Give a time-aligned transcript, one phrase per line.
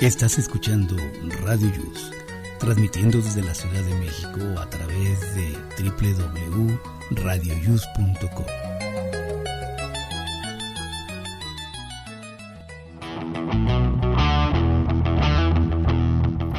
[0.00, 0.96] Estás escuchando
[1.42, 2.12] Radio Yus,
[2.60, 8.46] transmitiendo desde la Ciudad de México a través de www.radioyus.com.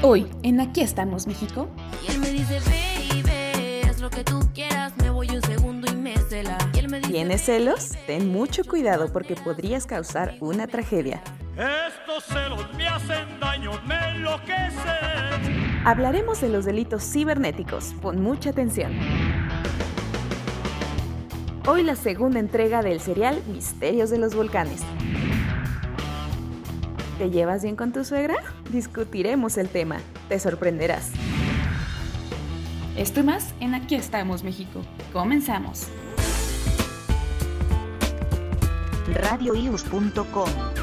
[0.03, 1.69] Hoy, en Aquí estamos, México.
[2.05, 5.95] Y él me dice, baby, haz lo que tú quieras, me voy un segundo y
[5.95, 6.57] me cela.
[6.73, 7.91] Y él me dice, ¿Tienes celos?
[8.05, 11.23] Ten mucho cuidado porque podrías causar una tragedia.
[11.59, 15.81] Estos celos me hacen daño, me enloquecen.
[15.83, 17.93] Hablaremos de los delitos cibernéticos.
[18.01, 18.93] Pon mucha atención.
[21.67, 24.83] Hoy la segunda entrega del serial Misterios de los Volcanes.
[27.17, 28.37] ¿Te llevas bien con tu suegra?
[28.71, 29.97] Discutiremos el tema.
[30.29, 31.11] Te sorprenderás.
[32.95, 34.81] Esto y más en Aquí estamos, México.
[35.11, 35.87] Comenzamos.
[39.13, 40.78] radioius.com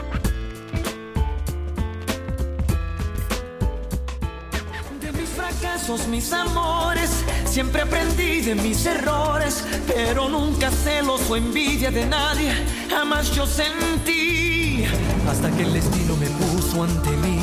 [6.09, 7.11] mis amores,
[7.48, 12.53] siempre aprendí de mis errores, pero nunca celos o envidia de nadie,
[12.91, 14.84] jamás yo sentí.
[15.31, 17.39] Hasta que el destino me puso ante mí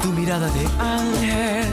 [0.00, 1.72] tu mirada de ángel.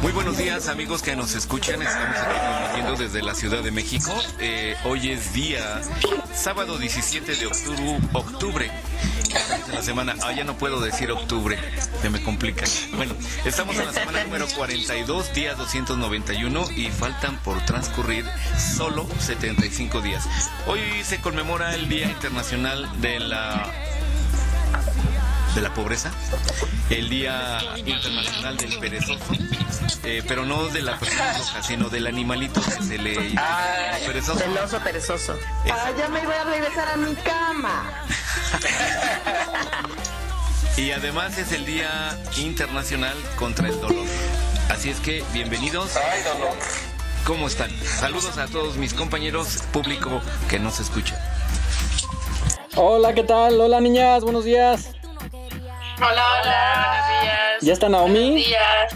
[0.00, 4.12] Muy buenos días amigos que nos escuchan, estamos aquí transmitiendo desde la Ciudad de México.
[4.38, 5.80] Eh, hoy es día
[6.32, 8.70] sábado 17 de octubre, octubre.
[9.72, 11.58] La semana, ah, ya no puedo decir octubre,
[12.00, 12.64] se me complica.
[12.96, 18.24] Bueno, estamos en la semana número 42, día 291 y faltan por transcurrir
[18.58, 20.28] solo 75 días.
[20.66, 23.72] Hoy se conmemora el Día Internacional de la
[25.54, 26.10] de la pobreza,
[26.90, 29.32] el Día Internacional del Perezoso,
[30.02, 33.34] eh, pero no de la persona roja, sino del animalito que se le
[34.06, 34.40] perezoso.
[34.40, 35.38] Del oso perezoso.
[35.70, 38.04] Ah, ya me voy a regresar a mi cama.
[40.76, 44.06] Y además es el Día Internacional contra el Dolor.
[44.70, 45.92] Así es que bienvenidos.
[47.24, 47.70] ¿Cómo están?
[47.84, 51.16] Saludos a todos mis compañeros, público que nos escucha.
[52.74, 53.60] Hola, ¿qué tal?
[53.60, 54.90] Hola niñas, buenos días.
[55.96, 57.62] Hola, hola, buenos días.
[57.62, 58.30] ¿Ya está Naomi?
[58.30, 58.94] Buenos días.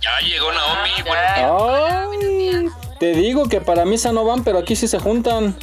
[0.00, 0.90] Ya llegó Naomi.
[1.06, 1.68] Bueno,
[2.10, 2.68] Ay,
[3.00, 5.56] te digo que para misa no van, pero aquí sí se juntan.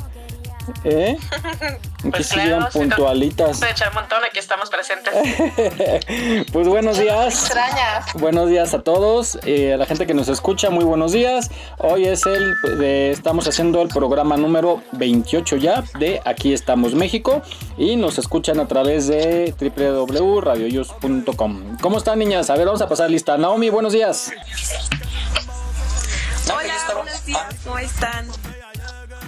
[0.84, 1.18] ¿Eh?
[2.04, 3.60] Aquí Pues sí claro, llegan puntualitas.
[3.62, 5.14] De echar un montón, aquí estamos presentes.
[6.52, 7.34] pues buenos días.
[7.46, 8.06] Extrañas.
[8.16, 11.50] Buenos días a todos, eh, a la gente que nos escucha, muy buenos días.
[11.78, 17.42] Hoy es el, de- estamos haciendo el programa número 28 ya de Aquí estamos México
[17.78, 21.78] y nos escuchan a través de www.radioyus.com.
[21.82, 22.50] ¿Cómo están niñas?
[22.50, 23.38] A ver, vamos a pasar lista.
[23.38, 24.30] Naomi, buenos días.
[26.54, 28.28] Hola, buenos días, ¿cómo están?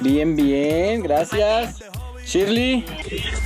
[0.05, 1.79] Bien, bien, gracias.
[2.23, 2.85] Shirley,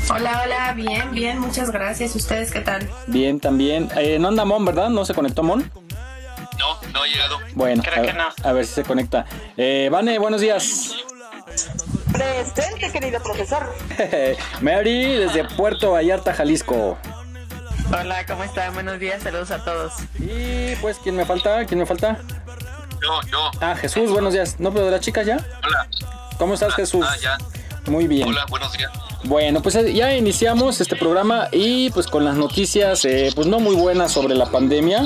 [0.10, 2.14] Hola, hola, bien, bien, muchas gracias.
[2.18, 2.90] ¿Ustedes qué tal?
[3.08, 3.90] bien también.
[3.96, 4.90] Eh, no anda Mon, ¿verdad?
[4.90, 5.72] ¿No se conectó Mon?
[6.60, 7.38] no, no ha llegado.
[7.56, 8.24] Bueno, Creo a, que no.
[8.44, 9.26] a ver si se conecta.
[9.56, 10.96] Eh, Vane, buenos días.
[12.12, 13.74] Presente, querido profesor.
[14.62, 16.98] Mary, desde Puerto Vallarta, Jalisco.
[17.98, 18.74] Hola, ¿cómo están?
[18.74, 19.94] Buenos días, saludos a todos.
[20.20, 21.66] Y pues, ¿quién me falta?
[21.66, 22.20] ¿Quién me falta?
[23.02, 23.50] Yo, yo.
[23.62, 24.60] Ah, Jesús, buenos días.
[24.60, 25.38] ¿No, pero de las chicas ya?
[25.66, 25.88] Hola.
[26.40, 27.06] ¿Cómo estás, Jesús?
[27.08, 27.38] Ah, ya.
[27.92, 28.26] Muy bien.
[28.26, 28.90] Hola, buenos días.
[29.26, 33.60] Bueno, pues eh, ya iniciamos este programa y pues con las noticias, eh, pues no
[33.60, 35.04] muy buenas sobre la pandemia.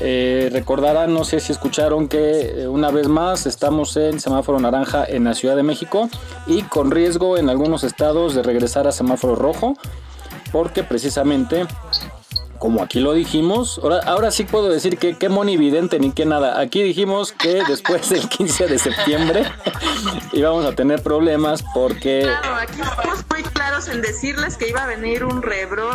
[0.00, 5.04] Eh, recordarán, no sé si escucharon que eh, una vez más estamos en semáforo naranja
[5.06, 6.08] en la Ciudad de México
[6.48, 9.76] y con riesgo en algunos estados de regresar a semáforo rojo,
[10.50, 11.66] porque precisamente
[12.64, 16.58] como aquí lo dijimos, ahora, ahora sí puedo decir que qué monividente ni qué nada.
[16.58, 19.44] Aquí dijimos que después del 15 de septiembre
[20.32, 24.86] íbamos a tener problemas porque Claro, aquí estamos muy claros en decirles que iba a
[24.86, 25.90] venir un rebro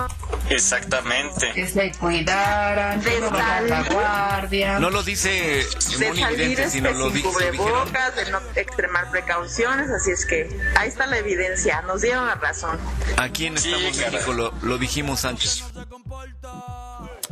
[0.50, 1.52] Exactamente.
[1.54, 4.80] Que se cuidaran, De que no la guardia.
[4.80, 7.54] No lo dice de salir este, sino lo sin dice dijeron.
[7.54, 12.36] cubrebocas, de no extremar precauciones, así es que ahí está la evidencia, nos dieron la
[12.36, 12.78] razón.
[13.18, 15.64] Aquí en Estamos México lo, lo dijimos antes.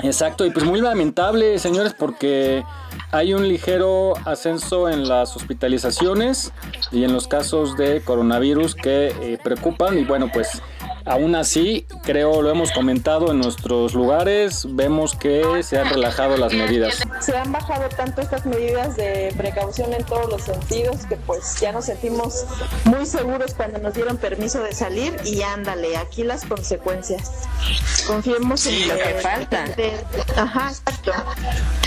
[0.04, 2.64] Exacto, y pues muy lamentable, señores, porque
[3.12, 6.54] hay un ligero ascenso en las hospitalizaciones
[6.92, 10.62] y en los casos de coronavirus que eh, preocupan y bueno, pues
[11.08, 16.54] aún así, creo lo hemos comentado en nuestros lugares, vemos que se han relajado las
[16.54, 17.00] medidas.
[17.22, 21.72] Se han bajado tanto estas medidas de precaución en todos los sentidos que pues ya
[21.72, 22.46] nos sentimos
[22.86, 27.32] muy seguros cuando nos dieron permiso de salir y ándale, aquí las consecuencias.
[28.08, 29.66] Confiemos en lo que falta.
[29.76, 29.94] de-
[30.36, 31.12] Ajá, exacto.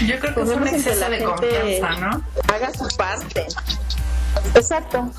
[0.06, 2.24] Yo creo que es un exceso la de confianza, ¿no?
[2.52, 3.46] haga su parte.
[4.54, 5.10] Exacto.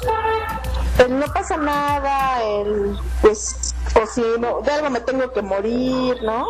[0.98, 6.22] Pues no pasa nada, el, pues o si no, de algo me tengo que morir,
[6.24, 6.46] ¿no?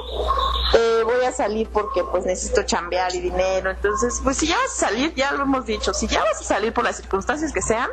[0.74, 3.72] Eh, voy a salir porque pues necesito chambear y dinero.
[3.72, 6.44] Entonces, pues si ya vas a salir, ya lo hemos dicho, si ya vas a
[6.44, 7.90] salir por las circunstancias que sean,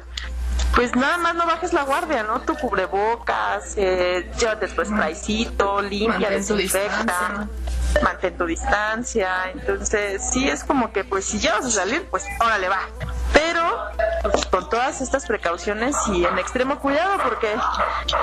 [0.75, 2.41] pues nada más no bajes la guardia, ¿no?
[2.43, 7.49] Tu cubrebocas, eh, llévate tu spraycito, limpia, desinfecta,
[8.03, 9.51] mantén tu distancia.
[9.53, 12.81] Entonces, sí es como que, pues si ya vas a salir, pues órale, va.
[13.33, 13.63] Pero
[14.23, 17.49] pues, con todas estas precauciones y en extremo cuidado, porque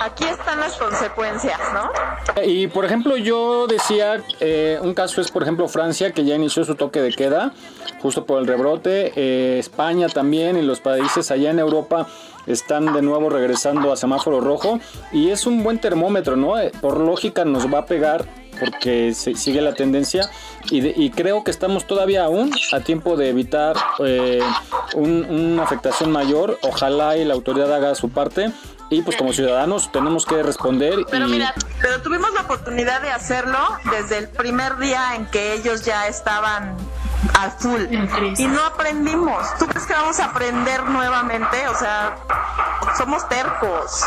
[0.02, 2.44] aquí están las consecuencias, ¿no?
[2.44, 6.63] Y por ejemplo, yo decía, eh, un caso es por ejemplo Francia, que ya inició
[6.66, 7.54] su toque de queda,
[8.02, 12.07] justo por el rebrote, eh, España también y los países allá en Europa
[12.48, 14.80] están de nuevo regresando a semáforo rojo
[15.12, 16.60] y es un buen termómetro, ¿no?
[16.60, 18.25] Eh, Por lógica nos va a pegar
[18.60, 20.30] porque se- sigue la tendencia
[20.72, 24.42] y, de- y creo que estamos todavía aún a tiempo de evitar eh,
[24.96, 26.57] un- una afectación mayor.
[26.63, 28.52] Ojalá y la autoridad haga su parte
[28.90, 33.10] y pues como ciudadanos tenemos que responder Pero y mira, pero tuvimos la oportunidad de
[33.12, 33.57] hacerlo
[33.92, 36.75] desde el primer día en que ellos ya estaban
[37.40, 37.82] al full
[38.38, 39.46] y no aprendimos.
[39.58, 41.68] ¿Tú crees que vamos a aprender nuevamente?
[41.68, 42.18] O sea,
[42.98, 44.04] somos tercos.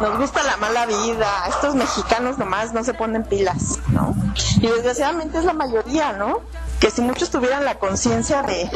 [0.00, 1.28] Nos gusta la mala vida.
[1.48, 4.14] Estos mexicanos nomás no se ponen pilas, ¿no?
[4.60, 6.40] Y desgraciadamente es la mayoría, ¿no?
[6.80, 8.70] Que si muchos tuvieran la conciencia de,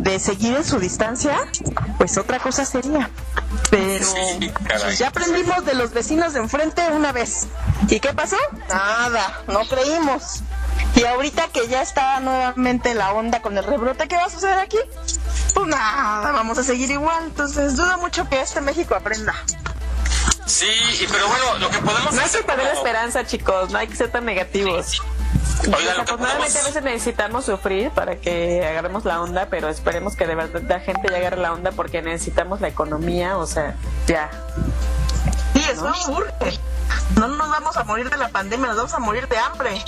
[0.00, 1.38] de seguir en su distancia,
[1.98, 3.10] pues otra cosa sería.
[3.70, 7.46] Pero ya aprendimos de los vecinos de enfrente una vez.
[7.88, 8.36] ¿Y qué pasó?
[8.68, 10.42] Nada, no creímos.
[10.94, 14.58] Y ahorita que ya está nuevamente la onda con el rebrote, ¿qué va a suceder
[14.58, 14.78] aquí?
[15.54, 17.24] Pues nada, vamos a seguir igual.
[17.24, 19.34] Entonces dudo mucho que este México aprenda.
[20.46, 20.66] Sí,
[21.00, 23.70] y- pero bueno, lo que podemos No hay que hacer perder la como- esperanza, chicos.
[23.70, 25.00] No hay que ser tan negativos.
[25.60, 29.68] Oigan, lo que Desafortunadamente podemos- a veces necesitamos sufrir para que agarremos la onda, pero
[29.68, 33.46] esperemos que de verdad la gente ya agarre la onda porque necesitamos la economía, o
[33.46, 34.30] sea, ya.
[35.54, 36.58] Sí, eso urge.
[37.16, 39.84] No nos vamos a morir de la pandemia, nos vamos a morir de hambre.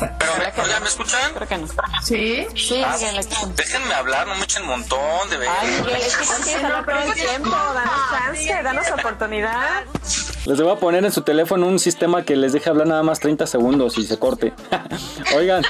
[0.00, 1.34] Pero, oigan, ¿me escuchan?
[1.34, 1.66] Creo que no.
[2.02, 2.46] Sí.
[2.56, 3.26] Sí, Ah, Miguel,
[3.56, 5.54] déjenme hablar, no me echen montón, de verdad.
[5.60, 7.50] Ay, Miguel, es que tú quieres hablar todo el tiempo.
[7.50, 9.84] Danos chance, danos oportunidad.
[10.46, 13.20] Les voy a poner en su teléfono un sistema que les deje hablar nada más
[13.20, 14.54] 30 segundos y se corte.
[15.36, 15.62] Oigan,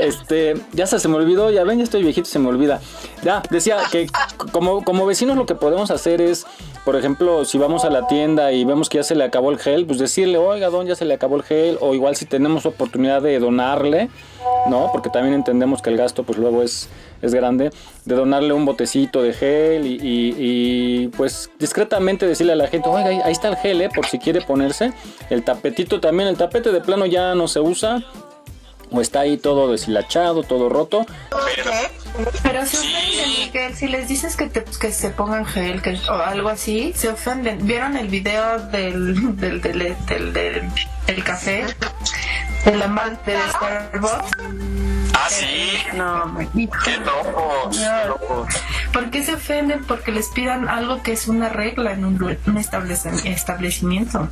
[0.00, 2.80] este, ya se, se me olvidó, ya ven, ya estoy viejito, se me olvida.
[3.22, 4.08] Ya, decía que
[4.50, 6.44] como, como vecinos lo que podemos hacer es,
[6.84, 9.58] por ejemplo, si vamos a la tienda y vemos que ya se le acabó el
[9.58, 12.66] gel, pues decirle, oiga, don, ya se le acabó el gel, o igual si tenemos
[12.66, 14.10] oportunidad de donarle,
[14.68, 14.90] ¿no?
[14.92, 16.88] Porque también entendemos que el gasto, pues luego es,
[17.22, 17.70] es grande,
[18.04, 22.88] de donarle un botecito de gel y, y- y, pues discretamente decirle a la gente,
[22.88, 23.88] oiga, ahí, ahí está el gel, ¿eh?
[23.94, 24.92] Por si quiere ponerse.
[25.30, 28.02] El tapetito también, el tapete de plano ya no se usa.
[28.92, 31.04] O está ahí todo deshilachado, todo roto.
[32.44, 33.74] Pero se ofenden, Miguel.
[33.74, 37.66] Si les dices que, te- que se pongan gel que, o algo así, se ofenden.
[37.66, 40.62] ¿Vieron el video del, del, del, del, del-
[41.06, 41.64] del café?
[42.64, 44.30] Del amante de Starbucks.
[45.18, 45.72] Ah, sí.
[45.94, 46.36] No,
[46.84, 48.54] Qué locos, qué locos.
[48.92, 49.82] ¿Por qué se ofenden?
[49.84, 54.28] Porque les pidan algo que es una regla en un, un establece- establecimiento.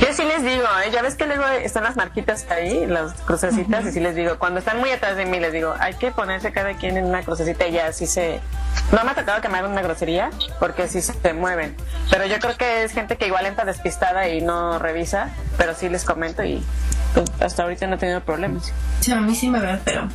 [0.00, 0.90] Yo sí les digo, ¿eh?
[0.90, 4.60] ya ves que luego están las marquitas ahí, las crucecitas, y sí les digo, cuando
[4.60, 7.66] están muy atrás de mí, les digo, hay que ponerse cada quien en una crucecita
[7.66, 8.40] y ya así se...
[8.92, 11.76] No me ha tocado que me hagan una grosería, porque sí se mueven.
[12.10, 15.88] Pero yo creo que es gente que igual entra despistada y no revisa, pero sí
[15.88, 16.64] les comento y
[17.14, 18.72] pues, hasta ahorita no he tenido problemas.
[19.00, 20.08] Sí, a mí sí me ven, pero...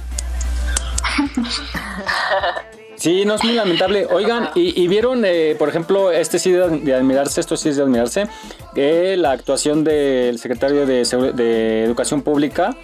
[2.98, 4.08] Sí, no es muy lamentable.
[4.10, 7.76] Oigan, y, y vieron, eh, por ejemplo, este sí de, de admirarse, esto sí es
[7.76, 8.28] de admirarse,
[8.76, 12.76] eh, la actuación del secretario de, de Educación Pública,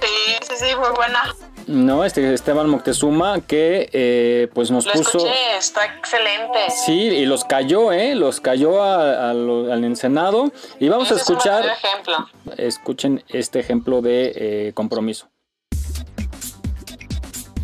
[0.00, 1.34] Sí, sí, sí, muy buena.
[1.68, 2.04] ¿No?
[2.04, 5.18] Este Esteban Moctezuma, que eh, pues nos Lo puso...
[5.18, 6.58] escuché, está excelente.
[6.84, 8.14] Sí, y los cayó, ¿eh?
[8.14, 10.50] Los cayó a- a lo- al Ensenado.
[10.80, 12.28] Y vamos a Ese es escuchar, verdadero ejemplo.
[12.56, 15.28] escuchen este ejemplo de eh, compromiso.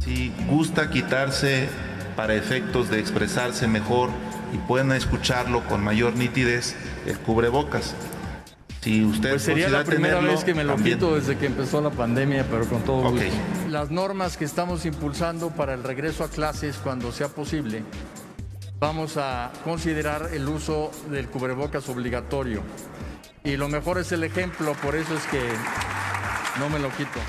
[0.04, 1.68] Si gusta quitarse
[2.14, 4.10] para efectos de expresarse mejor
[4.52, 7.94] y pueden escucharlo con mayor nitidez, el cubrebocas.
[8.84, 10.98] Si usted Pues sería la primera tenerlo, vez que me lo también.
[10.98, 13.24] quito desde que empezó la pandemia, pero con todo gusto.
[13.70, 17.82] Las normas que estamos impulsando para el regreso a clases cuando sea posible,
[18.78, 22.60] vamos a considerar el uso del cubrebocas obligatorio.
[23.42, 25.40] Y lo mejor es el ejemplo, por eso es que
[26.60, 27.20] no me lo quito.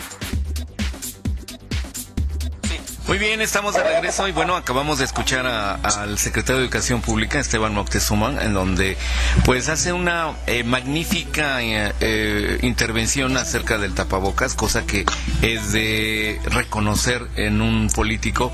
[3.08, 7.02] Muy bien, estamos de regreso y bueno, acabamos de escuchar a- al secretario de Educación
[7.02, 8.98] Pública, Esteban Moctezuma, en donde
[9.46, 15.06] pues hace una eh, magnífica eh, eh, intervención acerca del tapabocas, cosa que
[15.44, 18.52] es de reconocer en un político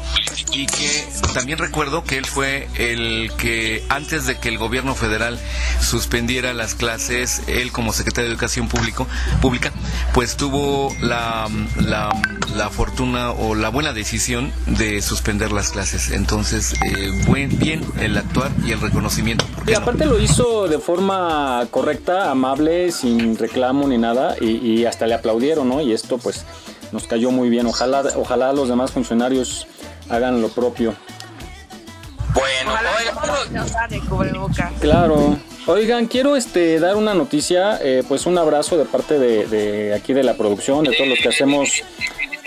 [0.51, 5.39] y que también recuerdo que él fue el que antes de que el gobierno federal
[5.79, 9.07] suspendiera las clases, él como secretario de Educación Público,
[9.41, 9.71] Pública,
[10.13, 12.09] pues tuvo la, la,
[12.53, 16.11] la fortuna o la buena decisión de suspender las clases.
[16.11, 19.45] Entonces, eh, buen, bien el actuar y el reconocimiento.
[19.67, 25.07] Y aparte lo hizo de forma correcta, amable, sin reclamo ni nada, y, y hasta
[25.07, 25.81] le aplaudieron, ¿no?
[25.81, 26.45] Y esto pues
[26.91, 27.65] nos cayó muy bien.
[27.67, 29.67] Ojalá, ojalá los demás funcionarios
[30.09, 30.93] hagan lo propio.
[32.33, 32.71] Bueno,
[34.79, 35.37] Claro.
[35.67, 40.11] Oigan, quiero este dar una noticia, eh, pues un abrazo de parte de, de aquí
[40.13, 41.83] de la producción, de todos los que hacemos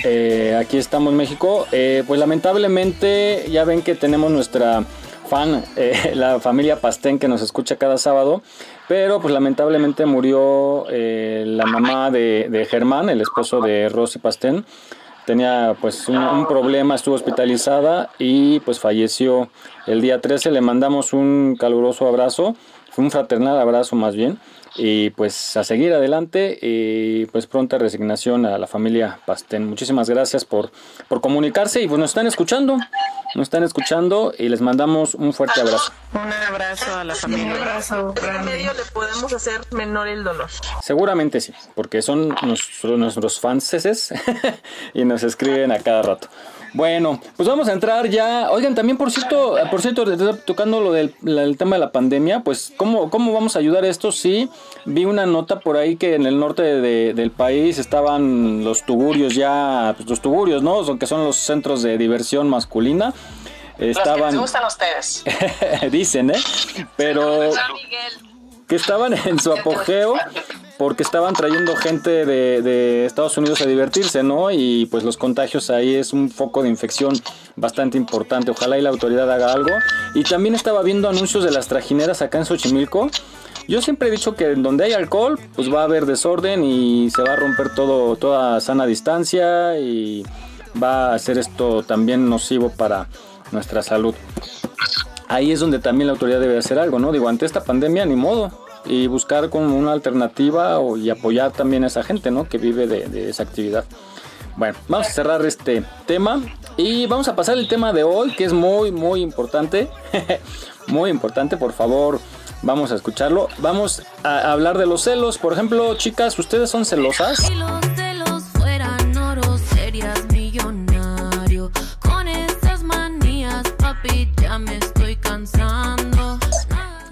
[0.02, 1.66] eh, aquí estamos México.
[1.72, 4.84] Eh, pues lamentablemente ya ven que tenemos nuestra
[5.28, 8.42] fan, eh, la familia Pastén que nos escucha cada sábado,
[8.88, 14.64] pero pues lamentablemente murió eh, la mamá de, de Germán, el esposo de Rosy Pastén.
[15.26, 19.48] Tenía pues un, un problema, estuvo hospitalizada y pues falleció
[19.86, 20.50] el día 13.
[20.50, 22.56] Le mandamos un caluroso abrazo,
[22.90, 24.38] fue un fraternal abrazo más bien.
[24.76, 29.68] Y pues a seguir adelante y pues pronta resignación a la familia Pastén.
[29.68, 30.70] Muchísimas gracias por,
[31.08, 32.76] por comunicarse y pues nos están escuchando,
[33.34, 35.92] nos están escuchando y les mandamos un fuerte abrazo.
[36.12, 37.54] Un abrazo a la familia.
[37.54, 40.50] Un abrazo En medio le podemos hacer menor el dolor.
[40.82, 44.12] Seguramente sí, porque son nuestros, nuestros fanses
[44.94, 46.28] y nos escriben a cada rato.
[46.74, 48.50] Bueno, pues vamos a entrar ya.
[48.50, 50.04] Oigan, también por cierto, por cierto,
[50.44, 53.84] tocando lo del la- el tema de la pandemia, pues ¿cómo, cómo vamos a ayudar
[53.84, 54.10] a esto?
[54.10, 54.50] Sí,
[54.84, 59.36] vi una nota por ahí que en el norte de- del país estaban los tugurios
[59.36, 60.82] ya, pues los tugurios, ¿no?
[60.84, 63.06] Son- Que son los centros de diversión masculina.
[63.06, 65.24] Los que les Estaban, gustan a ustedes.
[65.92, 66.38] dicen, ¿eh?
[66.96, 67.50] Pero
[68.66, 70.14] que estaban en su apogeo
[70.78, 74.50] porque estaban trayendo gente de, Estados Unidos a divertirse, ¿no?
[74.50, 77.14] Y pues los contagios ahí es un foco de infección
[77.56, 78.50] bastante importante.
[78.50, 79.70] Ojalá y la autoridad haga algo.
[80.14, 83.08] Y también estaba viendo anuncios de las trajineras acá en Xochimilco.
[83.68, 87.22] Yo siempre he dicho que donde hay alcohol, pues va a haber desorden y se
[87.22, 90.24] va a romper todo, toda sana distancia y
[90.82, 93.08] va a ser esto también nocivo para
[93.52, 94.14] nuestra salud
[95.28, 97.12] ahí es donde también la autoridad debe hacer algo, ¿no?
[97.12, 98.63] Digo, ante esta pandemia, ni modo.
[98.86, 102.48] Y buscar como una alternativa o, y apoyar también a esa gente, ¿no?
[102.48, 103.84] Que vive de, de esa actividad.
[104.56, 106.40] Bueno, vamos a cerrar este tema
[106.76, 109.88] y vamos a pasar el tema de hoy, que es muy, muy importante.
[110.86, 112.20] muy importante, por favor,
[112.62, 113.48] vamos a escucharlo.
[113.58, 115.38] Vamos a hablar de los celos.
[115.38, 117.50] Por ejemplo, chicas, ¿ustedes son celosas?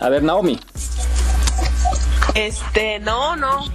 [0.01, 0.59] A ver, Naomi.
[2.35, 3.65] Este, no, no.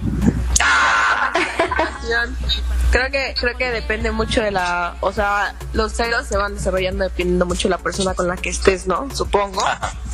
[2.90, 7.04] Creo que, creo que depende mucho de la, o sea, los celos se van desarrollando
[7.04, 9.14] dependiendo mucho de la persona con la que estés, ¿no?
[9.14, 9.62] Supongo,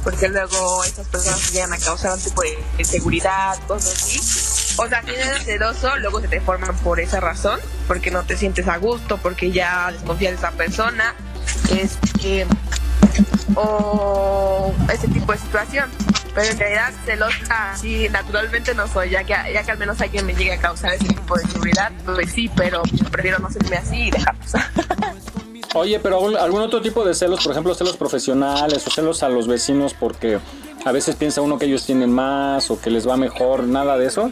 [0.02, 4.18] porque luego estas personas llegan a causar un tipo de inseguridad, cosas así.
[4.76, 8.66] O sea, si celoso, luego se te forman por esa razón, porque no te sientes
[8.66, 11.14] a gusto, porque ya desconfías de esa persona,
[11.70, 12.44] este,
[13.54, 15.90] o ese tipo de situación.
[16.34, 20.26] Pero en realidad celosa sí, naturalmente no soy, ya que, ya que al menos alguien
[20.26, 24.08] me llegue a causar ese tipo de inseguridad, pues sí, pero prefiero no sentirme así
[24.08, 24.52] y dejarlos.
[25.74, 29.28] Oye, pero algún, algún otro tipo de celos, por ejemplo, celos profesionales o celos a
[29.28, 30.38] los vecinos porque
[30.84, 34.06] a veces piensa uno que ellos tienen más o que les va mejor, nada de
[34.06, 34.30] eso.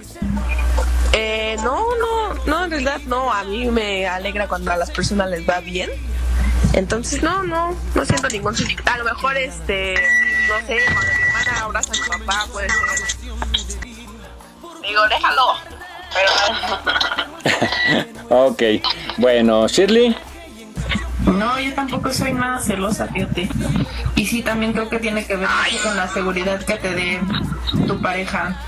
[1.13, 5.31] Eh, no, no, no, en realidad no, a mí me alegra cuando a las personas
[5.31, 5.91] les va bien.
[6.75, 8.91] Entonces, no, no, no siento ningún sentimiento.
[8.91, 9.95] A lo mejor, este,
[10.49, 12.79] no sé, cuando mi hermana abraza a su papá, puede ser.
[14.83, 15.55] Digo, déjalo.
[16.15, 16.31] Pero
[18.47, 18.63] Ok,
[19.19, 20.17] bueno, Shirley.
[21.27, 23.49] No, yo tampoco soy nada celosa, fíjate.
[24.17, 27.21] Y sí, también creo que tiene que ver mucho con la seguridad que te dé
[27.87, 28.61] tu pareja.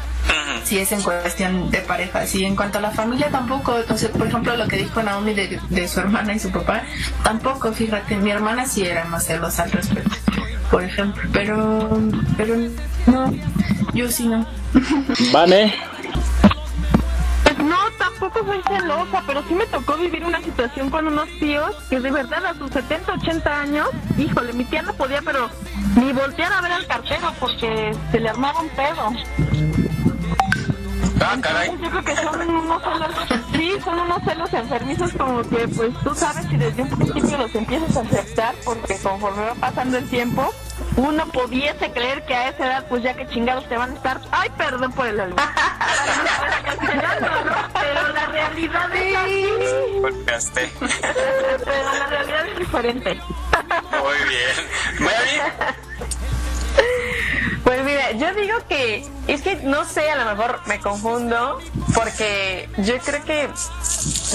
[0.64, 2.26] Si es en cuestión de pareja.
[2.26, 5.60] Si en cuanto a la familia tampoco, entonces, por ejemplo, lo que dijo Naomi de,
[5.68, 6.82] de su hermana y su papá,
[7.22, 10.16] tampoco, fíjate, mi hermana sí era más celosa al respecto,
[10.70, 11.22] por ejemplo.
[11.32, 12.00] Pero,
[12.36, 12.56] pero
[13.06, 13.32] no,
[13.92, 14.46] yo sí no.
[15.32, 15.74] Vane.
[17.42, 21.76] Pues no, tampoco soy celosa, pero sí me tocó vivir una situación con unos tíos
[21.90, 25.50] que de verdad a sus 70, 80 años, híjole, mi tía no podía, pero
[25.96, 29.12] ni voltear a ver al cartero porque se le armaba un pedo.
[31.26, 31.70] Ah, caray.
[31.80, 36.14] Yo creo que son unos celos, sí, son unos celos enfermizos como que pues tú
[36.14, 40.52] sabes que desde un principio los empiezas a aceptar porque conforme va pasando el tiempo,
[40.96, 44.20] uno pudiese creer que a esa edad pues ya que chingados te van a estar,
[44.32, 45.40] ay perdón por el albur.
[47.72, 49.46] Pero la realidad es así.
[50.00, 50.72] Golpeaste.
[50.78, 53.20] Pero la realidad es diferente.
[53.90, 54.56] Muy bien.
[55.00, 55.40] Mary,
[57.82, 61.58] Pues yo digo que es que no sé, a lo mejor me confundo
[61.92, 63.48] porque yo creo que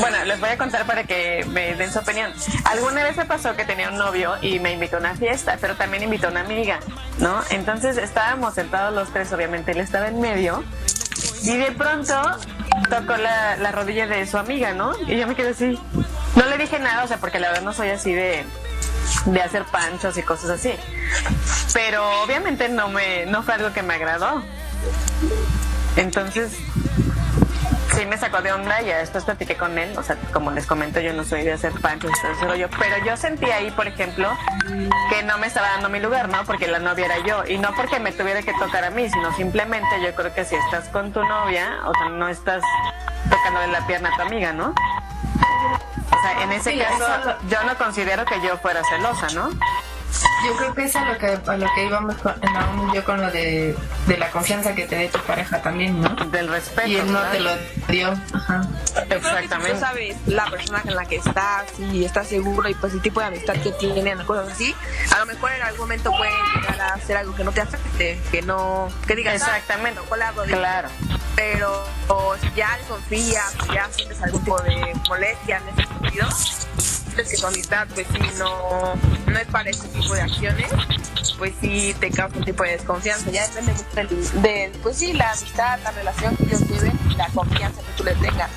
[0.01, 2.33] bueno, les voy a contar para que me den su opinión.
[2.65, 5.75] Alguna vez me pasó que tenía un novio y me invitó a una fiesta, pero
[5.75, 6.79] también invitó a una amiga,
[7.19, 7.41] ¿no?
[7.49, 10.63] Entonces estábamos sentados los tres, obviamente él estaba en medio
[11.41, 12.21] y de pronto
[12.89, 14.91] tocó la, la rodilla de su amiga, ¿no?
[15.07, 15.79] Y yo me quedé así.
[16.35, 18.43] No le dije nada, o sea, porque la verdad no soy así de
[19.25, 20.73] de hacer panchos y cosas así.
[21.73, 24.43] Pero obviamente no me no fue algo que me agradó.
[25.95, 26.57] Entonces
[27.95, 30.65] sí me sacó de onda y ya después platiqué con él, o sea, como les
[30.65, 34.29] comento, yo no soy de hacer panchos, rollo, pero yo sentí ahí, por ejemplo,
[35.09, 36.43] que no me estaba dando mi lugar, ¿no?
[36.45, 39.35] Porque la novia era yo, y no porque me tuviera que tocar a mí, sino
[39.35, 42.63] simplemente yo creo que si estás con tu novia, o sea, no estás
[43.29, 44.73] tocándole la pierna a tu amiga, ¿no?
[46.11, 49.49] O sea, en ese Sí, caso, eso yo no considero que yo fuera celosa, ¿no?
[50.45, 53.21] Yo creo que es a lo que, a lo que íbamos con, Naomi yo con
[53.21, 53.75] lo de,
[54.07, 56.09] de la confianza que te dé tu pareja también, ¿no?
[56.09, 56.87] Del respeto.
[56.87, 57.31] Y él no ¿verdad?
[57.31, 57.51] te lo
[57.89, 58.19] dio.
[58.33, 58.61] Ajá.
[59.09, 59.73] Exactamente.
[59.73, 63.19] Tú sabes la persona con la que estás y estás seguro y pues el tipo
[63.19, 64.73] de amistad que tienen, cosas así.
[65.13, 68.19] A lo mejor en algún momento puede llegar a hacer algo que no te afecte,
[68.31, 69.99] que no, que digas, Exactamente.
[70.09, 70.57] "Ah, la rodilla".
[70.57, 70.89] Claro.
[71.35, 75.87] Pero o si ya le confías, si ya sientes algún tipo de molestia en ese
[75.87, 76.27] sentido,
[77.19, 78.95] sientes que tu amistad pues sí no,
[79.27, 80.67] no es para ese tipo de acciones,
[81.37, 83.29] pues sí te causa un tipo de desconfianza.
[83.31, 86.61] Ya depende mucho del, pues sí, la amistad, la relación que ellos
[87.09, 88.49] y la confianza que tú les tengas.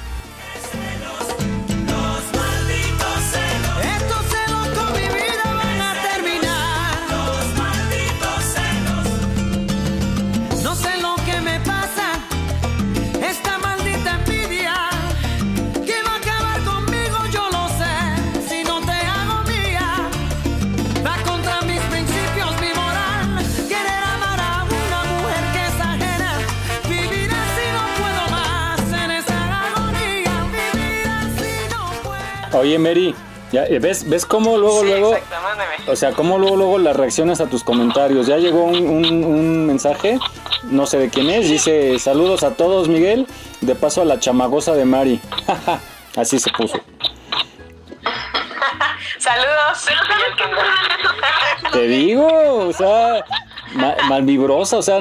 [32.52, 33.14] Oye, Mary,
[33.50, 35.16] ya, eh, ¿ves, ¿ves cómo luego, luego,
[35.88, 38.26] o sea, cómo luego, luego las reacciones a tus comentarios?
[38.26, 40.18] Ya llegó un, un- un mensaje,
[40.64, 43.26] no sé de quién es, dice, saludos a todos, Miguel,
[43.60, 45.20] de paso a la chamagosa de Mari.
[46.16, 46.78] Así se puso.
[49.18, 49.86] Saludos.
[51.72, 52.26] Te digo,
[52.68, 53.24] o sea,
[53.74, 54.98] ma- malvibrosa, o sea,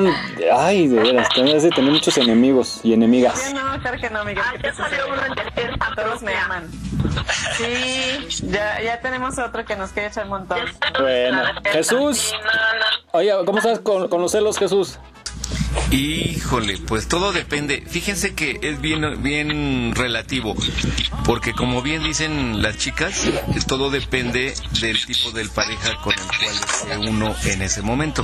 [0.53, 3.51] ay, de veras, tendrías de tener muchos enemigos y enemigas.
[3.53, 4.43] Yo no, claro que no, Miguel.
[4.53, 4.97] ¿qué te sucede?
[5.95, 6.69] Todos me aman.
[7.57, 10.59] Sí, ya, ya tenemos otro que nos quiere echar un montón.
[10.99, 12.33] Bueno, Jesús,
[13.11, 14.97] oye, ¿cómo estás con, con los celos, Jesús?
[15.91, 17.83] Híjole, pues todo depende.
[17.87, 20.55] Fíjense que es bien, bien relativo,
[21.25, 23.29] porque como bien dicen las chicas,
[23.67, 28.23] todo depende del tipo del pareja con el cual esté uno en ese momento.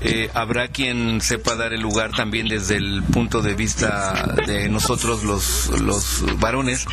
[0.00, 5.22] Eh, habrá quien sepa dar el lugar también desde el punto de vista de nosotros
[5.22, 6.84] los, los varones.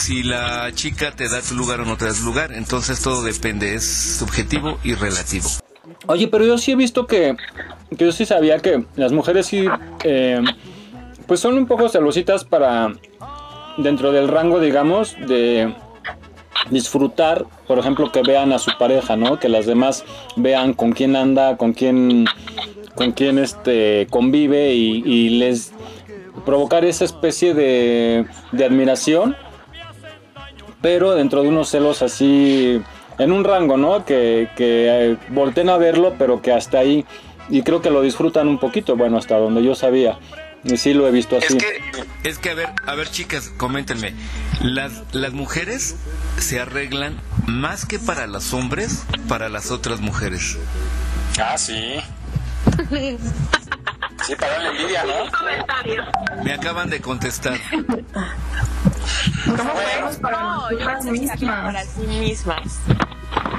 [0.00, 3.22] Si la chica te da tu lugar o no te da tu lugar, entonces todo
[3.22, 3.84] depende, es
[4.18, 5.50] subjetivo y relativo.
[6.06, 7.36] Oye, pero yo sí he visto que,
[7.96, 9.66] que yo sí sabía que las mujeres sí,
[10.04, 10.40] eh,
[11.26, 12.92] pues son un poco celositas para,
[13.76, 15.74] dentro del rango, digamos, de
[16.70, 19.38] disfrutar, por ejemplo, que vean a su pareja, ¿no?
[19.38, 20.04] Que las demás
[20.36, 22.26] vean con quién anda, con quién,
[22.94, 25.72] con quién este, convive y, les
[26.46, 29.36] provocar esa especie de, de admiración,
[30.80, 32.80] pero dentro de unos celos así,
[33.18, 34.04] en un rango, ¿no?
[34.04, 37.04] Que, que eh, volteen a verlo, pero que hasta ahí,
[37.48, 40.18] y creo que lo disfrutan un poquito, bueno, hasta donde yo sabía.
[40.64, 41.58] Y sí lo he visto así.
[42.22, 44.14] Es que, a ver, a ver, chicas, coméntenme.
[44.60, 45.96] Las, las mujeres
[46.38, 50.56] se arreglan más que para los hombres, para las otras mujeres.
[51.40, 51.96] Ah, sí.
[54.26, 55.14] Sí, para darle envidia, ¿no?
[56.44, 57.58] Me acaban de contestar.
[57.70, 57.86] ¿Cómo
[59.72, 60.02] fue?
[60.30, 62.62] No, yo pensé que sacan para sí mismas.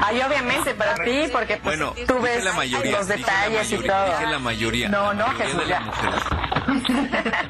[0.05, 3.77] Ay, obviamente, para ti, porque pues, Bueno, tú ves la mayoría, los la detalles y
[3.77, 4.05] todo.
[4.05, 4.89] Dije la mayoría.
[4.89, 5.79] No, la no, mayoría Jesús, de ya.
[5.79, 6.23] las mujeres.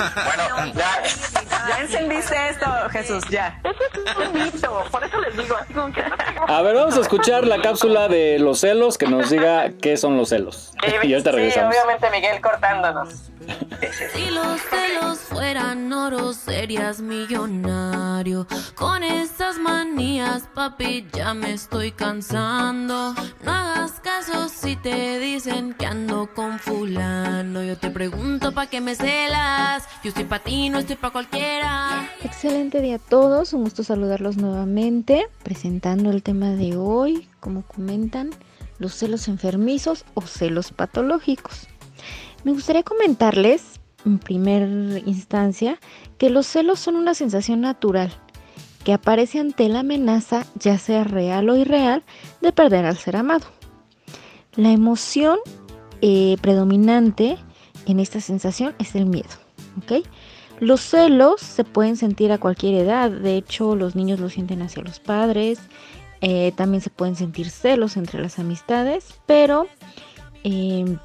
[0.00, 1.02] Bueno, ya.
[1.70, 3.60] Ya encendiste esto, Jesús, ya.
[3.64, 6.74] Eso es un mito, por eso les digo, así como que no te- A ver,
[6.74, 10.72] vamos a escuchar la cápsula de los celos que nos diga qué son los celos.
[11.02, 11.74] Y ahorita Sí, regresamos.
[11.76, 13.30] obviamente Miguel cortándonos.
[14.30, 18.46] Lo los celos fueran oro, serías millonario.
[18.74, 23.14] Con esas manías, papi, ya me estoy cansando.
[23.42, 27.62] No hagas caso si te dicen que ando con fulano.
[27.62, 29.84] Yo te pregunto pa' qué me celas.
[30.04, 31.59] Yo estoy pa' ti, no estoy pa' cualquiera.
[32.22, 38.30] Excelente día a todos, un gusto saludarlos nuevamente, presentando el tema de hoy, como comentan,
[38.78, 41.66] los celos enfermizos o celos patológicos.
[42.44, 45.78] Me gustaría comentarles, en primer instancia,
[46.18, 48.12] que los celos son una sensación natural
[48.84, 52.02] que aparece ante la amenaza, ya sea real o irreal,
[52.40, 53.46] de perder al ser amado.
[54.56, 55.38] La emoción
[56.00, 57.36] eh, predominante
[57.86, 59.28] en esta sensación es el miedo.
[60.60, 64.82] Los celos se pueden sentir a cualquier edad, de hecho los niños lo sienten hacia
[64.82, 65.58] los padres,
[66.20, 69.66] eh, también se pueden sentir celos entre las amistades, pero
[70.44, 70.98] eh,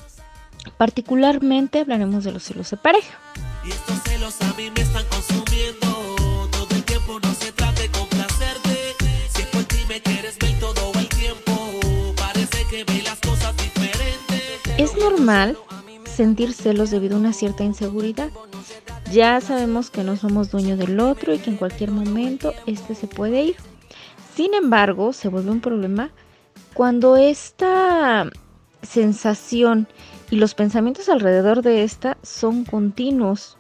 [0.78, 3.18] particularmente hablaremos de los celos de pareja.
[3.66, 5.88] Y estos celos a mí me están consumiendo.
[6.52, 8.94] Todo el tiempo no se trata de complacerte.
[9.30, 11.72] Si es por ti me quieres ver todo el tiempo.
[12.18, 14.60] Parece que ve las cosas diferentes.
[14.78, 15.58] Es normal
[16.16, 18.32] sentir celos debido a una cierta inseguridad.
[19.12, 23.08] Ya sabemos que no somos dueños del otro y que en cualquier momento este se
[23.08, 23.56] puede ir.
[24.36, 26.12] Sin embargo, se vuelve un problema
[26.74, 28.30] cuando esta
[28.82, 29.88] sensación
[30.30, 33.58] y los pensamientos alrededor de esta son continuos.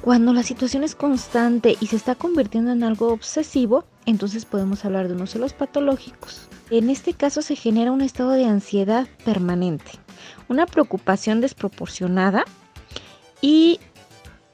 [0.00, 5.06] Cuando la situación es constante y se está convirtiendo en algo obsesivo, entonces podemos hablar
[5.06, 6.48] de unos celos patológicos.
[6.70, 9.92] En este caso se genera un estado de ansiedad permanente,
[10.52, 12.44] una preocupación desproporcionada
[13.40, 13.80] y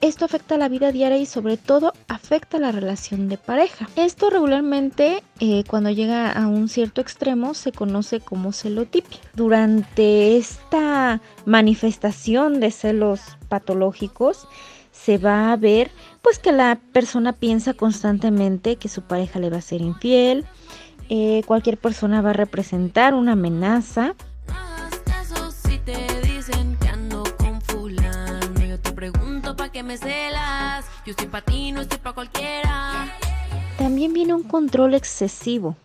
[0.00, 3.88] esto afecta la vida diaria y sobre todo afecta la relación de pareja.
[3.96, 9.18] Esto regularmente eh, cuando llega a un cierto extremo se conoce como celotipia.
[9.34, 14.46] Durante esta manifestación de celos patológicos
[14.92, 15.90] se va a ver
[16.22, 20.46] pues que la persona piensa constantemente que su pareja le va a ser infiel,
[21.08, 24.14] eh, cualquier persona va a representar una amenaza
[33.78, 35.76] También viene un control excesivo.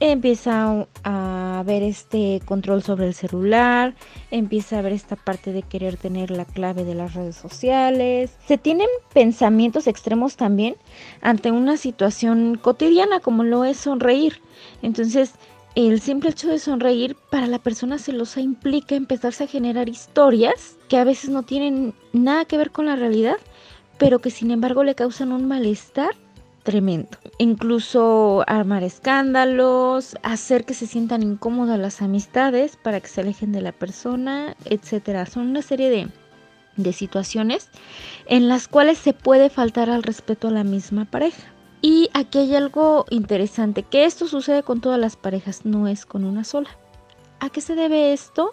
[0.00, 3.94] Empieza a ver este control sobre el celular,
[4.30, 8.36] empieza a ver esta parte de querer tener la clave de las redes sociales.
[8.46, 10.76] Se tienen pensamientos extremos también
[11.22, 14.42] ante una situación cotidiana como lo es sonreír.
[14.82, 15.34] Entonces,
[15.76, 20.96] el simple hecho de sonreír para la persona celosa implica empezarse a generar historias que
[20.96, 23.36] a veces no tienen nada que ver con la realidad,
[23.98, 26.10] pero que sin embargo le causan un malestar
[26.62, 27.18] tremendo.
[27.36, 33.60] Incluso armar escándalos, hacer que se sientan incómodas las amistades para que se alejen de
[33.60, 35.26] la persona, etcétera.
[35.26, 36.08] Son una serie de,
[36.78, 37.68] de situaciones
[38.24, 41.55] en las cuales se puede faltar al respeto a la misma pareja.
[41.82, 46.24] Y aquí hay algo interesante, que esto sucede con todas las parejas, no es con
[46.24, 46.70] una sola.
[47.40, 48.52] ¿A qué se debe esto?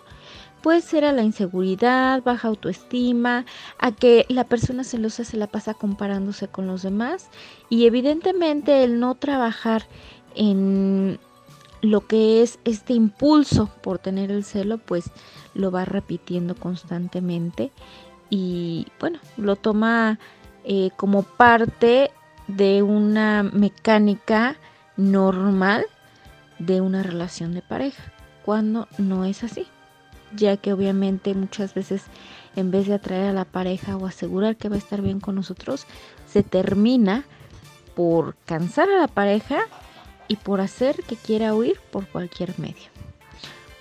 [0.61, 3.45] Puede ser a la inseguridad, baja autoestima,
[3.79, 7.29] a que la persona celosa se la pasa comparándose con los demás
[7.69, 9.83] y evidentemente el no trabajar
[10.35, 11.19] en
[11.81, 15.11] lo que es este impulso por tener el celo, pues
[15.53, 17.71] lo va repitiendo constantemente
[18.29, 20.17] y bueno, lo toma
[20.63, 22.11] eh, como parte
[22.47, 24.57] de una mecánica
[24.97, 25.85] normal
[26.59, 28.03] de una relación de pareja,
[28.45, 29.67] cuando no es así,
[30.35, 32.03] ya que obviamente muchas veces
[32.55, 35.35] en vez de atraer a la pareja o asegurar que va a estar bien con
[35.35, 35.85] nosotros,
[36.27, 37.25] se termina
[37.95, 39.59] por cansar a la pareja
[40.27, 42.91] y por hacer que quiera huir por cualquier medio.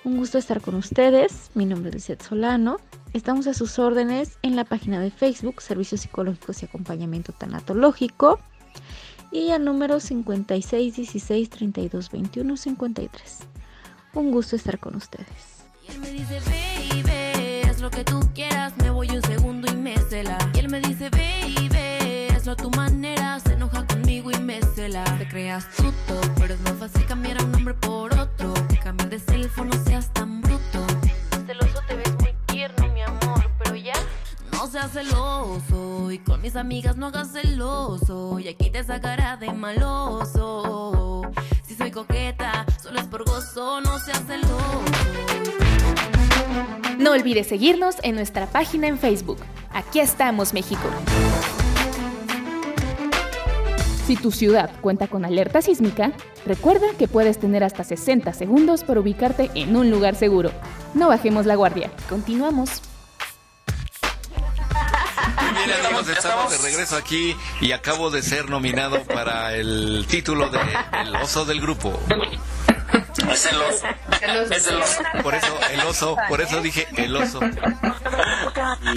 [0.03, 2.77] Un gusto estar con ustedes, mi nombre es Lizeth Solano,
[3.13, 8.39] estamos a sus órdenes en la página de Facebook Servicios Psicológicos y Acompañamiento Tanatológico
[9.31, 13.39] y al número 56 16 32 21 53.
[14.13, 15.27] Un gusto estar con ustedes.
[15.87, 19.75] Y él me dice, baby, haz lo que tú quieras, me voy un segundo y
[19.75, 20.37] me cela.
[20.53, 25.03] Y él me dice, baby, hazlo a tu manera, se enoja conmigo y me cela.
[25.17, 28.53] Te creas tuto, pero es más fácil cambiar a un hombre por otro.
[28.83, 29.19] Cambiar de
[36.25, 37.35] con mis amigas no hagas
[38.47, 39.47] aquí te sacará de.
[41.67, 43.99] Si soy coqueta, solo es por gozo, no.
[46.97, 49.37] No olvides seguirnos en nuestra página en Facebook.
[49.71, 50.89] Aquí estamos, México.
[54.07, 56.13] Si tu ciudad cuenta con alerta sísmica,
[56.45, 60.51] recuerda que puedes tener hasta 60 segundos para ubicarte en un lugar seguro.
[60.93, 61.91] No bajemos la guardia.
[62.09, 62.92] Continuamos.
[65.23, 70.59] Amigos, estamos de regreso aquí y acabo de ser nominado para el título de
[71.01, 71.99] El oso del grupo.
[73.31, 73.87] Es el oso.
[74.51, 75.01] Es el oso.
[75.23, 77.39] Por eso, el oso, por eso dije el oso.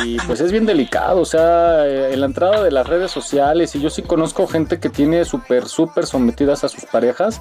[0.05, 3.75] Y pues es bien delicado, o sea, eh, en la entrada de las redes sociales,
[3.75, 7.41] y yo sí conozco gente que tiene súper, súper sometidas a sus parejas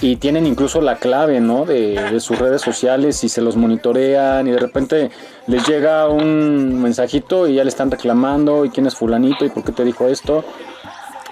[0.00, 1.64] y tienen incluso la clave, ¿no?
[1.66, 5.10] De, de sus redes sociales y se los monitorean y de repente
[5.46, 9.64] les llega un mensajito y ya le están reclamando y quién es fulanito y por
[9.64, 10.44] qué te dijo esto.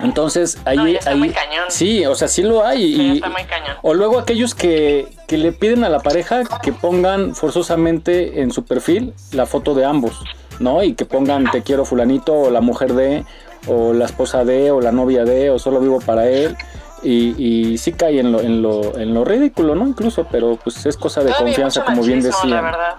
[0.01, 1.65] Entonces ahí, No, ya está ahí muy cañón.
[1.69, 2.95] sí, o sea, sí lo hay.
[2.95, 3.77] Sí, y, está muy cañón.
[3.83, 8.65] o luego aquellos que, que le piden a la pareja que pongan forzosamente en su
[8.65, 10.23] perfil la foto de ambos,
[10.61, 10.83] ¿no?
[10.85, 13.25] Y que pongan te quiero fulanito o la mujer de
[13.67, 16.57] o la esposa de o la novia de o solo vivo para él.
[17.03, 17.35] Y,
[17.73, 19.87] y sí cae en lo, en, lo, en lo ridículo, ¿no?
[19.87, 22.45] Incluso, pero pues es cosa de Todavía confianza, como bien decía.
[22.57, 22.97] la verdad.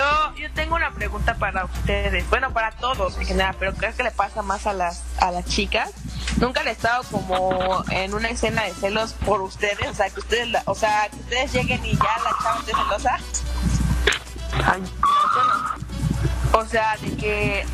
[0.00, 4.02] Yo, yo tengo una pregunta para ustedes, bueno, para todos en general, pero creo que
[4.02, 5.90] le pasa más a las a las chicas.
[6.38, 10.18] Nunca le he estado como en una escena de celos por ustedes, o sea, que
[10.18, 13.18] ustedes, la- o sea, que ustedes lleguen y ya la chava esté celosa.
[14.64, 16.58] Ay, yo no.
[16.58, 17.64] O sea, de que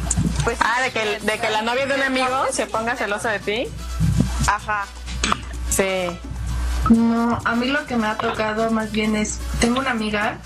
[0.44, 3.38] pues Ah, de que, de que la novia de un amigo se ponga celosa de
[3.40, 3.68] ti.
[4.46, 4.86] Ajá.
[5.78, 6.94] Sí.
[6.94, 10.38] No, a mí lo que me ha tocado más bien es, tengo una amiga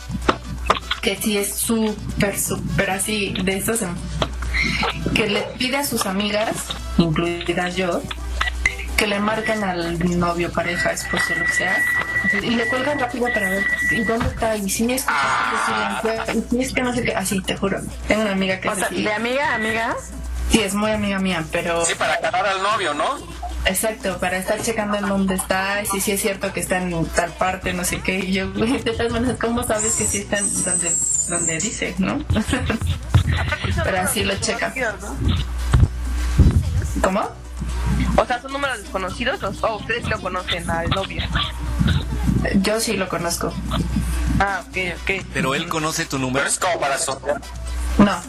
[1.01, 3.97] que sí es súper, súper así, de estos en-
[5.15, 6.51] que le pide a sus amigas,
[6.99, 8.03] incluidas yo,
[8.97, 11.77] que le marquen al novio, pareja, esposo, lo que sea,
[12.43, 14.57] y le cuelgan rápido para ver, ¿y dónde está?
[14.57, 17.81] Y si es que, y si es que no sé qué, así, te juro.
[18.07, 19.03] Tengo una amiga que O es sea, así.
[19.03, 19.97] de amiga a amiga.
[20.51, 21.85] Sí, es muy amiga mía, pero...
[21.85, 23.17] Sí, para agarrar al novio, ¿no?
[23.65, 27.31] Exacto, para estar checando en dónde está, si sí es cierto que está en tal
[27.33, 28.19] parte, no sé qué.
[28.19, 30.93] Y yo, güey, de todas maneras, ¿cómo sabes que sí está en donde,
[31.29, 32.25] donde dice, no?
[33.85, 34.75] Pero así lo checa.
[37.03, 37.29] ¿Cómo?
[38.17, 41.23] O sea, son números desconocidos o ustedes lo conocen al novio.
[42.57, 43.53] Yo sí lo conozco.
[44.39, 45.25] Ah, ok, ok.
[45.33, 46.47] Pero él conoce tu número.
[46.47, 47.41] Es como para sortear.
[47.99, 48.11] No.
[48.11, 48.23] Ah,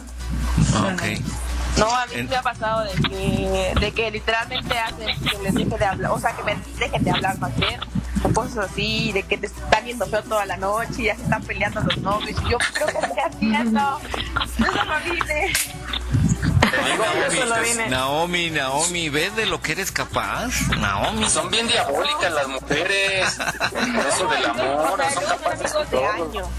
[0.94, 1.02] ok.
[1.02, 1.34] No,
[1.82, 5.84] a mí me ha pasado de que, de que literalmente hacen que les deje de
[5.84, 7.80] hablar, o sea, que me dejen de hablar más bien,
[8.22, 11.22] o cosas así, de que te están viendo feo toda la noche y ya se
[11.22, 12.40] están peleando los novios.
[12.48, 14.00] Yo creo que estoy haciendo.
[14.58, 15.52] Eso no vine.
[17.88, 20.68] Naomi, Naomi, Naomi, ¿ves de lo que eres capaz?
[20.78, 21.28] Naomi.
[21.28, 23.26] Son bien diabólicas las mujeres.
[24.08, 26.50] Eso del amor, son capaces de todo.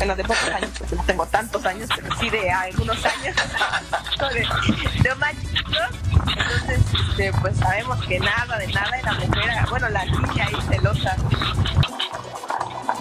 [0.00, 3.36] Bueno, de pocos años, porque no tengo tantos años, pero sí de algunos años.
[4.32, 5.34] de, de más.
[5.34, 11.16] Entonces, este, pues sabemos que nada, de nada, la mujer, bueno, la niña ahí celosa.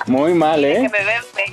[0.08, 0.90] Muy mal, Que ¿eh?
[0.90, 1.46] me ve, me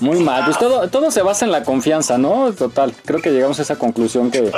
[0.00, 0.44] Muy mal.
[0.44, 2.52] Pues todo, todo se basa en la confianza, ¿no?
[2.52, 2.92] Total.
[3.04, 4.50] Creo que llegamos a esa conclusión que,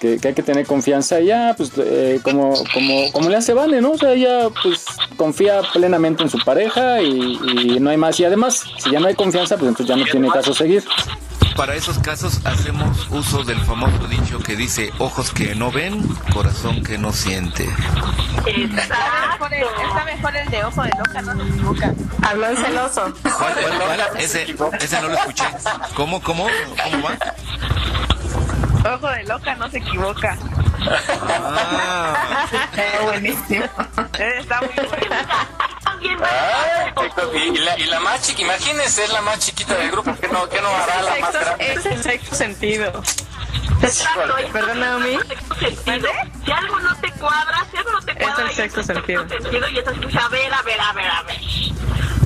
[0.00, 1.20] que, que hay que tener confianza.
[1.20, 3.92] Y ya, pues, eh, como, como, como le hace Vane, ¿no?
[3.92, 4.84] O sea, ella, pues,
[5.16, 7.38] confía plenamente en su pareja y,
[7.76, 8.18] y no hay más.
[8.20, 10.84] Y además, si ya no hay confianza, pues entonces ya no tiene caso seguir.
[11.56, 16.82] Para esos casos hacemos uso del famoso dicho que dice ojos que no ven, corazón
[16.82, 17.64] que no siente.
[18.46, 21.94] Está mejor, el, está mejor el de ojo de loca, no se equivoca.
[22.22, 23.14] Habló el celoso.
[23.22, 24.00] ¿Cuál, cuál, cuál?
[24.18, 25.44] Ese, ese no lo escuché.
[25.94, 26.46] ¿Cómo, cómo?
[26.84, 28.94] ¿Cómo va?
[28.94, 30.36] Ojo de loca, no se equivoca.
[31.28, 33.64] Ah, Está buenísimo.
[34.38, 35.16] Está muy bueno.
[36.22, 39.74] Ah, qué co- y, y la, y la más chiquita, imagínense, es la más chiquita
[39.74, 41.72] del grupo, ¿qué no, qué no hará la más grande?
[41.72, 43.02] Es el sexto sentido.
[43.82, 44.50] Híjole.
[44.52, 45.18] ¿Verdad, Naomi?
[45.60, 46.08] sentido.
[46.44, 49.28] Si algo no te cuadra, si algo no te Es cuadra, el y sexto sentido.
[49.28, 51.36] sentido y entonces dices, a ver, a ver, a ver, a ver.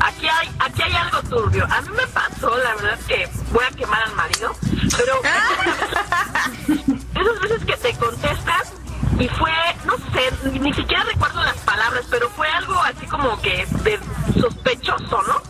[0.03, 1.65] Aquí hay, aquí hay algo turbio.
[1.71, 4.55] A mí me pasó, la verdad es que voy a quemar al marido,
[4.97, 5.21] pero
[7.21, 8.73] esas veces que te contestas
[9.21, 9.53] y fue,
[9.85, 14.01] no sé, ni siquiera recuerdo las palabras, pero fue algo así como que de
[14.41, 15.43] sospechoso, ¿no?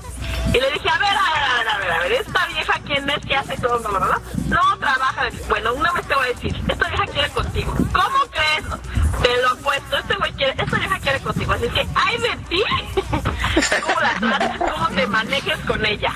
[0.52, 2.80] Y le dije, a ver, a ver, a ver, a ver, a ver, esta vieja
[2.85, 5.28] quién es, qué hace todo, no, no, no, no trabaja.
[5.48, 7.72] Bueno, una vez te voy a decir, esta vieja quiere contigo.
[7.92, 9.22] ¿Cómo crees?
[9.22, 11.52] Te lo apuesto, este güey quiere, esta vieja quiere contigo.
[11.52, 12.64] Así que, ay de ti,
[13.83, 16.12] cómo la cómo te manejes con ella.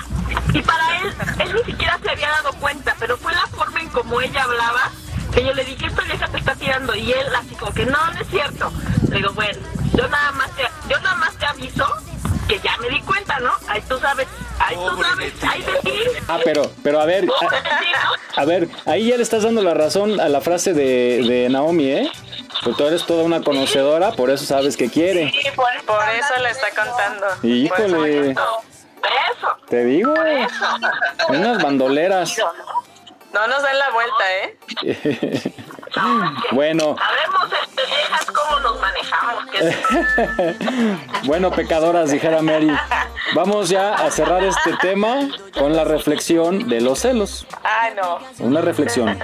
[0.51, 3.87] Y para él, él ni siquiera se había dado cuenta, pero fue la forma en
[3.89, 4.91] como ella hablaba
[5.35, 5.91] que yo le dije,
[6.95, 8.71] Y él así como que, no, no es cierto.
[9.09, 9.59] Le digo, bueno,
[9.93, 11.85] yo nada más te, yo nada más te aviso
[12.47, 13.51] que ya me di cuenta, ¿no?
[13.67, 14.27] Ahí tú sabes,
[14.59, 15.99] ahí tú sabes, ahí de ti.
[16.27, 17.25] Ah, pero, pero a ver,
[18.37, 21.49] a, a ver, ahí ya le estás dando la razón a la frase de, de
[21.49, 22.11] Naomi, ¿eh?
[22.63, 25.31] Pues tú eres toda una conocedora, por eso sabes que quiere.
[25.31, 27.25] Sí, por, por eso le está contando.
[27.43, 29.57] Híjole, Eso.
[29.67, 30.13] te digo,
[31.29, 32.37] unas bandoleras.
[33.33, 35.53] No nos den la vuelta, ¿eh?
[36.51, 36.95] bueno.
[36.97, 39.45] Sabemos este, viejas cómo nos manejamos.
[39.51, 42.71] Que bueno, pecadoras, dijera Mary.
[43.35, 47.47] Vamos ya a cerrar este tema con la reflexión de los celos.
[47.63, 48.19] Ay, no.
[48.45, 49.17] Una reflexión.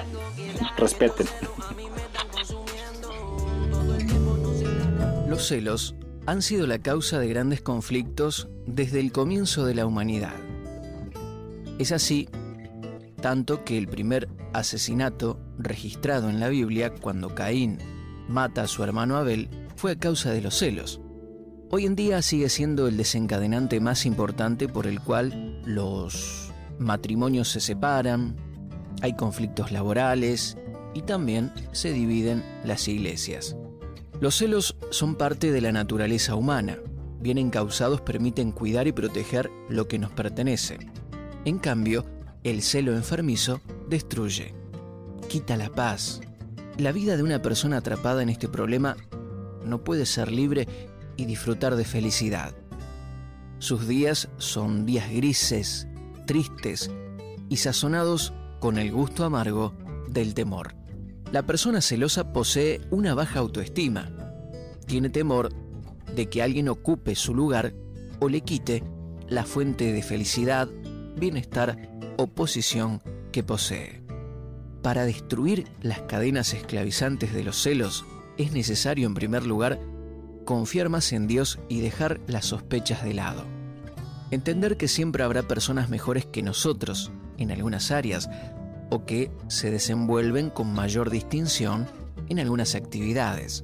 [0.78, 1.28] Respeten.
[5.28, 10.34] Los celos han sido la causa de grandes conflictos desde el comienzo de la humanidad.
[11.80, 12.30] Es así
[13.22, 17.78] tanto que el primer asesinato registrado en la Biblia cuando Caín
[18.28, 21.00] mata a su hermano Abel fue a causa de los celos.
[21.70, 27.62] Hoy en día sigue siendo el desencadenante más importante por el cual los matrimonios se
[27.62, 28.36] separan,
[29.02, 30.58] hay conflictos laborales
[30.94, 33.56] y también se dividen las iglesias.
[34.20, 36.78] Los celos son parte de la naturaleza humana.
[37.20, 40.78] Bien encausados permiten cuidar y proteger lo que nos pertenece.
[41.46, 42.06] En cambio,
[42.44, 44.54] el celo enfermizo destruye,
[45.28, 46.22] quita la paz.
[46.78, 48.98] La vida de una persona atrapada en este problema
[49.66, 50.68] no puede ser libre
[51.18, 52.56] y disfrutar de felicidad.
[53.60, 55.88] Sus días son días grises,
[56.26, 56.90] tristes
[57.50, 59.74] y sazonados con el gusto amargo
[60.08, 60.74] del temor.
[61.32, 64.12] La persona celosa posee una baja autoestima.
[64.88, 65.50] Tiene temor
[66.16, 67.74] de que alguien ocupe su lugar
[68.20, 68.84] o le quite
[69.30, 70.68] la fuente de felicidad,
[71.22, 71.78] bienestar
[72.18, 74.02] o posición que posee.
[74.82, 78.04] Para destruir las cadenas esclavizantes de los celos,
[78.38, 79.80] es necesario en primer lugar
[80.44, 83.46] confiar más en Dios y dejar las sospechas de lado.
[84.32, 88.30] Entender que siempre habrá personas mejores que nosotros en algunas áreas,
[88.90, 91.88] o que se desenvuelven con mayor distinción
[92.28, 93.64] en algunas actividades.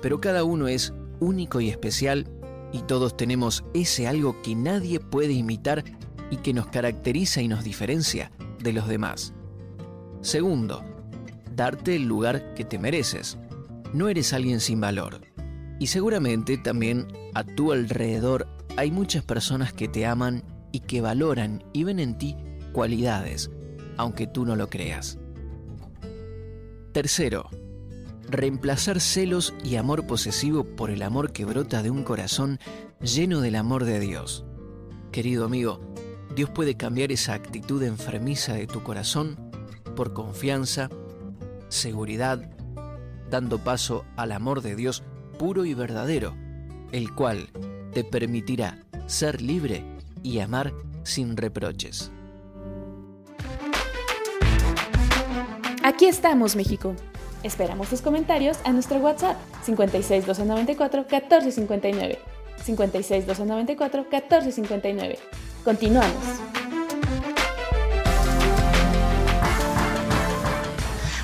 [0.00, 2.28] Pero cada uno es único y especial
[2.72, 5.84] y todos tenemos ese algo que nadie puede imitar
[6.30, 9.32] y que nos caracteriza y nos diferencia de los demás.
[10.20, 10.84] Segundo,
[11.54, 13.38] darte el lugar que te mereces.
[13.92, 15.20] No eres alguien sin valor.
[15.78, 21.64] Y seguramente también a tu alrededor hay muchas personas que te aman y que valoran
[21.72, 22.36] y ven en ti
[22.72, 23.50] cualidades
[23.98, 25.18] aunque tú no lo creas.
[26.92, 27.50] Tercero,
[28.30, 32.58] reemplazar celos y amor posesivo por el amor que brota de un corazón
[33.02, 34.46] lleno del amor de Dios.
[35.12, 35.80] Querido amigo,
[36.34, 39.36] Dios puede cambiar esa actitud enfermiza de tu corazón
[39.96, 40.88] por confianza,
[41.68, 42.50] seguridad,
[43.30, 45.02] dando paso al amor de Dios
[45.38, 46.34] puro y verdadero,
[46.92, 47.48] el cual
[47.92, 49.84] te permitirá ser libre
[50.22, 52.10] y amar sin reproches.
[55.82, 56.94] Aquí estamos, México.
[57.42, 62.18] Esperamos tus comentarios a nuestro WhatsApp 56 294 1459.
[62.62, 65.18] 56 294 1459.
[65.68, 66.16] Continuamos.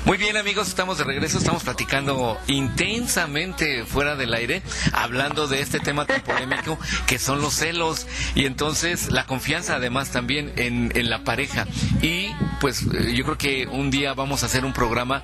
[0.05, 4.61] Muy bien amigos, estamos de regreso, estamos platicando intensamente fuera del aire,
[4.93, 6.77] hablando de este tema tan polémico
[7.07, 8.05] que son los celos
[8.35, 11.65] y entonces la confianza además también en, en la pareja.
[12.03, 12.27] Y
[12.61, 15.23] pues eh, yo creo que un día vamos a hacer un programa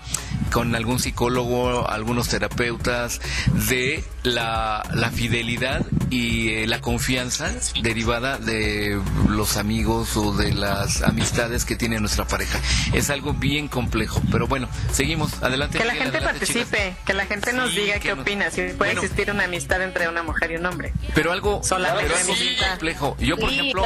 [0.52, 3.22] con algún psicólogo, algunos terapeutas
[3.70, 11.02] de la, la fidelidad y eh, la confianza derivada de los amigos o de las
[11.02, 12.60] amistades que tiene nuestra pareja.
[12.94, 15.78] Es algo bien complejo, pero bueno, Seguimos, adelante.
[15.78, 19.46] Que la gente participe, que la gente nos diga qué opina, si puede existir una
[19.46, 20.94] amistad entre una mujer y un hombre.
[21.16, 23.18] Pero algo, solamente pero complejo.
[23.20, 23.84] Yo, por ejemplo,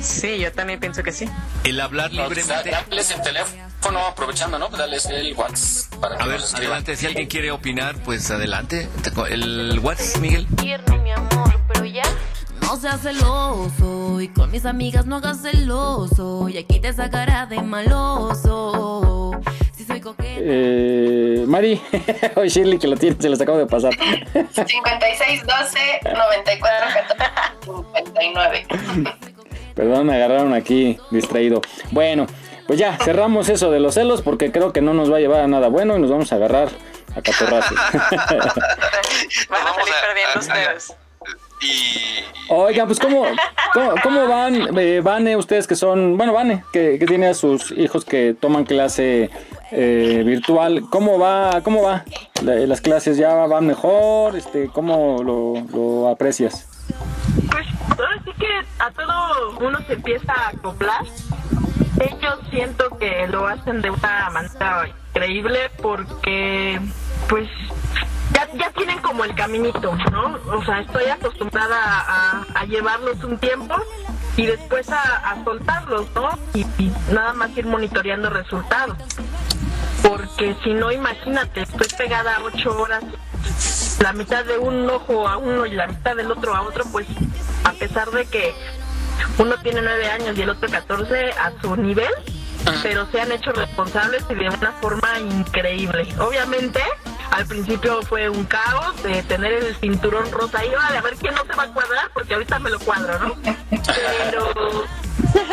[0.00, 0.38] sí.
[0.38, 1.28] yo también pienso que sí.
[1.64, 2.70] El hablar libremente.
[2.70, 4.68] Dales el teléfono, aprovechando, ¿no?
[4.68, 6.00] Dales el WhatsApp.
[6.00, 8.88] Para A ver, adelante, si alguien quiere opinar, pues adelante.
[9.30, 10.46] El WhatsApp, Miguel.
[11.02, 12.04] mi amor, pero ya.
[12.62, 17.62] No seas celoso y con mis amigas no hagas celoso y aquí te sacará de
[17.62, 19.40] maloso.
[20.48, 21.80] Eh, Mari,
[22.36, 23.92] hoy Shirley que lo tiene, se los acabo de pasar.
[23.94, 26.86] 56 12 94
[28.04, 28.66] 59.
[29.74, 31.60] Perdón, me agarraron aquí distraído.
[31.90, 32.26] Bueno,
[32.66, 35.40] pues ya, cerramos eso de los celos porque creo que no nos va a llevar
[35.40, 36.68] a nada bueno y nos vamos a agarrar
[37.14, 37.78] a catorrazos.
[37.92, 40.94] Van a salir perdiendo ustedes.
[41.60, 42.24] Y...
[42.48, 43.24] Oigan, pues ¿cómo,
[44.02, 48.04] cómo, van, eh, Vane, ustedes que son, bueno, Vane, que, que tiene a sus hijos
[48.04, 49.30] que toman clase
[49.72, 52.04] eh, virtual, ¿cómo va, cómo va?
[52.42, 54.36] ¿Las clases ya van mejor?
[54.36, 56.68] Este, ¿Cómo lo, lo aprecias?
[57.50, 58.46] Pues ahora sí que
[58.78, 61.04] a todo uno se empieza a acoplar.
[62.00, 66.80] Ellos siento que lo hacen de una manera increíble porque
[67.28, 67.48] pues
[68.32, 70.38] ya, ya tienen como el caminito, ¿no?
[70.52, 73.74] O sea, estoy acostumbrada a, llevarlos un tiempo
[74.36, 76.28] y después a, soltarlos, ¿no?
[76.52, 78.98] Y, y, nada más ir monitoreando resultados.
[80.02, 83.04] Porque si no, imagínate, estoy pegada ocho horas,
[84.00, 87.06] la mitad de un ojo a uno y la mitad del otro a otro, pues
[87.64, 88.54] a pesar de que
[89.38, 92.10] uno tiene nueve años y el otro catorce a su nivel,
[92.82, 96.08] pero se han hecho responsables y de una forma increíble.
[96.18, 96.80] Obviamente,
[97.30, 101.34] al principio fue un caos de tener el cinturón rosa ahí, vale, a ver quién
[101.34, 103.34] no se va a cuadrar, porque ahorita me lo cuadro, ¿no?
[103.40, 104.52] Pero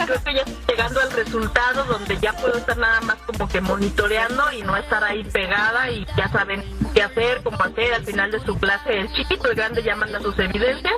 [0.05, 3.61] creo que ya estoy llegando al resultado donde ya puedo estar nada más como que
[3.61, 8.31] monitoreando y no estar ahí pegada y ya saben qué hacer, cómo hacer al final
[8.31, 8.99] de su clase.
[8.99, 10.95] El chiquito, el grande ya manda sus evidencias.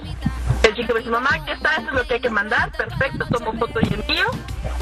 [0.75, 3.53] Chico me dice, mamá, aquí está, eso es lo que hay que mandar, perfecto, tomo
[3.53, 4.25] foto y envío.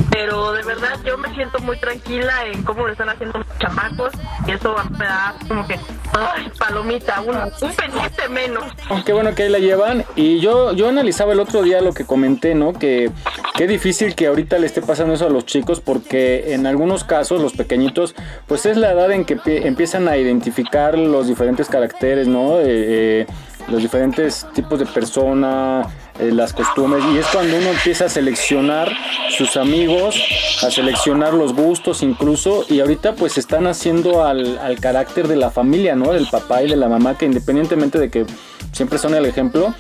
[0.10, 4.12] Pero de verdad yo me siento muy tranquila en cómo lo están haciendo los chamacos
[4.46, 5.74] y eso me da como que,
[6.14, 8.64] ay, palomita, un, un pendiente menos.
[9.06, 10.06] Qué bueno que ahí la llevan.
[10.16, 12.74] Y yo, yo analizaba el otro día lo que comenté, ¿no?
[12.74, 13.12] Que
[13.56, 17.42] qué difícil que ahorita le esté pasando eso a los chicos porque en algunos casos
[17.42, 18.16] los pequeñitos,
[18.48, 22.60] pues es la edad en que empiezan a identificar los diferentes caracteres, ¿no?
[22.60, 23.26] Eh,
[23.68, 25.88] los diferentes tipos de persona,
[26.20, 28.92] eh, las costumbres, y es cuando uno empieza a seleccionar
[29.36, 30.22] sus amigos,
[30.62, 35.50] a seleccionar los gustos incluso, y ahorita pues están haciendo al, al carácter de la
[35.50, 36.12] familia, ¿no?
[36.14, 38.26] Del papá y de la mamá, que independientemente de que
[38.72, 39.74] siempre son el ejemplo,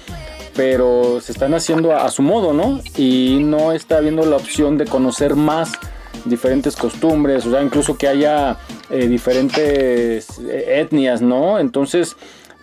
[0.55, 2.79] pero se están haciendo a, su modo, ¿no?
[2.95, 5.71] Y no está habiendo la opción de conocer más
[6.25, 8.57] diferentes costumbres, o sea, incluso que haya
[8.89, 11.59] eh, diferentes eh, etnias, ¿no?
[11.59, 12.15] Entonces,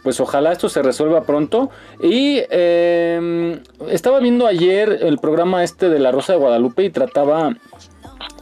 [0.02, 1.70] pues ojalá esto se resuelva pronto.
[2.02, 7.54] Y em, estaba viendo ayer el programa este de La Rosa de Guadalupe y trataba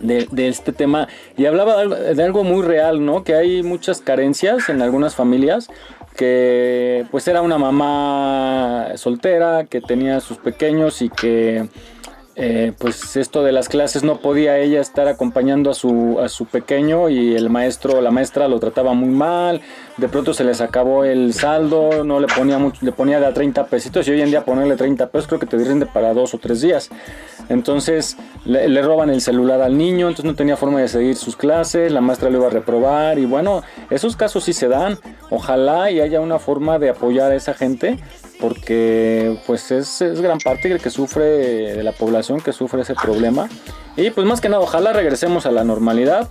[0.00, 3.24] de, este tema y hablaba de algo, muy real, ¿no?
[3.24, 5.68] Que hay muchas carencias en algunas familias
[6.16, 11.68] que pues era una mamá soltera que tenía sus pequeños y que
[12.41, 16.47] eh, pues esto de las clases no podía ella estar acompañando a su, a su
[16.47, 19.61] pequeño y el maestro la maestra lo trataba muy mal,
[19.97, 23.34] de pronto se les acabó el saldo, no le ponía mucho, le ponía de a
[23.34, 26.32] 30 pesitos y hoy en día ponerle 30 pesos creo que te rinde para dos
[26.32, 26.91] o tres días.
[27.49, 31.34] Entonces le, le, roban el celular al niño, entonces no tenía forma de seguir sus
[31.34, 34.97] clases, la maestra lo iba a reprobar y bueno, esos casos sí se dan,
[35.30, 37.99] ojalá y haya una forma de apoyar a esa gente
[38.41, 42.95] porque pues es, es, gran parte el que sufre de la población que sufre ese
[42.95, 43.49] problema.
[43.97, 46.30] Y pues más que nada ojalá regresemos a la normalidad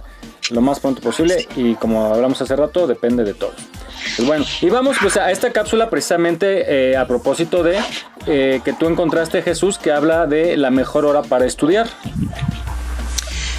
[0.52, 3.56] lo más pronto posible y como hablamos hace rato depende de todos.
[4.16, 7.78] Pues bueno y vamos pues a esta cápsula precisamente eh, a propósito de
[8.26, 11.88] eh, que tú encontraste Jesús que habla de la mejor hora para estudiar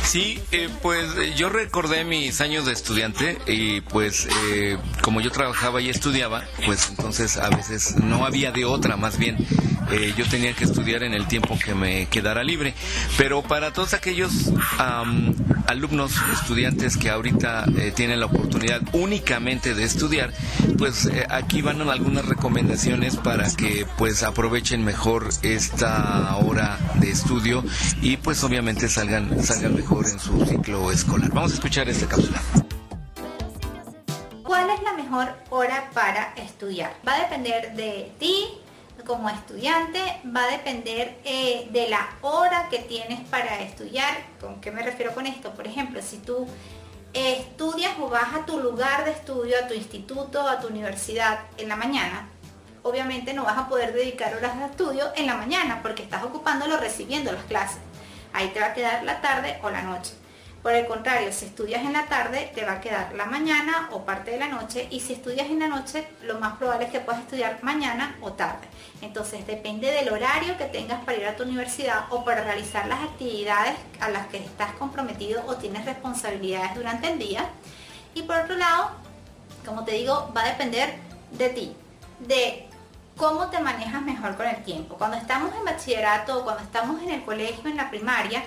[0.04, 1.04] Sí, eh, pues
[1.36, 6.88] yo recordé mis años de estudiante y pues eh, como yo trabajaba y estudiaba, pues
[6.88, 9.36] entonces a veces no había de otra, más bien
[9.90, 12.74] eh, yo tenía que estudiar en el tiempo que me quedara libre.
[13.16, 14.52] Pero para todos aquellos
[15.66, 20.32] alumnos, estudiantes que ahorita eh, tienen la oportunidad únicamente de estudiar,
[20.76, 27.64] pues eh, aquí van algunas recomendaciones para que pues aprovechen mejor esta hora de estudio
[28.02, 31.30] y pues obviamente salgan, salgan en su ciclo escolar.
[31.32, 32.42] Vamos a escuchar esta cápsula.
[34.42, 36.92] ¿Cuál es la mejor hora para estudiar?
[37.06, 38.48] Va a depender de ti,
[39.06, 44.14] como estudiante va a depender eh, de la hora que tienes para estudiar.
[44.40, 45.52] ¿Con qué me refiero con esto?
[45.52, 46.46] Por ejemplo, si tú
[47.14, 51.68] estudias o vas a tu lugar de estudio, a tu instituto, a tu universidad en
[51.68, 52.28] la mañana,
[52.82, 56.76] obviamente no vas a poder dedicar horas de estudio en la mañana porque estás ocupándolo
[56.76, 57.87] recibiendo las clases.
[58.32, 60.12] Ahí te va a quedar la tarde o la noche.
[60.62, 64.04] Por el contrario, si estudias en la tarde, te va a quedar la mañana o
[64.04, 64.88] parte de la noche.
[64.90, 68.32] Y si estudias en la noche, lo más probable es que puedas estudiar mañana o
[68.32, 68.66] tarde.
[69.00, 73.02] Entonces, depende del horario que tengas para ir a tu universidad o para realizar las
[73.02, 77.48] actividades a las que estás comprometido o tienes responsabilidades durante el día.
[78.14, 78.90] Y por otro lado,
[79.64, 80.96] como te digo, va a depender
[81.30, 81.76] de ti,
[82.18, 82.67] de
[83.18, 84.96] cómo te manejas mejor con el tiempo.
[84.96, 88.42] Cuando estamos en bachillerato o cuando estamos en el colegio, en la primaria,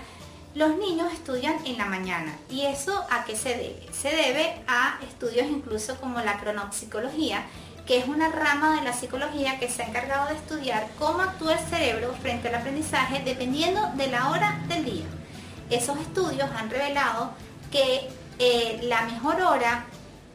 [0.55, 2.33] los niños estudian en la mañana.
[2.49, 3.87] ¿Y eso a qué se debe?
[3.91, 7.43] Se debe a estudios incluso como la cronopsicología,
[7.85, 11.53] que es una rama de la psicología que se ha encargado de estudiar cómo actúa
[11.53, 15.05] el cerebro frente al aprendizaje dependiendo de la hora del día.
[15.69, 17.31] Esos estudios han revelado
[17.71, 18.09] que
[18.39, 19.85] eh, la mejor hora,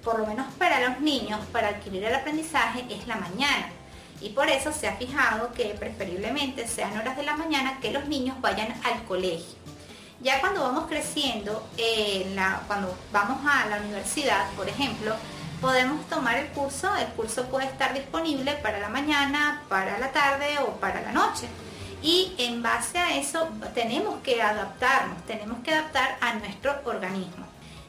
[0.05, 3.71] por lo menos para los niños, para adquirir el aprendizaje es la mañana.
[4.21, 8.07] Y por eso se ha fijado que preferiblemente sean horas de la mañana que los
[8.07, 9.57] niños vayan al colegio.
[10.21, 12.35] Ya cuando vamos creciendo, eh,
[12.67, 15.15] cuando vamos a la universidad, por ejemplo,
[15.61, 16.95] podemos tomar el curso.
[16.97, 21.49] El curso puede estar disponible para la mañana, para la tarde o para la noche.
[22.03, 27.47] y en base a eso tenemos que adaptarnos, tenemos que adaptar a nuestro organismo.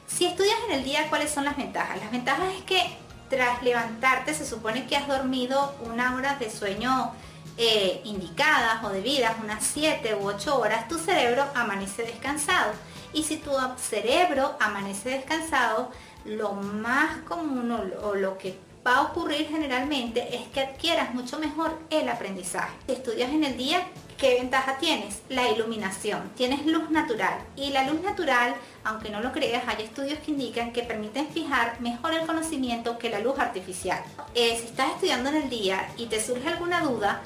[0.08, 1.98] Si estudias en el día, ¿cuáles son las ventajas?
[2.00, 2.96] Las ventajas es que
[3.28, 7.12] tras levantarte se supone que has dormido una hora de sueño
[7.56, 12.72] eh, indicadas o debidas, unas 7 u 8 horas, tu cerebro amanece descansado.
[13.12, 15.90] Y si tu cerebro amanece descansado,
[16.24, 17.72] lo más común
[18.02, 22.76] o lo que va a ocurrir generalmente es que adquieras mucho mejor el aprendizaje.
[22.86, 23.86] Estudias en el día,
[24.18, 25.22] ¿qué ventaja tienes?
[25.28, 26.30] La iluminación.
[26.36, 27.38] Tienes luz natural.
[27.56, 28.54] Y la luz natural,
[28.84, 33.10] aunque no lo creas, hay estudios que indican que permiten fijar mejor el conocimiento que
[33.10, 34.02] la luz artificial.
[34.34, 37.22] Eh, si estás estudiando en el día y te surge alguna duda,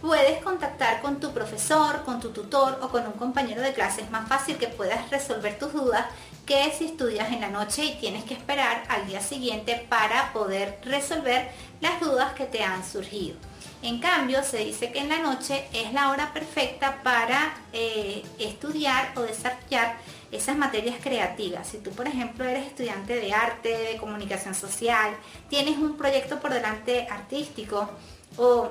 [0.00, 4.02] puedes contactar con tu profesor, con tu tutor o con un compañero de clase.
[4.02, 6.06] Es más fácil que puedas resolver tus dudas
[6.46, 10.78] que si estudias en la noche y tienes que esperar al día siguiente para poder
[10.84, 13.36] resolver las dudas que te han surgido.
[13.82, 19.12] En cambio, se dice que en la noche es la hora perfecta para eh, estudiar
[19.16, 19.96] o desarrollar
[20.32, 21.68] esas materias creativas.
[21.68, 25.14] Si tú, por ejemplo, eres estudiante de arte, de comunicación social,
[25.48, 27.88] tienes un proyecto por delante artístico
[28.36, 28.70] o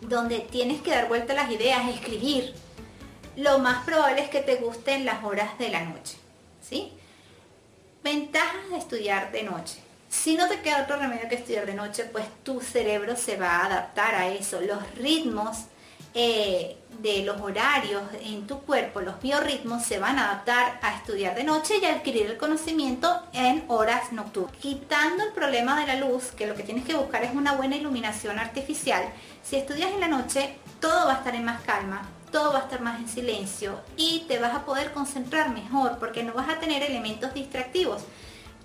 [0.00, 2.54] donde tienes que dar vuelta a las ideas, escribir,
[3.36, 6.16] lo más probable es que te gusten las horas de la noche.
[6.60, 6.92] ¿sí?
[8.02, 9.83] Ventajas de estudiar de noche.
[10.14, 13.58] Si no te queda otro remedio que estudiar de noche, pues tu cerebro se va
[13.58, 14.60] a adaptar a eso.
[14.60, 15.64] Los ritmos
[16.14, 21.34] eh, de los horarios en tu cuerpo, los biorritmos, se van a adaptar a estudiar
[21.34, 24.56] de noche y adquirir el conocimiento en horas nocturnas.
[24.56, 27.76] Quitando el problema de la luz, que lo que tienes que buscar es una buena
[27.76, 29.02] iluminación artificial,
[29.42, 32.62] si estudias en la noche, todo va a estar en más calma, todo va a
[32.62, 36.60] estar más en silencio y te vas a poder concentrar mejor porque no vas a
[36.60, 38.04] tener elementos distractivos.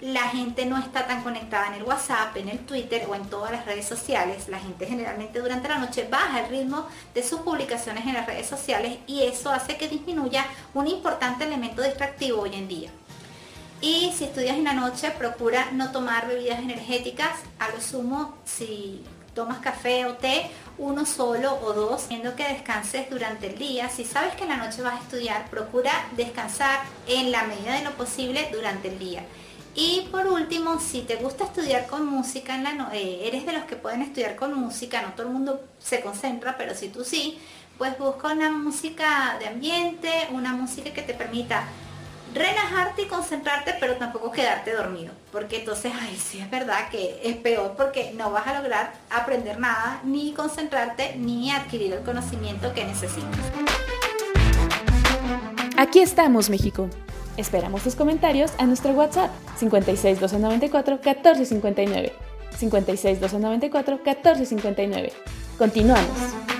[0.02, 3.52] La gente no está tan conectada en el WhatsApp, en el Twitter o en todas
[3.52, 4.47] las redes sociales.
[4.47, 8.47] La gente generalmente durante la noche baja el ritmo de sus publicaciones en las redes
[8.47, 12.89] sociales y eso hace que disminuya un importante elemento distractivo hoy en día.
[13.82, 17.32] Y si estudias en la noche, procura no tomar bebidas energéticas.
[17.60, 23.10] A lo sumo, si tomas café o té, uno solo o dos, viendo que descanses
[23.10, 23.89] durante el día.
[23.89, 27.84] Si sabes que en la noche vas a estudiar, procura descansar en la medida de
[27.84, 29.24] lo posible durante el día.
[29.76, 32.60] Y por último, si te gusta estudiar con música,
[32.94, 36.58] eh, eres de los que pueden estudiar con música, no todo el mundo se concentra,
[36.58, 37.40] pero si tú sí,
[37.78, 41.64] pues busca una música de ambiente, una música que te permita
[42.34, 45.14] relajarte y concentrarte, pero tampoco quedarte dormido.
[45.32, 49.60] Porque entonces, ay, sí es verdad que es peor porque no vas a lograr aprender
[49.60, 53.30] nada, ni concentrarte, ni adquirir el conocimiento que necesitas.
[55.78, 56.90] Aquí estamos, México.
[57.38, 62.14] Esperamos tus comentarios a nuestro WhatsApp 56 294 1459.
[62.58, 65.14] 56 294 1459.
[65.58, 66.59] Continuamos.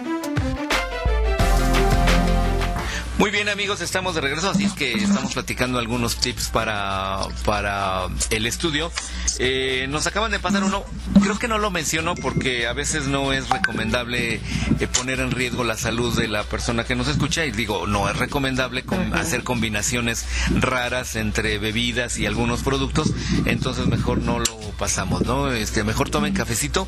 [3.20, 8.08] Muy bien amigos, estamos de regreso, así es que estamos platicando algunos tips para, para
[8.30, 8.94] el estudio.
[9.40, 10.86] Eh, nos acaban de pasar uno,
[11.22, 15.66] creo que no lo menciono porque a veces no es recomendable eh, poner en riesgo
[15.66, 20.26] la salud de la persona que nos escucha y digo, no es recomendable hacer combinaciones
[20.56, 23.12] raras entre bebidas y algunos productos,
[23.44, 25.52] entonces mejor no lo pasamos, ¿no?
[25.52, 26.88] Este, mejor tomen cafecito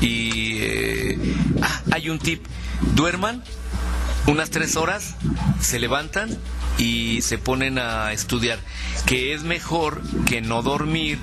[0.00, 1.18] y eh,
[1.62, 2.44] ah, hay un tip,
[2.94, 3.42] duerman
[4.26, 5.14] unas tres horas,
[5.60, 6.36] se levantan
[6.78, 8.58] y se ponen a estudiar,
[9.06, 11.18] que es mejor que no dormir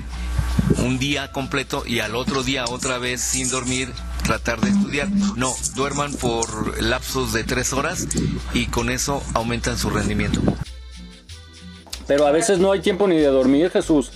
[0.78, 3.92] un día completo y al otro día otra vez sin dormir
[4.24, 5.08] tratar de estudiar.
[5.36, 8.06] No, duerman por lapsos de tres horas
[8.54, 10.40] y con eso aumentan su rendimiento.
[12.06, 14.12] Pero a veces no hay tiempo ni de dormir, Jesús.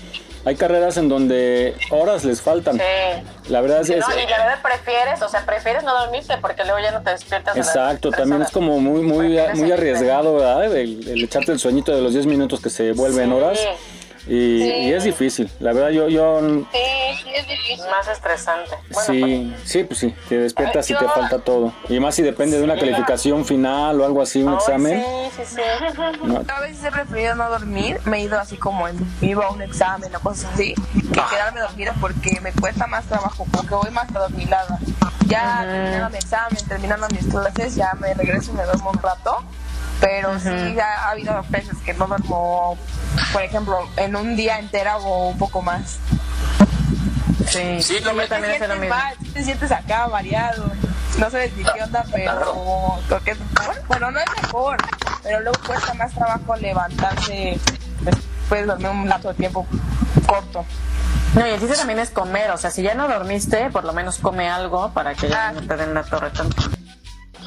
[0.47, 2.77] Hay carreras en donde horas les faltan.
[2.77, 3.51] Sí.
[3.51, 3.89] La verdad es...
[3.89, 7.11] No, y la verdad prefieres, o sea, prefieres no dormirte porque luego ya no te
[7.11, 7.57] despiertas.
[7.57, 10.73] Exacto, también es como muy muy muy arriesgado, ¿verdad?
[10.73, 13.59] El, echarte el sueñito de los 10 minutos que se vuelven horas.
[14.27, 16.09] Y, es difícil, la verdad yo...
[16.09, 16.79] yo sí,
[17.23, 17.87] sí es difícil.
[17.91, 18.71] Más estresante.
[19.07, 21.73] sí, pues, sí, pues sí, te despiertas y te falta todo.
[21.89, 25.05] Y más si depende de una calificación final o algo así, un examen.
[25.37, 25.61] Sí, sí, sí.
[26.49, 29.63] A veces he preferido no dormir, me he ido así como en, iba a un
[29.63, 34.09] examen o cosas así, que quedarme dormida porque me cuesta más trabajo, porque voy más
[34.15, 34.79] adormilada.
[35.27, 39.45] Ya terminando mi examen, terminando mis clases, ya me regreso y me duermo un rato
[40.01, 42.79] pero sí ha, habido veces que no duermo,
[43.33, 45.99] por ejemplo, en un día entero o un poco más.
[47.49, 50.71] Sí, sí también te, sientes mal, te sientes acá variado.
[51.19, 53.37] No sé de qué onda, pero creo que
[53.89, 54.77] bueno, no es mejor,
[55.23, 57.59] pero luego cuesta más trabajo levantarse
[58.01, 59.67] después de dormir un lapso de tiempo
[60.27, 60.65] corto.
[61.35, 63.93] No, y el chiste también es comer, o sea, si ya no dormiste, por lo
[63.93, 65.53] menos come algo para que ya ah.
[65.53, 66.63] no te den la torre tanto.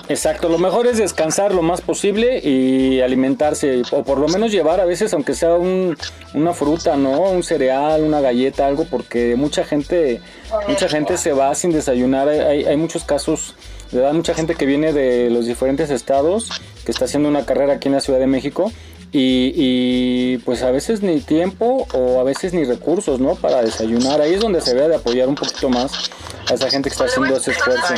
[0.10, 4.80] Exacto, lo mejor es descansar lo más posible y alimentarse, o por lo menos llevar
[4.80, 5.96] a veces, aunque sea un,
[6.34, 7.22] una fruta, ¿no?
[7.22, 10.20] Un cereal, una galleta, algo, porque mucha gente,
[10.68, 12.28] mucha gente se va sin desayunar.
[12.28, 13.56] Hay, hay muchos casos,
[13.92, 16.50] de mucha gente que viene de los diferentes estados,
[16.86, 18.72] que está haciendo una carrera aquí en la Ciudad de México.
[19.12, 23.36] Y, y, pues a veces ni tiempo o a veces ni recursos, ¿no?
[23.36, 24.22] Para desayunar.
[24.22, 26.12] Ahí es donde se ve de apoyar un poquito más
[26.50, 27.94] a esa gente que está haciendo ese esfuerzo.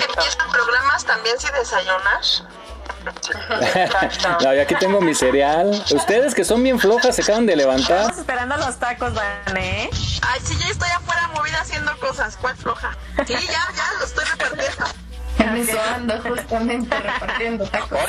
[0.51, 2.43] programas también si desayunas?
[4.41, 5.83] no, yo aquí tengo mi cereal.
[5.91, 8.01] Ustedes que son bien flojas se acaban de levantar.
[8.01, 9.89] Estamos esperando los tacos, Vané.
[10.21, 12.37] Ay, sí, ya estoy afuera movida haciendo cosas.
[12.37, 12.95] ¿Cuál floja?
[13.25, 14.85] Sí, ya, ya, lo estoy repartiendo.
[15.39, 17.99] En eso ando justamente repartiendo tacos.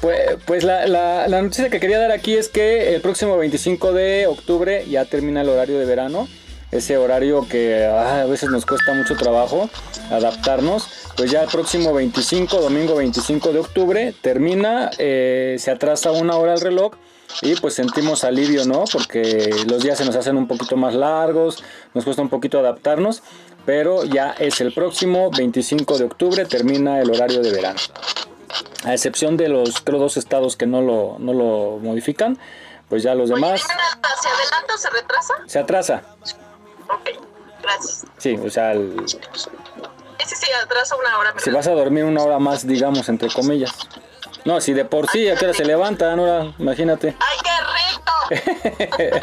[0.00, 4.84] Pues, pues la, noticia que quería dar aquí es que el próximo 25 de octubre
[4.88, 6.28] ya termina el horario de verano.
[6.70, 9.68] Ese horario que ah, a veces nos cuesta mucho trabajo
[10.10, 10.88] adaptarnos.
[11.16, 16.54] Pues ya el próximo 25, domingo 25 de octubre, termina, eh, se atrasa una hora
[16.54, 16.94] el reloj
[17.42, 18.84] y pues sentimos alivio, ¿no?
[18.90, 21.62] Porque los días se nos hacen un poquito más largos,
[21.92, 23.22] nos cuesta un poquito adaptarnos,
[23.66, 27.80] pero ya es el próximo 25 de octubre, termina el horario de verano
[28.84, 32.38] a excepción de los creo dos estados que no lo, no lo modifican,
[32.88, 33.60] pues ya los demás...
[33.60, 35.34] ¿Se adelanta o se retrasa?
[35.46, 36.02] Se atrasa.
[36.88, 37.10] Ok,
[37.62, 38.04] gracias.
[38.18, 38.72] Sí, o sea...
[38.72, 38.96] El,
[40.18, 41.34] Ese sí atrasa una hora.
[41.38, 43.72] Si vas a dormir una hora más, digamos, entre comillas.
[44.44, 46.52] No, si de por sí, ¿a qué hora se levanta, Nora?
[46.58, 47.14] Imagínate.
[47.18, 49.22] ¡Ay, qué rico!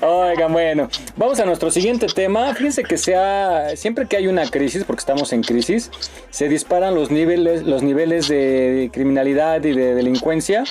[0.00, 2.54] Oigan, bueno, vamos a nuestro siguiente tema.
[2.54, 5.90] Fíjense que sea siempre que hay una crisis, porque estamos en crisis,
[6.30, 10.64] se disparan los niveles, los niveles de criminalidad y de delincuencia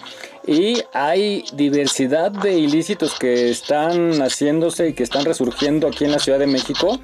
[0.45, 6.19] y hay diversidad de ilícitos que están haciéndose y que están resurgiendo aquí en la
[6.19, 6.99] Ciudad de México.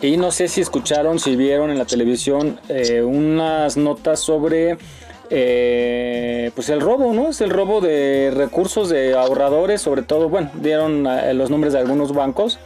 [0.00, 4.76] Y no sé si escucharon, si vieron en la televisión eh, unas notas sobre
[5.30, 7.28] eh, pues el robo, ¿no?
[7.30, 11.78] Es el robo de recursos de ahorradores, sobre todo, bueno, dieron eh, los nombres de
[11.78, 12.58] algunos bancos,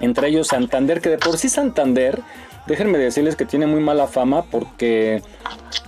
[0.00, 2.20] entre ellos Santander, que de por sí Santander,
[2.66, 5.22] déjenme decirles que tiene muy mala fama porque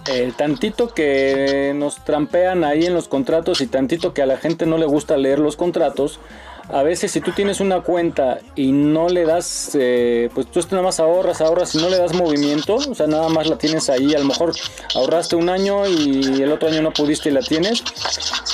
[0.08, 4.66] eh, tantito que nos trampean ahí en los contratos y tantito que a la gente
[4.66, 6.20] no le gusta leer los contratos,
[6.68, 10.82] a veces si tú tienes una cuenta y no le das, eh, pues tú nada
[10.82, 14.14] más ahorras, ahorras y no le das movimiento, o sea, nada más la tienes ahí,
[14.14, 14.52] a lo mejor
[14.94, 17.82] ahorraste un año y el otro año no pudiste y la tienes,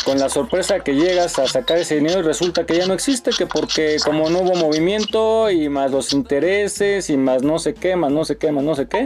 [0.05, 3.31] con la sorpresa que llegas a sacar ese dinero y resulta que ya no existe,
[3.31, 7.97] que porque como no hubo movimiento y más los intereses y más no sé qué,
[7.97, 9.05] más no sé qué, más no sé qué,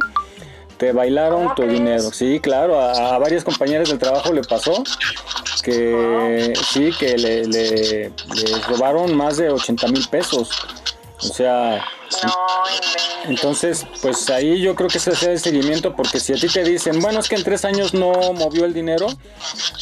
[0.77, 2.11] te bailaron tu dinero.
[2.13, 4.83] Sí, claro, a, varias compañeras del trabajo le pasó
[5.63, 8.13] que sí, que le, le,
[8.69, 10.51] robaron más de 80 mil pesos.
[11.25, 11.85] O sea,
[13.27, 16.63] entonces, pues ahí yo creo que se hace el seguimiento porque si a ti te
[16.63, 19.07] dicen, bueno, es que en tres años no movió el dinero,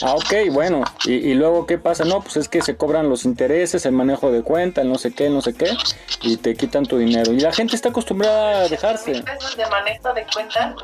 [0.03, 3.85] ah, ok, bueno, y, luego qué pasa, no, pues es que se cobran los intereses,
[3.85, 5.77] el manejo de cuenta, el no sé qué, no sé qué,
[6.23, 7.33] y te quitan tu dinero.
[7.33, 9.13] Y la gente está acostumbrada a dejarse.
[9.13, 10.75] de manejo de cuenta?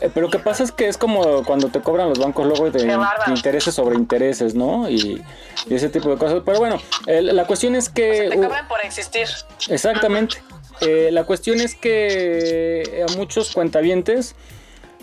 [0.00, 2.70] Eh, pero lo que pasa es que es como cuando te cobran los bancos luego
[2.70, 4.88] de, intereses sobre intereses, ¿no?
[4.88, 5.22] Y,
[5.70, 6.42] ese tipo de cosas.
[6.44, 8.28] Pero bueno, la cuestión es que...
[8.30, 9.28] te cobran por existir.
[9.68, 10.36] Exactamente.
[10.80, 14.34] Eh, la cuestión es que a muchos cuentavientes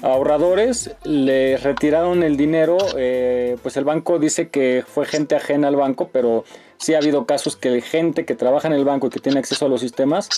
[0.02, 5.76] ahorradores le retiraron el dinero, eh, pues el banco dice que fue gente ajena al
[5.76, 6.44] banco, pero
[6.82, 9.66] sí ha habido casos que gente que trabaja en el banco y que tiene acceso
[9.66, 10.30] a los sistemas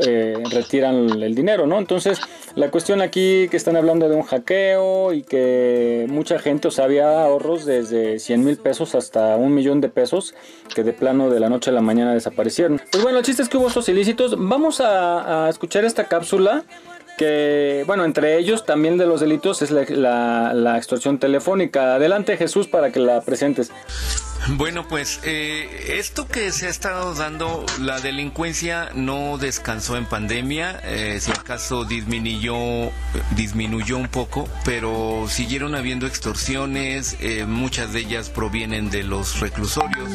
[0.00, 1.78] eh, retiran el dinero, ¿no?
[1.78, 2.20] Entonces,
[2.54, 6.84] la cuestión aquí que están hablando de un hackeo y que mucha gente, o sea,
[6.84, 10.34] había ahorros desde 100 mil pesos hasta un millón de pesos
[10.74, 12.80] que de plano de la noche a la mañana desaparecieron.
[12.90, 14.34] Pues bueno, el chiste es que hubo estos ilícitos.
[14.38, 16.64] Vamos a, escuchar esta cápsula
[17.16, 21.94] que, bueno, entre ellos también de los delitos es la, la extorsión telefónica.
[21.94, 23.72] Adelante Jesús para que la presentes.
[24.48, 30.80] Bueno, pues eh, esto que se ha estado dando, la delincuencia no descansó en pandemia,
[30.84, 32.92] eh, si acaso disminuyó,
[33.32, 40.10] disminuyó un poco, pero siguieron habiendo extorsiones, eh, muchas de ellas provienen de los reclusorios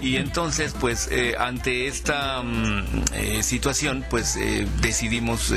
[0.00, 4.38] y entonces, pues ante esta mm, situación, pues
[4.80, 5.52] decidimos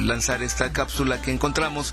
[0.00, 1.92] lanzar esta cápsula que encontramos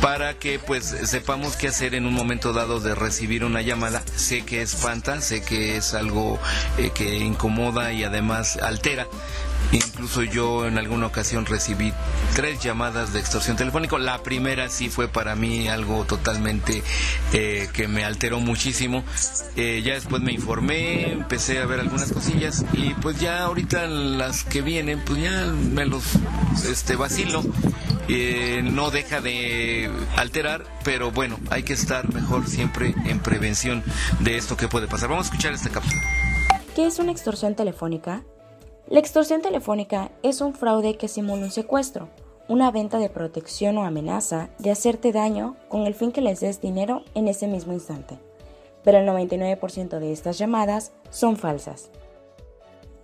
[0.00, 4.02] para que, pues, sepamos qué hacer en un momento dado de recibir una llamada.
[4.14, 4.74] Sé que es
[5.20, 6.38] sé que es algo
[6.78, 9.06] eh, que incomoda y además altera.
[9.72, 11.92] Incluso yo en alguna ocasión recibí
[12.34, 13.98] tres llamadas de extorsión telefónica.
[13.98, 16.82] La primera sí fue para mí algo totalmente
[17.32, 19.02] eh, que me alteró muchísimo.
[19.56, 24.44] Eh, ya después me informé, empecé a ver algunas cosillas y pues ya ahorita las
[24.44, 26.04] que vienen, pues ya me los
[26.68, 27.42] este, vacilo
[28.08, 33.82] eh, no deja de alterar, pero bueno, hay que estar mejor siempre en prevención
[34.20, 35.08] de esto que puede pasar.
[35.08, 36.02] Vamos a escuchar esta cápsula.
[36.76, 38.22] ¿Qué es una extorsión telefónica?
[38.88, 42.08] La extorsión telefónica es un fraude que simula un secuestro,
[42.48, 46.60] una venta de protección o amenaza de hacerte daño con el fin que les des
[46.60, 48.16] dinero en ese mismo instante.
[48.84, 51.90] Pero el 99% de estas llamadas son falsas.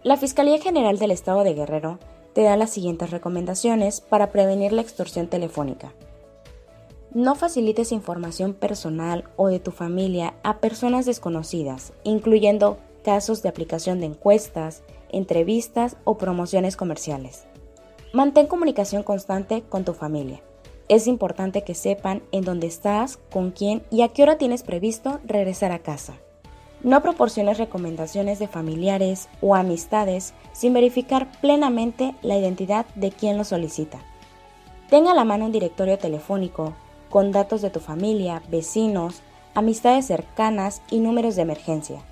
[0.04, 1.98] La Fiscalía General del Estado de Guerrero
[2.32, 5.92] te da las siguientes recomendaciones para prevenir la extorsión telefónica.
[7.12, 13.98] No facilites información personal o de tu familia a personas desconocidas, incluyendo casos de aplicación
[13.98, 14.82] de encuestas,
[15.12, 17.44] entrevistas o promociones comerciales.
[18.12, 20.42] Mantén comunicación constante con tu familia.
[20.88, 25.20] Es importante que sepan en dónde estás, con quién y a qué hora tienes previsto
[25.24, 26.14] regresar a casa.
[26.82, 33.44] No proporciones recomendaciones de familiares o amistades sin verificar plenamente la identidad de quien lo
[33.44, 34.00] solicita.
[34.90, 36.74] Tenga a la mano un directorio telefónico
[37.08, 39.22] con datos de tu familia, vecinos,
[39.54, 42.02] amistades cercanas y números de emergencia.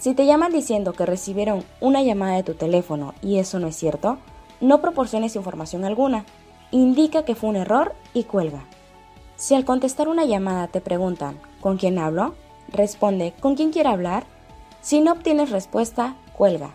[0.00, 3.76] Si te llaman diciendo que recibieron una llamada de tu teléfono y eso no es
[3.76, 4.16] cierto,
[4.62, 6.24] no proporciones información alguna.
[6.70, 8.64] Indica que fue un error y cuelga.
[9.36, 12.34] Si al contestar una llamada te preguntan ¿con quién hablo?
[12.68, 14.24] Responde ¿con quién quiere hablar?
[14.80, 16.70] Si no obtienes respuesta, cuelga.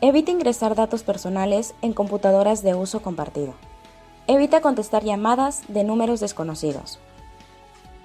[0.00, 3.54] Evita ingresar datos personales en computadoras de uso compartido.
[4.28, 7.00] Evita contestar llamadas de números desconocidos.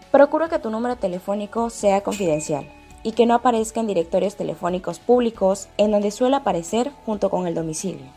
[0.09, 2.65] Procura que tu número telefónico sea confidencial
[3.05, 7.53] y que no aparezca en directorios telefónicos públicos en donde suele aparecer junto con el
[7.53, 8.07] domicilio.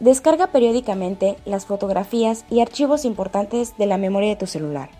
[0.00, 4.90] Descarga periódicamente las fotografías y archivos importantes de la memoria de tu celular,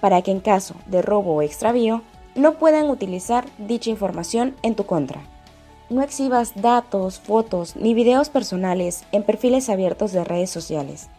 [0.00, 2.02] para que en caso de robo o extravío
[2.34, 5.22] no puedan utilizar dicha información en tu contra.
[5.88, 11.10] No exhibas datos, fotos ni videos personales en perfiles abiertos de redes sociales.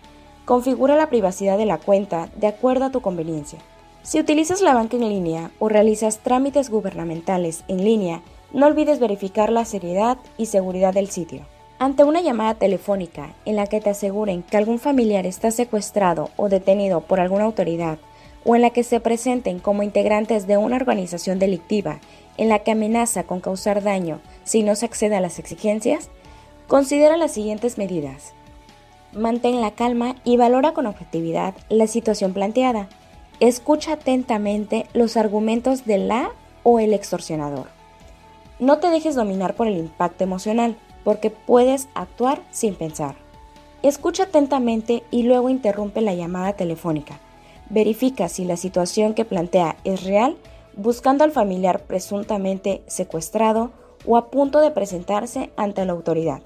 [0.44, 3.60] Configura la privacidad de la cuenta de acuerdo a tu conveniencia.
[4.06, 8.22] Si utilizas la banca en línea o realizas trámites gubernamentales en línea,
[8.54, 11.42] no olvides verificar la seriedad y seguridad del sitio.
[11.80, 16.50] Ante una llamada telefónica en la que te aseguren que algún familiar está secuestrado o
[16.50, 17.98] detenido por alguna autoridad,
[18.46, 22.00] o en la que se presenten como integrantes de una organización delictiva
[22.38, 26.12] en la que amenaza con causar daño si no se accede a las exigencias,
[26.68, 28.34] considera las siguientes medidas.
[29.14, 32.88] Mantén la calma y valora con objetividad la situación planteada.
[33.42, 36.32] Escucha atentamente los argumentos de la
[36.64, 37.68] o el extorsionador.
[38.60, 43.16] No te dejes dominar por el impacto emocional, porque puedes actuar sin pensar.
[43.84, 47.20] Escucha atentamente y luego interrumpe la llamada telefónica.
[47.70, 50.38] Verifica si la situación que plantea es real,
[50.78, 53.72] buscando al familiar presuntamente secuestrado
[54.06, 56.42] o a punto de presentarse ante la autoridad.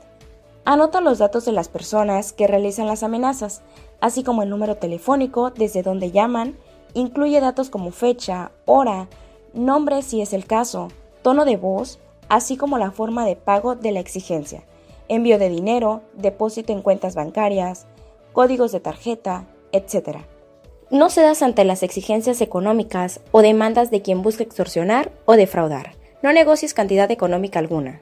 [0.65, 3.61] Anota los datos de las personas que realizan las amenazas,
[4.01, 6.57] así como el número telefónico desde donde llaman,
[6.93, 9.07] Incluye datos como fecha, hora,
[9.53, 10.89] nombre si es el caso,
[11.21, 14.63] tono de voz, así como la forma de pago de la exigencia,
[15.07, 17.85] envío de dinero, depósito en cuentas bancarias,
[18.33, 20.19] códigos de tarjeta, etc.
[20.89, 25.95] No cedas ante las exigencias económicas o demandas de quien busca extorsionar o defraudar.
[26.21, 28.01] No negocies cantidad económica alguna.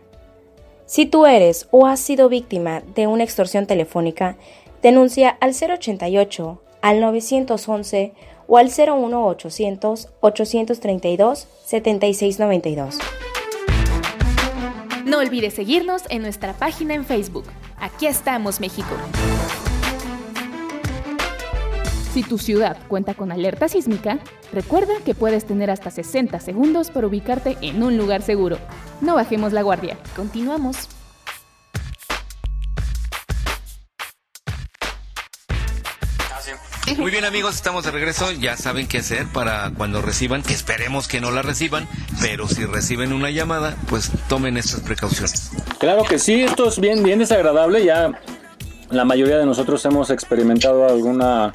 [0.85, 4.37] Si tú eres o has sido víctima de una extorsión telefónica,
[4.81, 8.13] denuncia al 088, al 911
[8.47, 12.97] o al 01800 832 7692.
[15.05, 17.45] No olvides seguirnos en nuestra página en Facebook.
[17.77, 18.89] Aquí estamos, México.
[22.13, 24.19] Si tu ciudad cuenta con alerta sísmica,
[24.51, 28.57] recuerda que puedes tener hasta 60 segundos para ubicarte en un lugar seguro.
[29.01, 29.97] No bajemos la guardia.
[30.15, 30.89] Continuamos.
[36.97, 38.31] Muy bien amigos, estamos de regreso.
[38.31, 41.87] Ya saben qué hacer para cuando reciban, que esperemos que no la reciban,
[42.21, 45.51] pero si reciben una llamada, pues tomen estas precauciones.
[45.79, 47.83] Claro que sí, esto es bien, bien desagradable.
[47.83, 48.11] Ya
[48.89, 51.53] la mayoría de nosotros hemos experimentado alguna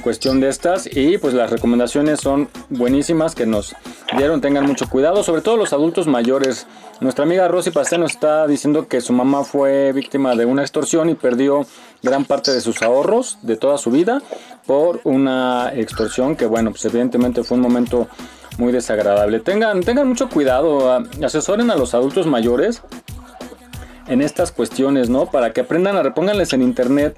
[0.00, 3.74] cuestión de estas y pues las recomendaciones son buenísimas que nos
[4.16, 6.66] dieron, tengan mucho cuidado, sobre todo los adultos mayores.
[7.00, 11.10] Nuestra amiga Rosy Pastel nos está diciendo que su mamá fue víctima de una extorsión
[11.10, 11.66] y perdió
[12.02, 14.22] gran parte de sus ahorros de toda su vida
[14.66, 18.08] por una extorsión que bueno, pues evidentemente fue un momento
[18.58, 19.40] muy desagradable.
[19.40, 22.82] Tengan, tengan mucho cuidado, asesoren a los adultos mayores
[24.06, 25.26] en estas cuestiones, ¿no?
[25.26, 27.16] Para que aprendan a repónganles en internet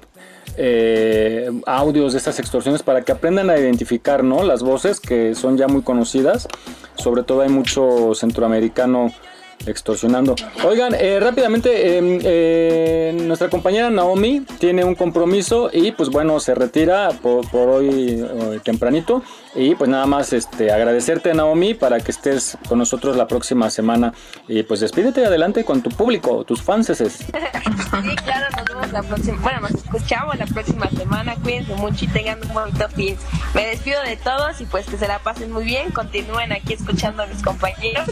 [0.57, 4.43] eh, audios de estas extorsiones para que aprendan a identificar, ¿no?
[4.43, 6.47] Las voces que son ya muy conocidas.
[6.95, 9.13] Sobre todo hay mucho centroamericano
[9.65, 10.35] extorsionando.
[10.65, 17.09] Oigan, eh, rápidamente, eh, nuestra compañera Naomi tiene un compromiso y pues bueno, se retira
[17.21, 18.25] por, hoy
[18.63, 19.23] tempranito.
[19.55, 24.13] Y pues nada más este, agradecerte Naomi para que estés con nosotros la próxima semana.
[24.49, 26.87] Y pues despídete adelante con tu público, tus fans.
[26.97, 27.25] sí,
[28.23, 29.37] claro, nos vemos la próxima.
[29.41, 31.35] Bueno, nos escuchamos la próxima semana.
[31.41, 33.17] Cuídense mucho y tengan un bonito fin.
[33.53, 35.91] Me despido de todos y pues que se la pasen muy bien.
[35.91, 38.09] Continúen aquí escuchando a mis compañeros.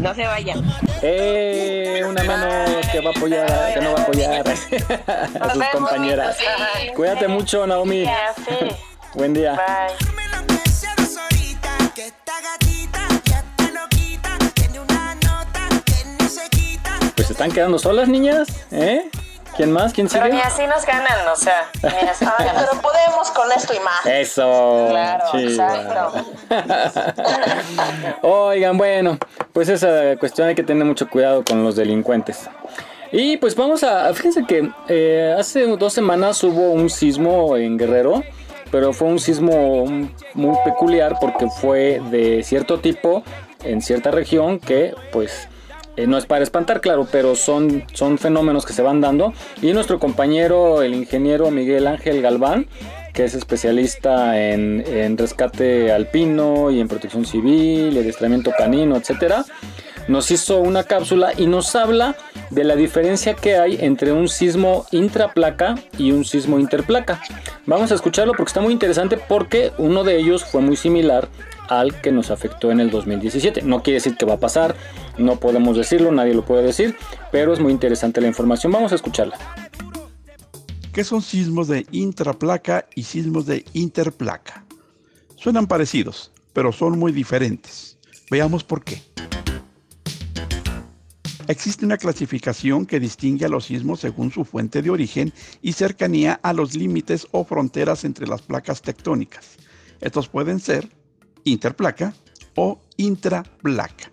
[0.00, 0.64] No se vayan.
[1.00, 2.02] ¡Eh!
[2.08, 2.46] Una mano
[2.90, 4.44] que va a apoyar, que no va a apoyar
[5.40, 6.36] a sus compañeras.
[6.96, 8.04] Cuídate mucho, Naomi.
[9.14, 9.56] Buen día.
[17.14, 19.10] Pues se están quedando solas, niñas, ¿eh?
[19.56, 19.92] ¿Quién más?
[19.92, 20.22] ¿Quién sigue?
[20.22, 22.24] Pero ni así nos ganan, o sea, ni así.
[22.38, 24.06] pero podemos con esto y más.
[24.06, 24.86] Eso.
[24.88, 26.24] Claro, exacto.
[28.22, 29.18] Oigan, bueno,
[29.52, 32.48] pues esa cuestión hay que tener mucho cuidado con los delincuentes.
[33.10, 38.22] Y pues vamos a, fíjense que eh, hace dos semanas hubo un sismo en Guerrero,
[38.72, 39.84] pero fue un sismo
[40.34, 43.22] muy peculiar porque fue de cierto tipo
[43.62, 45.48] en cierta región que pues
[45.96, 49.34] eh, no es para espantar, claro, pero son, son fenómenos que se van dando.
[49.60, 52.66] Y nuestro compañero, el ingeniero Miguel Ángel Galván,
[53.12, 59.44] que es especialista en, rescate alpino y en protección civil, adiestramiento canino, etcétera,
[60.08, 62.16] nos hizo una cápsula y nos habla
[62.50, 67.20] de la diferencia que hay entre un sismo intraplaca y un sismo interplaca.
[67.66, 71.28] Vamos a escucharlo porque está muy interesante porque uno de ellos fue muy similar
[71.68, 73.62] al que nos afectó en el 2017.
[73.62, 74.74] No quiere decir que va a pasar,
[75.18, 76.96] no podemos decirlo, nadie lo puede decir,
[77.30, 78.72] pero es muy interesante la información.
[78.72, 79.38] Vamos a escucharla.
[80.92, 84.64] ¿Qué son sismos de intraplaca y sismos de interplaca?
[85.36, 87.96] Suenan parecidos, pero son muy diferentes.
[88.30, 89.02] Veamos por qué.
[91.48, 96.38] Existe una clasificación que distingue a los sismos según su fuente de origen y cercanía
[96.42, 99.56] a los límites o fronteras entre las placas tectónicas.
[100.00, 100.88] Estos pueden ser
[101.44, 102.14] interplaca
[102.54, 104.12] o intraplaca.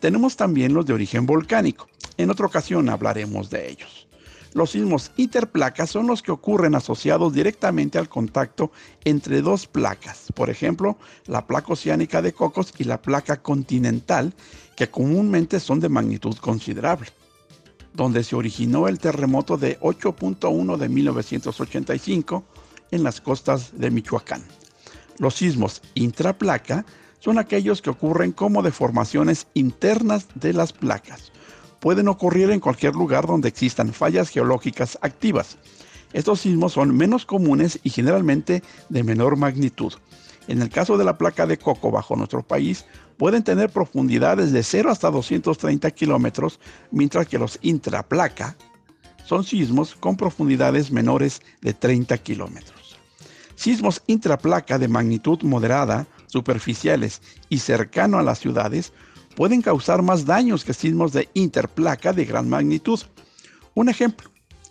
[0.00, 1.88] Tenemos también los de origen volcánico.
[2.16, 4.08] En otra ocasión hablaremos de ellos.
[4.54, 8.72] Los sismos interplacas son los que ocurren asociados directamente al contacto
[9.04, 10.96] entre dos placas, por ejemplo,
[11.26, 14.34] la placa oceánica de Cocos y la placa continental,
[14.78, 17.08] que comúnmente son de magnitud considerable,
[17.94, 22.44] donde se originó el terremoto de 8.1 de 1985
[22.92, 24.44] en las costas de Michoacán.
[25.18, 26.86] Los sismos intraplaca
[27.18, 31.32] son aquellos que ocurren como deformaciones internas de las placas.
[31.80, 35.58] Pueden ocurrir en cualquier lugar donde existan fallas geológicas activas.
[36.12, 39.92] Estos sismos son menos comunes y generalmente de menor magnitud.
[40.46, 42.86] En el caso de la placa de Coco bajo nuestro país,
[43.18, 46.58] pueden tener profundidades de 0 hasta 230 kilómetros,
[46.90, 48.56] mientras que los intraplaca
[49.26, 52.96] son sismos con profundidades menores de 30 kilómetros.
[53.56, 58.92] Sismos intraplaca de magnitud moderada, superficiales y cercano a las ciudades
[59.34, 63.00] pueden causar más daños que sismos de interplaca de gran magnitud.
[63.74, 64.30] Un ejemplo,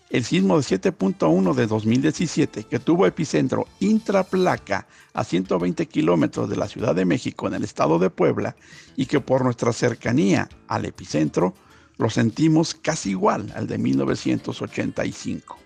[0.10, 6.68] el sismo de 7.1 de 2017, que tuvo epicentro intraplaca a 120 kilómetros de la
[6.68, 8.55] Ciudad de México en el estado de Puebla,
[8.95, 11.53] y que por nuestra cercanía al epicentro
[11.97, 15.58] lo sentimos casi igual al de 1985.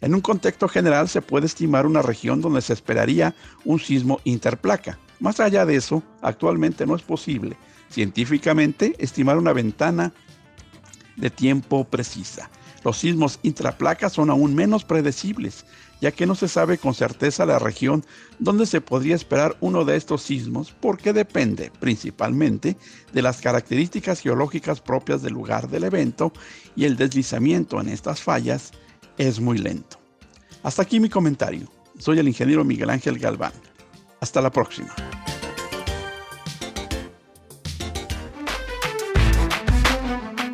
[0.00, 4.98] En un contexto general se puede estimar una región donde se esperaría un sismo interplaca.
[5.20, 7.56] Más allá de eso, actualmente no es posible
[7.90, 10.12] científicamente estimar una ventana
[11.16, 12.50] de tiempo precisa.
[12.84, 15.64] Los sismos intraplaca son aún menos predecibles,
[16.00, 18.04] ya que no se sabe con certeza la región
[18.38, 22.76] donde se podría esperar uno de estos sismos, porque depende principalmente
[23.12, 26.32] de las características geológicas propias del lugar del evento
[26.76, 28.72] y el deslizamiento en estas fallas
[29.16, 29.98] es muy lento.
[30.62, 31.68] Hasta aquí mi comentario.
[31.98, 33.52] Soy el ingeniero Miguel Ángel Galván.
[34.20, 34.94] Hasta la próxima.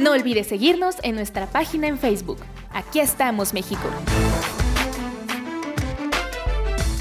[0.04, 2.36] No olvides seguirnos en nuestra página en Facebook.
[2.74, 3.88] Aquí estamos, México.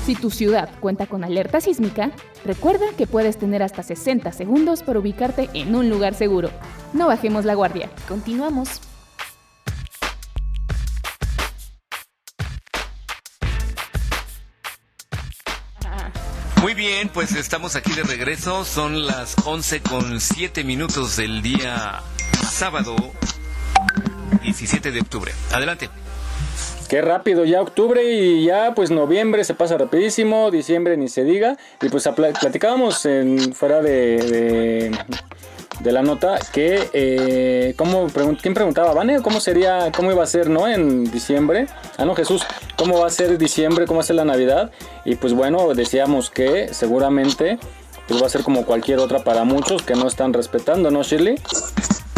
[0.05, 2.11] Si tu ciudad cuenta con alerta sísmica,
[2.45, 6.49] recuerda que puedes tener hasta 60 segundos para ubicarte en un lugar seguro.
[6.93, 7.89] No bajemos la guardia.
[8.07, 8.79] Continuamos.
[16.61, 18.63] Muy bien, pues estamos aquí de regreso.
[18.63, 22.01] Son las 11 con 7 minutos del día
[22.43, 22.95] sábado
[24.41, 25.31] 17 de octubre.
[25.51, 25.89] Adelante.
[26.89, 31.57] Qué rápido, ya octubre y ya pues noviembre se pasa rapidísimo, diciembre ni se diga.
[31.81, 34.91] Y pues platicábamos en, fuera de,
[35.79, 38.07] de la nota que eh, ¿cómo
[38.41, 41.67] quién preguntaba Vane cómo sería cómo iba a ser no en diciembre
[41.97, 42.43] ah no Jesús
[42.77, 44.71] cómo va a ser diciembre cómo va a ser la Navidad
[45.03, 47.57] y pues bueno decíamos que seguramente
[48.07, 51.35] pues va a ser como cualquier otra para muchos que no están respetando no Shirley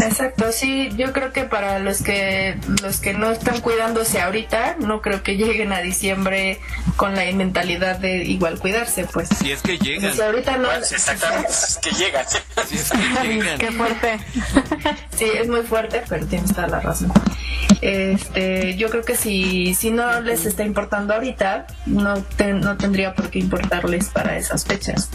[0.02, 5.02] Exacto, sí, yo creo que para los que los que no están cuidándose ahorita, no
[5.02, 6.60] creo que lleguen a diciembre
[6.98, 9.30] con la mentalidad de igual cuidarse, pues.
[9.30, 10.12] Si es que llegan.
[10.12, 10.72] Pues ahorita no.
[10.72, 12.26] exactamente, es que llegan.
[12.68, 13.58] Si es que llegan.
[13.60, 14.20] Qué fuerte.
[15.18, 17.12] sí, es muy fuerte, pero tienes toda la razón.
[17.82, 23.30] Este, yo creo que si, si no les está importando ahorita, no, no tendría por
[23.30, 25.10] qué importarles para esas fechas.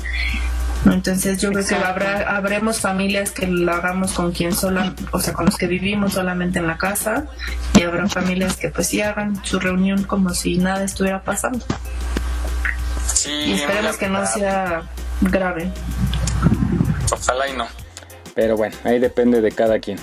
[0.87, 5.35] Entonces yo creo que habrá, habremos familias que lo hagamos con quien sola, o sea,
[5.35, 7.27] con los que vivimos solamente en la casa
[7.75, 11.65] y habrá familias que pues sí hagan su reunión como si nada estuviera pasando.
[13.27, 14.83] y esperemos que no sea
[15.21, 15.71] grave.
[17.13, 17.67] Ojalá y no.
[18.35, 19.99] Pero bueno, ahí depende de cada quien.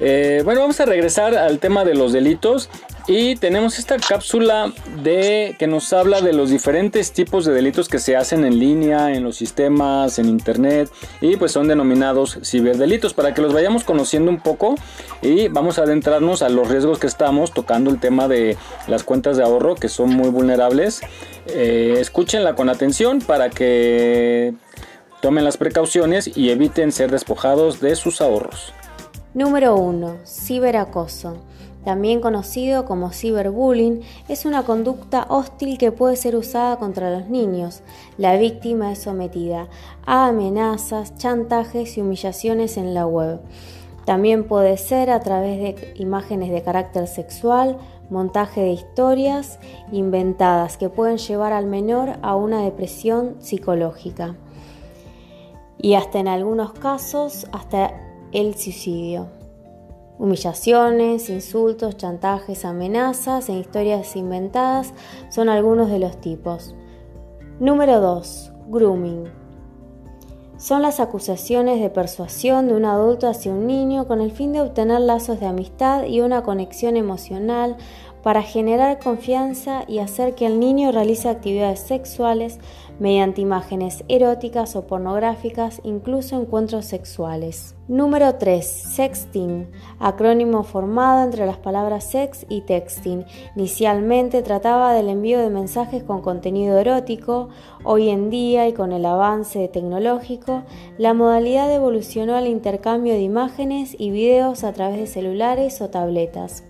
[0.00, 2.68] Eh, bueno, vamos a regresar al tema de los delitos
[3.08, 4.70] y tenemos esta cápsula
[5.02, 9.14] de que nos habla de los diferentes tipos de delitos que se hacen en línea,
[9.14, 10.90] en los sistemas, en internet
[11.22, 14.74] y pues son denominados ciberdelitos para que los vayamos conociendo un poco
[15.22, 19.38] y vamos a adentrarnos a los riesgos que estamos tocando el tema de las cuentas
[19.38, 21.00] de ahorro que son muy vulnerables.
[21.46, 24.52] Eh, escúchenla con atención para que
[25.22, 28.74] tomen las precauciones y eviten ser despojados de sus ahorros.
[29.32, 30.18] Número 1.
[30.26, 31.47] Ciberacoso.
[31.88, 37.80] También conocido como ciberbullying, es una conducta hostil que puede ser usada contra los niños.
[38.18, 39.68] La víctima es sometida
[40.04, 43.40] a amenazas, chantajes y humillaciones en la web.
[44.04, 47.78] También puede ser a través de imágenes de carácter sexual,
[48.10, 49.58] montaje de historias
[49.90, 54.36] inventadas que pueden llevar al menor a una depresión psicológica
[55.78, 57.94] y hasta en algunos casos hasta
[58.32, 59.37] el suicidio.
[60.18, 64.92] Humillaciones, insultos, chantajes, amenazas e historias inventadas
[65.30, 66.74] son algunos de los tipos.
[67.60, 68.52] Número 2.
[68.68, 69.26] Grooming.
[70.56, 74.60] Son las acusaciones de persuasión de un adulto hacia un niño con el fin de
[74.60, 77.76] obtener lazos de amistad y una conexión emocional
[78.22, 82.58] para generar confianza y hacer que el niño realice actividades sexuales
[82.98, 87.74] mediante imágenes eróticas o pornográficas, incluso encuentros sexuales.
[87.86, 88.66] Número 3.
[88.66, 93.24] Sexting, acrónimo formado entre las palabras sex y texting.
[93.56, 97.48] Inicialmente trataba del envío de mensajes con contenido erótico.
[97.84, 100.64] Hoy en día y con el avance tecnológico,
[100.98, 106.64] la modalidad evolucionó al intercambio de imágenes y videos a través de celulares o tabletas.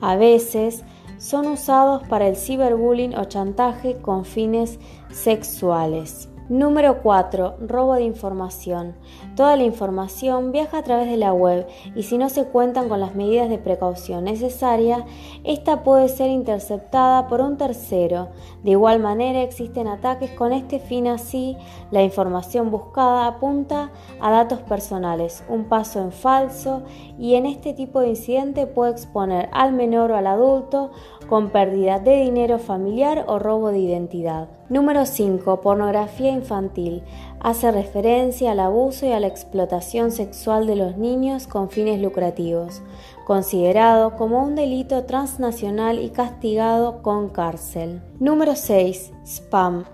[0.00, 0.84] A veces
[1.18, 4.78] son usados para el ciberbullying o chantaje con fines
[5.10, 6.28] sexuales.
[6.48, 7.56] Número 4.
[7.60, 8.94] Robo de información.
[9.36, 13.00] Toda la información viaja a través de la web y si no se cuentan con
[13.00, 15.02] las medidas de precaución necesarias,
[15.44, 18.28] esta puede ser interceptada por un tercero.
[18.62, 21.54] De igual manera existen ataques con este fin así,
[21.90, 26.82] la información buscada apunta a datos personales, un paso en falso
[27.18, 30.92] y en este tipo de incidente puede exponer al menor o al adulto
[31.28, 34.48] con pérdida de dinero familiar o robo de identidad.
[34.68, 35.60] Número 5.
[35.60, 37.02] Pornografía infantil.
[37.40, 42.82] Hace referencia al abuso y a la explotación sexual de los niños con fines lucrativos,
[43.26, 48.02] considerado como un delito transnacional y castigado con cárcel.
[48.18, 49.12] Número 6.
[49.24, 49.84] Spam.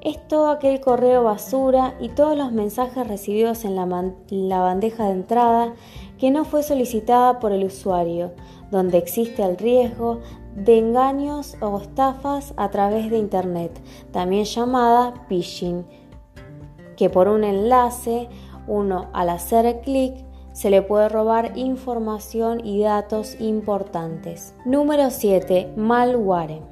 [0.00, 5.12] Es todo aquel correo basura y todos los mensajes recibidos en la, la bandeja de
[5.12, 5.74] entrada
[6.18, 8.30] que no fue solicitada por el usuario,
[8.70, 10.20] donde existe el riesgo
[10.56, 13.80] de engaños o estafas a través de Internet,
[14.10, 15.86] también llamada phishing,
[16.96, 18.28] que por un enlace,
[18.66, 20.14] uno al hacer clic,
[20.52, 24.54] se le puede robar información y datos importantes.
[24.64, 25.74] Número 7.
[25.76, 26.62] Malware.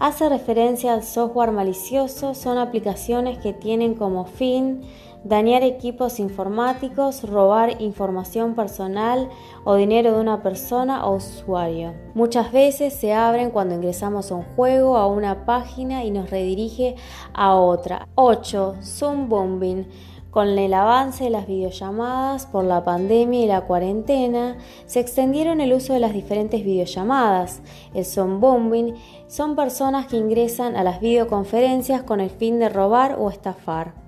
[0.00, 4.80] Hace referencia al software malicioso, son aplicaciones que tienen como fin
[5.24, 9.28] dañar equipos informáticos, robar información personal
[9.64, 11.94] o dinero de una persona o usuario.
[12.14, 16.96] Muchas veces se abren cuando ingresamos a un juego, a una página y nos redirige
[17.34, 18.08] a otra.
[18.14, 18.76] 8.
[18.82, 19.86] Zoom bombing.
[20.30, 25.72] Con el avance de las videollamadas por la pandemia y la cuarentena, se extendieron el
[25.72, 27.62] uso de las diferentes videollamadas.
[27.94, 28.94] El Zoom bombing
[29.26, 34.07] son personas que ingresan a las videoconferencias con el fin de robar o estafar.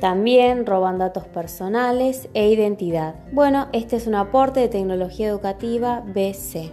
[0.00, 3.16] También roban datos personales e identidad.
[3.32, 6.70] Bueno, este es un aporte de tecnología educativa BC.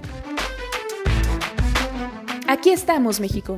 [2.48, 3.58] Aquí estamos, México.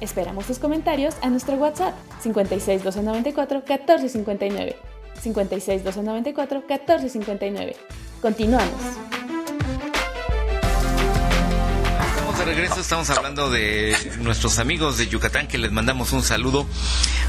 [0.00, 4.76] Esperamos tus comentarios a nuestro WhatsApp 56 294 1459.
[5.20, 7.76] 56 294 1459.
[8.22, 9.17] Continuamos.
[12.54, 16.66] Regreso, estamos hablando de nuestros amigos de Yucatán que les mandamos un saludo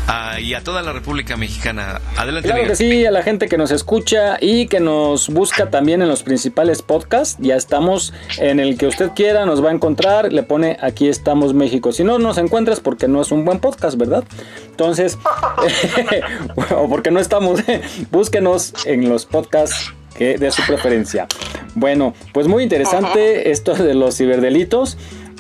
[0.08, 2.02] a- y a toda la República Mexicana.
[2.18, 2.78] Adelante, Claro Miguel.
[2.78, 6.24] que sí, a la gente que nos escucha y que nos busca también en los
[6.24, 7.38] principales podcasts.
[7.40, 11.54] Ya estamos en el que usted quiera, nos va a encontrar, le pone aquí estamos
[11.54, 11.92] México.
[11.92, 14.24] Si no nos encuentras porque no es un buen podcast, ¿verdad?
[14.70, 15.18] Entonces,
[16.76, 17.60] o porque no estamos,
[18.12, 21.28] búsquenos en los podcasts que de su preferencia.
[21.76, 24.98] Bueno, pues muy interesante esto de los ciberdelitos.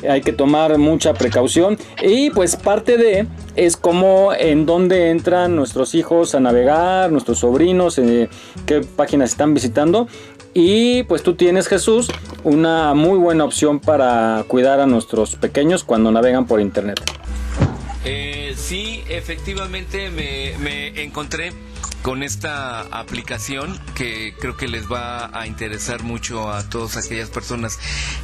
[0.07, 3.27] Hay que tomar mucha precaución y pues parte de
[3.57, 8.29] es como en dónde entran nuestros hijos a navegar, nuestros sobrinos, eh,
[8.65, 10.07] qué páginas están visitando.
[10.53, 12.09] Y pues tú tienes, Jesús,
[12.43, 16.99] una muy buena opción para cuidar a nuestros pequeños cuando navegan por internet.
[18.05, 21.51] Eh, sí, efectivamente me, me encontré
[22.01, 27.77] con esta aplicación que creo que les va a interesar mucho a todas aquellas personas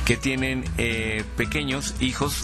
[0.06, 2.44] que tienen eh, pequeños hijos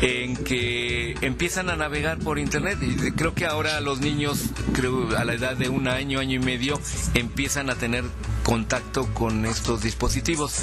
[0.00, 2.78] en que empiezan a navegar por internet
[3.16, 6.80] creo que ahora los niños creo a la edad de un año año y medio
[7.14, 8.04] empiezan a tener
[8.42, 10.62] contacto con estos dispositivos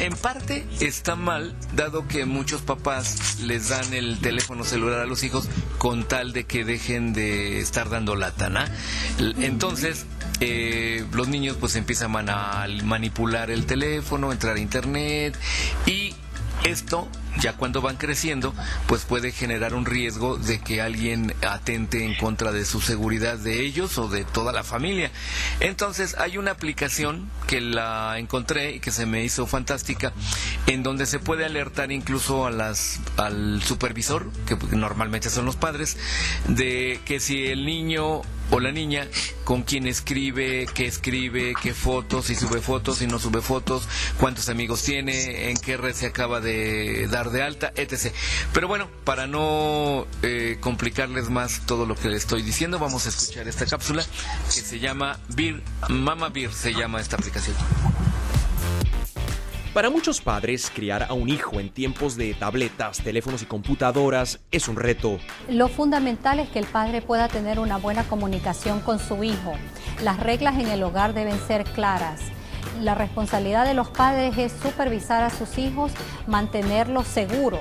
[0.00, 5.22] en parte está mal dado que muchos papás les dan el teléfono celular a los
[5.22, 5.48] hijos
[5.78, 8.60] con tal de que dejen de estar dando lata ¿no?
[9.52, 10.06] Entonces
[10.40, 15.36] eh, los niños pues empiezan a manipular el teléfono entrar a internet
[15.86, 16.14] y
[16.64, 17.06] esto,
[17.40, 18.54] ya cuando van creciendo,
[18.86, 23.60] pues puede generar un riesgo de que alguien atente en contra de su seguridad de
[23.60, 25.10] ellos o de toda la familia.
[25.60, 30.12] Entonces hay una aplicación que la encontré y que se me hizo fantástica,
[30.66, 35.96] en donde se puede alertar incluso a las, al supervisor, que normalmente son los padres,
[36.48, 39.08] de que si el niño o la niña
[39.44, 44.48] con quién escribe, qué escribe, qué fotos, si sube fotos, si no sube fotos, cuántos
[44.50, 48.12] amigos tiene, en qué red se acaba de dar de alta, etc.
[48.52, 53.10] Pero bueno, para no eh, complicarles más todo lo que les estoy diciendo, vamos a
[53.10, 54.04] escuchar esta cápsula
[54.46, 57.56] que se llama Beer, Mama Beer se llama esta aplicación.
[59.74, 64.68] Para muchos padres, criar a un hijo en tiempos de tabletas, teléfonos y computadoras es
[64.68, 65.18] un reto.
[65.48, 69.54] Lo fundamental es que el padre pueda tener una buena comunicación con su hijo.
[70.02, 72.20] Las reglas en el hogar deben ser claras.
[72.80, 75.92] La responsabilidad de los padres es supervisar a sus hijos,
[76.26, 77.60] mantenerlos seguros,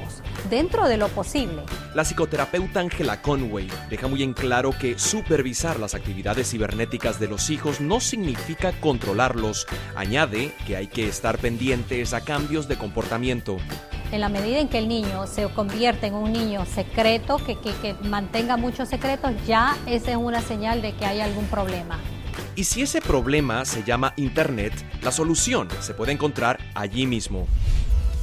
[0.49, 1.63] dentro de lo posible.
[1.93, 7.49] La psicoterapeuta Angela Conway deja muy en claro que supervisar las actividades cibernéticas de los
[7.49, 9.67] hijos no significa controlarlos.
[9.95, 13.57] Añade que hay que estar pendientes a cambios de comportamiento.
[14.11, 17.71] En la medida en que el niño se convierte en un niño secreto, que, que,
[17.75, 21.97] que mantenga muchos secretos, ya esa es una señal de que hay algún problema.
[22.55, 27.47] Y si ese problema se llama Internet, la solución se puede encontrar allí mismo.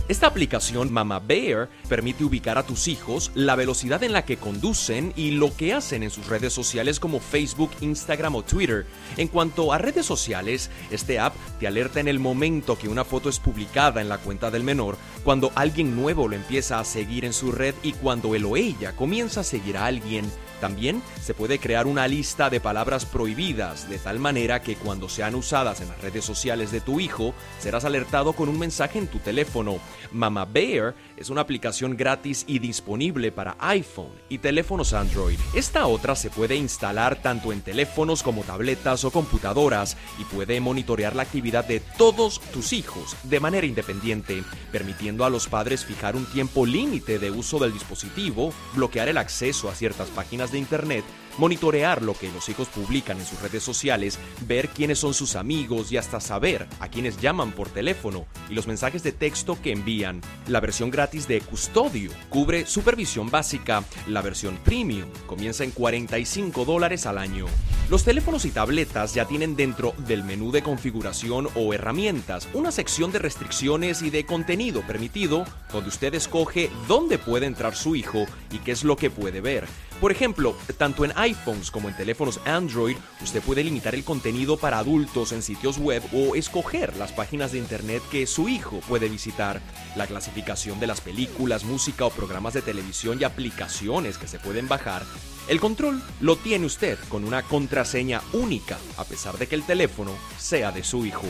[0.09, 5.13] Esta aplicación Mama Bear permite ubicar a tus hijos, la velocidad en la que conducen
[5.17, 8.87] y lo que hacen en sus redes sociales como Facebook, Instagram o Twitter.
[9.19, 13.29] En cuanto a redes sociales, este app te alerta en el momento que una foto
[13.29, 17.35] es publicada en la cuenta del menor, cuando alguien nuevo lo empieza a seguir en
[17.35, 20.25] su red y cuando él o ella comienza a seguir a alguien.
[20.61, 25.35] También se puede crear una lista de palabras prohibidas, de tal manera que cuando sean
[25.35, 29.19] usadas en las redes sociales de tu hijo, serás alertado con un mensaje en tu
[29.19, 29.79] teléfono.
[30.13, 35.39] Mama Bear es una aplicación gratis y disponible para iPhone y teléfonos Android.
[35.55, 41.15] Esta otra se puede instalar tanto en teléfonos como tabletas o computadoras y puede monitorear
[41.15, 44.43] la actividad de todos tus hijos de manera independiente,
[44.73, 49.69] permitiendo a los padres fijar un tiempo límite de uso del dispositivo, bloquear el acceso
[49.69, 51.05] a ciertas páginas de Internet,
[51.39, 55.91] monitorear lo que los hijos publican en sus redes sociales, ver quiénes son sus amigos
[55.93, 60.21] y hasta saber a quienes llaman por teléfono y los mensajes de texto que envían.
[60.49, 67.07] La versión gratis de Custodio cubre supervisión básica, la versión premium comienza en 45 dólares
[67.07, 67.47] al año.
[67.89, 73.13] Los teléfonos y tabletas ya tienen dentro del menú de configuración o herramientas una sección
[73.13, 78.59] de restricciones y de contenido permitido donde usted escoge dónde puede entrar su hijo y
[78.59, 79.67] qué es lo que puede ver.
[80.01, 84.79] Por ejemplo, tanto en iPhones como en teléfonos Android, usted puede limitar el contenido para
[84.79, 89.61] adultos en sitios web o escoger las páginas de internet que su hijo puede visitar.
[89.97, 94.69] La clasificación de las películas, música o programas de televisión y aplicaciones que se pueden
[94.69, 95.03] bajar.
[95.49, 100.13] El control lo tiene usted con una contraseña única, a pesar de que el teléfono
[100.39, 101.27] sea de su hijo.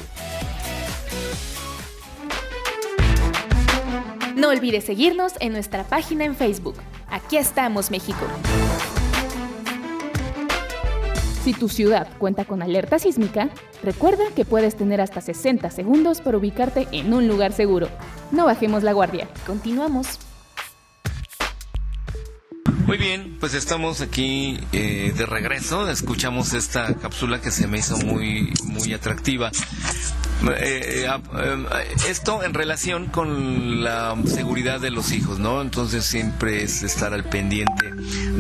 [4.39, 6.77] No olvides seguirnos en nuestra página en Facebook.
[7.11, 8.25] Aquí estamos, México.
[11.43, 13.49] Si tu ciudad cuenta con alerta sísmica,
[13.83, 17.89] recuerda que puedes tener hasta 60 segundos para ubicarte en un lugar seguro.
[18.31, 19.27] No bajemos la guardia.
[19.45, 20.21] Continuamos.
[22.87, 25.91] Muy bien, pues estamos aquí eh, de regreso.
[25.91, 29.51] Escuchamos esta cápsula que se me hizo muy, muy atractiva.
[30.47, 35.61] Eh, eh, esto en relación con la seguridad de los hijos, ¿no?
[35.61, 37.93] Entonces siempre es estar al pendiente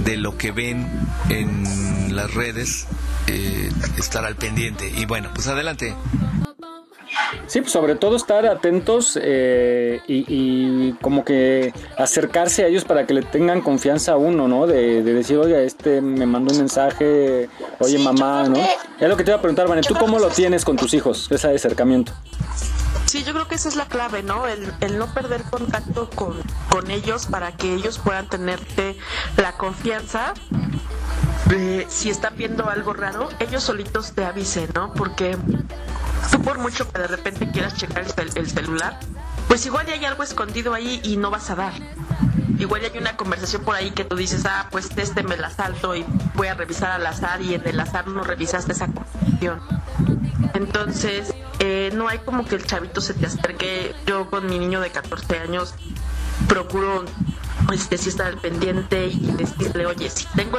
[0.04, 0.86] de lo que ven
[1.28, 2.86] en las redes,
[3.98, 4.92] estar al pendiente.
[4.96, 5.94] Y bueno, pues adelante.
[7.46, 13.14] Sí, pues sobre todo estar atentos eh, y, como que acercarse a ellos para que
[13.14, 14.66] le tengan confianza a uno, ¿no?
[14.66, 18.58] De, decir, oye, este me mandó un mensaje, oye mamá, ¿no?
[19.00, 21.28] Es lo que te iba a preguntar, Vane, ¿tú cómo lo tienes con tus hijos,
[21.30, 22.12] ese acercamiento?
[23.06, 24.46] Sí, yo creo que esa es la clave, ¿no?
[24.46, 26.34] El, el no perder contacto con,
[26.68, 28.96] con ellos para que ellos puedan tenerte
[29.36, 30.34] la confianza
[31.88, 34.92] si están viendo algo raro, ellos solitos te avisen, ¿no?
[34.92, 35.36] Porque
[36.30, 38.04] tú por mucho que de repente quieras checar
[38.34, 38.98] el, celular,
[39.46, 41.72] pues igual hay algo escondido ahí y no vas a dar.
[42.58, 45.94] Igual hay una conversación por ahí que tú dices, ah, pues este me la salto
[45.94, 46.04] y
[46.34, 49.60] voy a revisar al azar y en el azar no revisaste esa conversación.
[50.54, 53.94] Entonces, eh, no hay como que el chavito se te acerque.
[54.06, 55.74] Yo con mi niño de 14 años
[56.48, 57.04] procuro
[57.72, 60.58] este, si estar al pendiente y decirle, oye, si tengo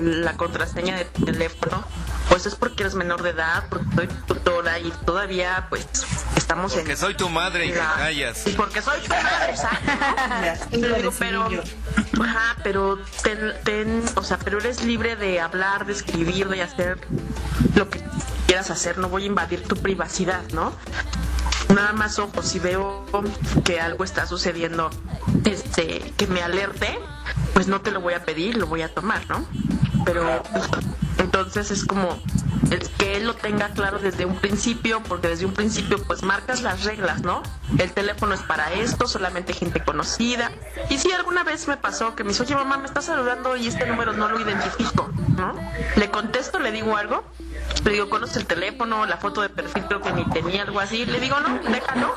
[0.00, 1.84] la contraseña de tu teléfono,
[2.28, 5.86] pues es porque eres menor de edad, porque soy tutora y todavía, pues,
[6.36, 6.80] estamos en...
[6.80, 8.46] Porque soy tu madre y la, callas.
[8.46, 11.10] Y porque soy tu madre, exacto.
[11.18, 11.48] pero,
[12.22, 12.98] ajá, pero
[13.64, 16.98] ten, o sea, pero eres libre de hablar, de escribir, de hacer
[17.74, 18.02] lo que
[18.46, 20.72] quieras hacer, no voy a invadir tu privacidad, ¿no?
[21.74, 23.04] Nada más ojo, si veo
[23.64, 24.90] que algo está sucediendo,
[25.44, 26.98] este, que me alerte,
[27.54, 29.44] pues no te lo voy a pedir, lo voy a tomar, ¿no?
[30.04, 30.42] Pero
[31.18, 32.18] entonces es como
[32.70, 36.62] el que él lo tenga claro desde un principio, porque desde un principio pues marcas
[36.62, 37.42] las reglas, ¿no?
[37.78, 40.50] El teléfono es para esto, solamente gente conocida.
[40.88, 43.66] Y si alguna vez me pasó que me dice, oye mamá, me está saludando y
[43.66, 45.54] este número no lo identifico, ¿no?
[45.96, 47.24] Le contesto, le digo algo
[47.84, 49.06] le digo, ¿conoce el teléfono?
[49.06, 51.04] La foto de perfil creo que ni tenía algo así.
[51.04, 52.14] Le digo, no, déjalo.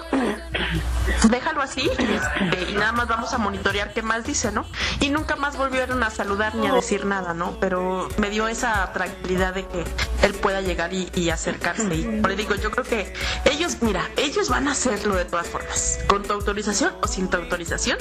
[1.29, 4.65] Déjalo así este, y, nada más vamos a monitorear qué más dice, ¿no?
[4.99, 7.57] Y nunca más volvieron a saludar ni a decir nada, ¿no?
[7.59, 9.83] Pero me dio esa tranquilidad de que
[10.23, 11.93] él pueda llegar y, acercarse.
[11.95, 13.13] Y le digo, yo creo que
[13.45, 17.37] ellos, mira, ellos van a hacerlo de todas formas, con tu autorización o sin tu
[17.37, 17.97] autorización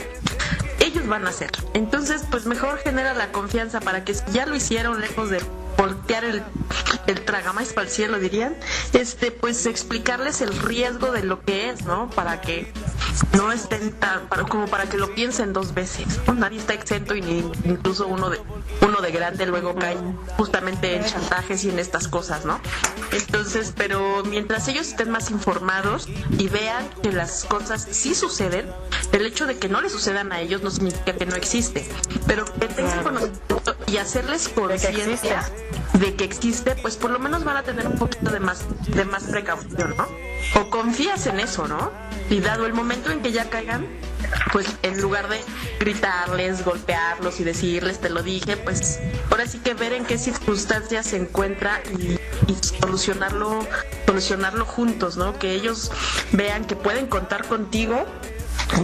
[0.81, 1.69] ellos van a hacerlo.
[1.75, 5.43] Entonces, pues mejor genera la confianza para que si ya lo hicieron lejos de
[5.76, 6.42] voltear el,
[7.06, 8.56] el tragamais para el cielo, dirían,
[8.92, 12.10] este, pues explicarles el riesgo de lo que es, ¿no?
[12.10, 12.72] Para que
[13.36, 16.20] no estén tan, para, como para que lo piensen dos veces.
[16.36, 18.40] nadie está exento y ni, incluso uno de,
[18.80, 19.96] uno de grande luego cae
[20.36, 22.60] justamente en chantajes y en estas cosas, ¿no?
[23.12, 28.66] Entonces, pero mientras ellos estén más informados y vean que las cosas sí suceden,
[29.12, 31.88] el hecho de que no les sucedan a ellos no significa que no existe,
[32.26, 35.48] pero que tengan conocimiento y hacerles conciencia
[35.94, 39.05] de que existe, pues por lo menos van a tener un poquito de más, de
[39.05, 40.06] más precaución, ¿no?
[40.60, 41.92] O confías en eso, ¿no?
[42.30, 43.86] Y dado el momento en que ya caigan,
[44.52, 45.40] pues en lugar de
[45.80, 51.06] gritarles, golpearlos y decirles te lo dije, pues ahora sí que ver en qué circunstancias
[51.06, 52.18] se encuentra y,
[52.80, 53.66] solucionarlo,
[54.06, 55.38] solucionarlo juntos, ¿no?
[55.38, 55.90] Que ellos
[56.32, 58.05] vean que pueden contar contigo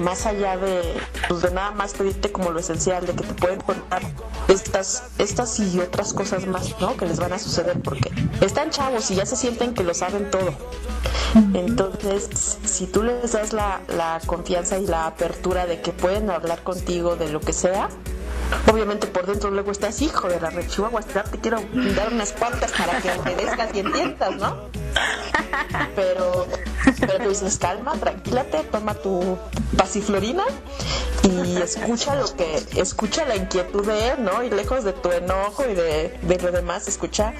[0.02, 0.82] más allá de,
[1.28, 4.02] pues de nada más pedirte como lo esencial, de que te pueden contar
[4.48, 6.96] estas, estas y otras cosas más, ¿no?
[6.96, 8.10] Que les van a suceder porque
[8.40, 10.54] están chavos y ya se sienten que lo saben todo.
[11.54, 16.62] Entonces, si tú les das la, la confianza y la apertura de que pueden hablar
[16.62, 17.88] contigo de lo que sea,
[18.70, 21.60] obviamente por dentro luego estás hijo de la red Chihuahua, te quiero
[21.96, 24.70] dar unas cuantas para que obedezcas y entiendas, ¿no?
[25.94, 26.46] Pero,
[26.98, 29.38] pero tú dices, calma, tranquilate, toma tu
[29.76, 30.44] pasiflorina
[31.22, 34.42] y escucha lo que, escucha la inquietud de él, ¿no?
[34.42, 37.34] Y lejos de tu enojo y de, de lo demás, escucha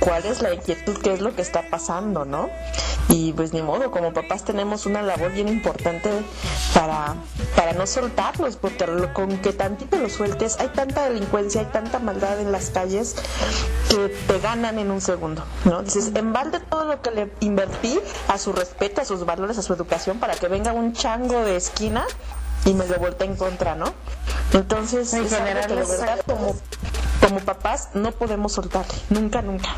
[0.00, 2.50] cuál es la inquietud, qué es lo que está pasando, ¿no?
[3.08, 6.10] Y pues ni modo, como papás tenemos una labor bien importante
[6.74, 7.14] para,
[7.56, 12.40] para no soltarlos, porque con que tantito los sueltes, hay tanta delincuencia, hay tanta maldad
[12.40, 13.16] en las calles
[13.88, 15.82] que te ganan en un segundo, ¿no?
[15.82, 17.98] Dices, en balde todo lo que le invertí
[18.28, 21.56] a su respeto, a sus valores, a su educación, para que venga un chango de
[21.56, 22.06] esquina
[22.68, 23.86] y me lo voltee en contra, ¿no?
[24.52, 26.54] Entonces, en general, de verdad, como,
[27.20, 29.70] como papás, no podemos soltarle, nunca, nunca.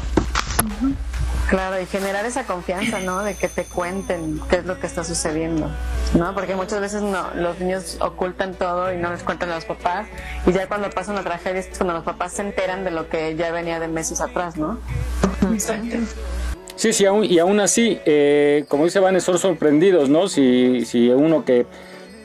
[1.49, 3.23] Claro, y generar esa confianza, ¿no?
[3.23, 5.71] De que te cuenten qué es lo que está sucediendo,
[6.15, 6.35] ¿no?
[6.35, 10.09] Porque muchas veces no, los niños ocultan todo y no les cuentan a los papás,
[10.47, 13.37] y ya cuando pasa una tragedia es cuando los papás se enteran de lo que
[13.37, 14.79] ya venía de meses atrás, ¿no?
[15.53, 15.97] Exacto.
[16.75, 20.29] Sí, sí, aún, y aún así, eh, como dice Van, son sorprendidos, ¿no?
[20.29, 21.67] Si, si uno que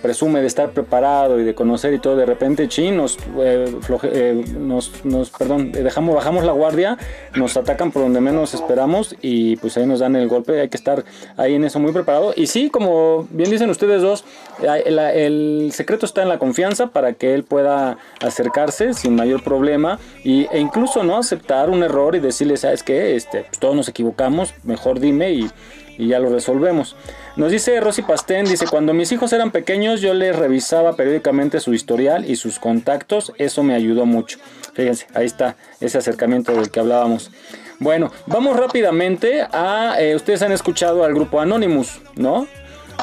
[0.06, 4.46] presume de estar preparado y de conocer y todo, de repente, chin, nos, eh, eh,
[4.56, 7.00] nos, nos, perdón, dejamos, bajamos la guardia,
[7.34, 10.78] nos atacan por donde menos esperamos y pues ahí nos dan el golpe, hay que
[10.78, 11.04] estar
[11.38, 12.34] ahí en eso muy preparado.
[12.36, 14.26] Y sí, como bien dicen ustedes dos,
[14.62, 19.98] el, el secreto está en la confianza para que él pueda acercarse sin mayor problema
[20.24, 23.88] y, e incluso no aceptar un error y decirle, sabes que este, pues, todos nos
[23.90, 25.50] equivocamos, mejor dime y
[25.98, 26.96] y ya lo resolvemos.
[27.36, 31.74] Nos dice Rosy Pastén, dice, cuando mis hijos eran pequeños yo les revisaba periódicamente su
[31.74, 34.38] historial y sus contactos, eso me ayudó mucho.
[34.74, 37.32] Fíjense, ahí está ese acercamiento del que hablábamos.
[37.80, 42.48] Bueno, vamos rápidamente a, eh, ustedes han escuchado al grupo Anonymous, ¿no?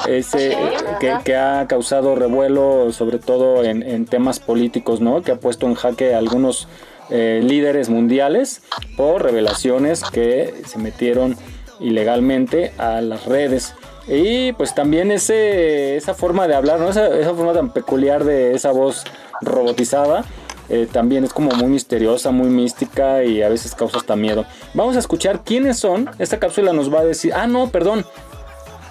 [0.09, 0.57] Ese,
[0.99, 5.21] que, ha causado revuelo sobre todo en, temas políticos, ¿no?
[5.21, 6.69] Que ha puesto en jaque a algunos
[7.11, 8.63] eh, líderes mundiales
[8.97, 11.37] por revelaciones que se metieron
[11.81, 13.75] ilegalmente a las redes.
[14.15, 16.91] Y pues también ese, esa forma de hablar, ¿no?
[16.91, 19.05] esa, forma tan peculiar de esa voz
[19.41, 20.27] robotizada,
[20.69, 24.45] eh, también es como muy misteriosa, muy mística y a veces causa hasta miedo.
[24.75, 26.11] Vamos a escuchar quiénes son.
[26.19, 28.05] Esta cápsula nos va a decir, ah, no, perdón.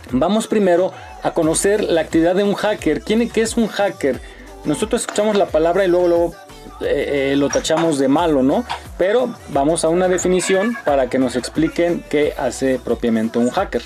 [0.09, 0.91] Vamos primero
[1.21, 3.01] a conocer la actividad de un hacker.
[3.01, 4.19] ¿Quién, ¿Qué es un hacker?
[4.65, 6.33] Nosotros escuchamos la palabra y luego, luego
[6.81, 8.65] eh, eh, lo tachamos de malo, ¿no?
[8.97, 13.83] Pero vamos a una definición para que nos expliquen qué hace propiamente un hacker.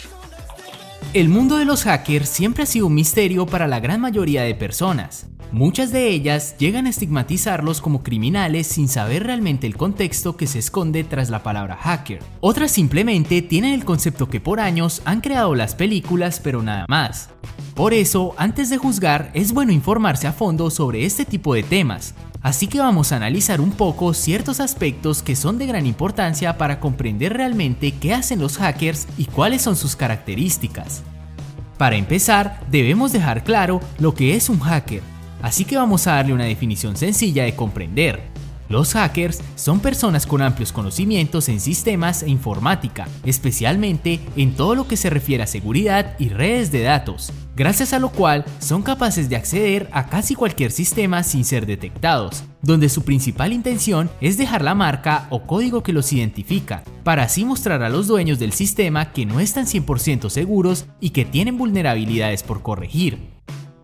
[1.16, 4.54] El mundo de los hackers siempre ha sido un misterio para la gran mayoría de
[4.54, 5.28] personas.
[5.50, 10.60] Muchas de ellas llegan a estigmatizarlos como criminales sin saber realmente el contexto que se
[10.60, 12.22] esconde tras la palabra hacker.
[12.42, 17.30] Otras simplemente tienen el concepto que por años han creado las películas pero nada más.
[17.76, 22.14] Por eso, antes de juzgar, es bueno informarse a fondo sobre este tipo de temas,
[22.46, 26.80] Así que vamos a analizar un poco ciertos aspectos que son de gran importancia para
[26.80, 31.02] comprender realmente qué hacen los hackers y cuáles son sus características.
[31.80, 35.02] Para empezar, debemos dejar claro lo que es un hacker,
[35.42, 38.22] así que vamos a darle una definición sencilla de comprender.
[38.70, 44.88] Los hackers son personas con amplios conocimientos en sistemas e informática, especialmente en todo lo
[44.88, 49.30] que se refiere a seguridad y redes de datos, gracias a lo cual son capaces
[49.30, 54.64] de acceder a casi cualquier sistema sin ser detectados, donde su principal intención es dejar
[54.64, 59.12] la marca o código que los identifica, para así mostrar a los dueños del sistema
[59.12, 63.36] que no están 100% seguros y que tienen vulnerabilidades por corregir.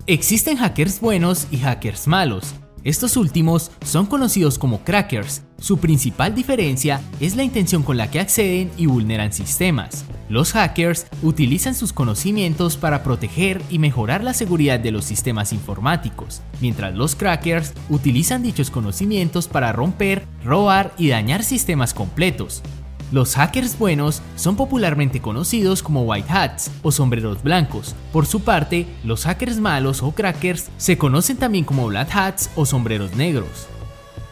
[0.07, 5.43] Existen hackers buenos y hackers malos, estos últimos son conocidos como crackers.
[5.59, 10.05] Su principal diferencia es la intención con la que acceden y vulneran sistemas.
[10.29, 16.41] Los hackers utilizan sus conocimientos para proteger y mejorar la seguridad de los sistemas informáticos,
[16.61, 22.63] mientras los crackers utilizan dichos conocimientos para romper, robar y dañar sistemas completos,
[23.11, 27.93] los hackers buenos son popularmente conocidos como white hats o sombreros blancos.
[28.13, 32.65] Por su parte, los hackers malos o crackers se conocen también como black hats o
[32.65, 33.67] sombreros negros.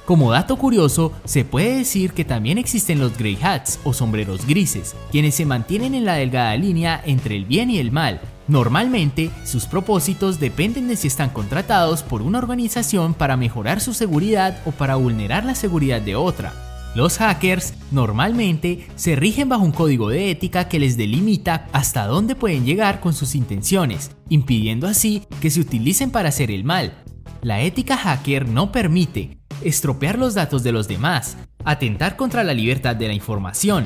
[0.06, 4.96] Como dato curioso, se puede decir que también existen los grey hats o sombreros grises,
[5.12, 8.20] quienes se mantienen en la delgada línea entre el bien y el mal.
[8.48, 14.60] Normalmente, sus propósitos dependen de si están contratados por una organización para mejorar su seguridad
[14.66, 16.69] o para vulnerar la seguridad de otra.
[16.96, 22.36] Los hackers normalmente se rigen bajo un código de ética que les delimita hasta dónde
[22.36, 27.04] pueden llegar con sus intenciones, impidiendo así que se utilicen para hacer el mal.
[27.42, 32.96] La ética hacker no permite estropear los datos de los demás, atentar contra la libertad
[32.96, 33.86] de la información,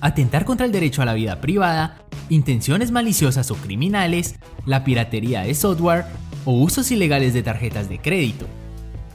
[0.00, 5.54] atentar contra el derecho a la vida privada, intenciones maliciosas o criminales, la piratería de
[5.54, 6.04] software
[6.44, 8.46] o usos ilegales de tarjetas de crédito.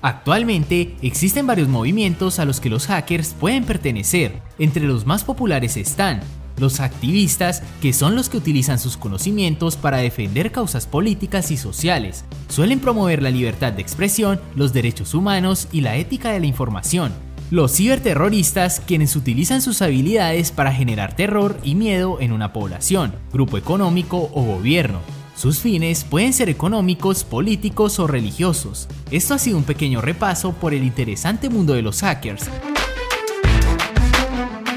[0.02, 4.42] Actualmente existen varios movimientos a los que los hackers pueden pertenecer.
[4.58, 6.22] Entre los más populares están
[6.58, 12.26] los activistas, que son los que utilizan sus conocimientos para defender causas políticas y sociales.
[12.50, 17.14] Suelen promover la libertad de expresión, los derechos humanos y la ética de la información.
[17.52, 23.58] Los ciberterroristas, quienes utilizan sus habilidades para generar terror y miedo en una población, grupo
[23.58, 25.00] económico o gobierno.
[25.40, 28.90] Sus fines pueden ser económicos, políticos o religiosos.
[29.10, 32.50] Esto ha sido un pequeño repaso por el interesante mundo de los hackers.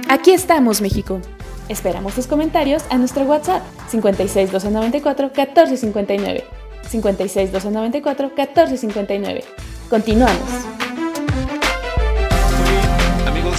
[0.09, 1.21] Aquí estamos, México.
[1.69, 6.45] Esperamos tus comentarios a nuestro WhatsApp 56 294 1459.
[6.89, 9.45] 56 294 1459.
[9.91, 10.82] Continuamos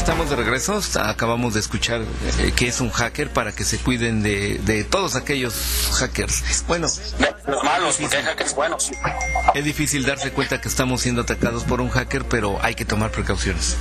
[0.03, 0.81] estamos de regreso.
[0.99, 5.15] Acabamos de escuchar eh, que es un hacker para que se cuiden de, de todos
[5.15, 5.53] aquellos
[5.93, 6.65] hackers.
[6.67, 6.87] Bueno,
[7.47, 8.91] los malos, porque hay hackers buenos.
[9.53, 13.11] es difícil darse cuenta que estamos siendo atacados por un hacker, pero hay que tomar
[13.11, 13.77] precauciones.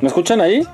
[0.00, 0.66] ¿Me escuchan ahí?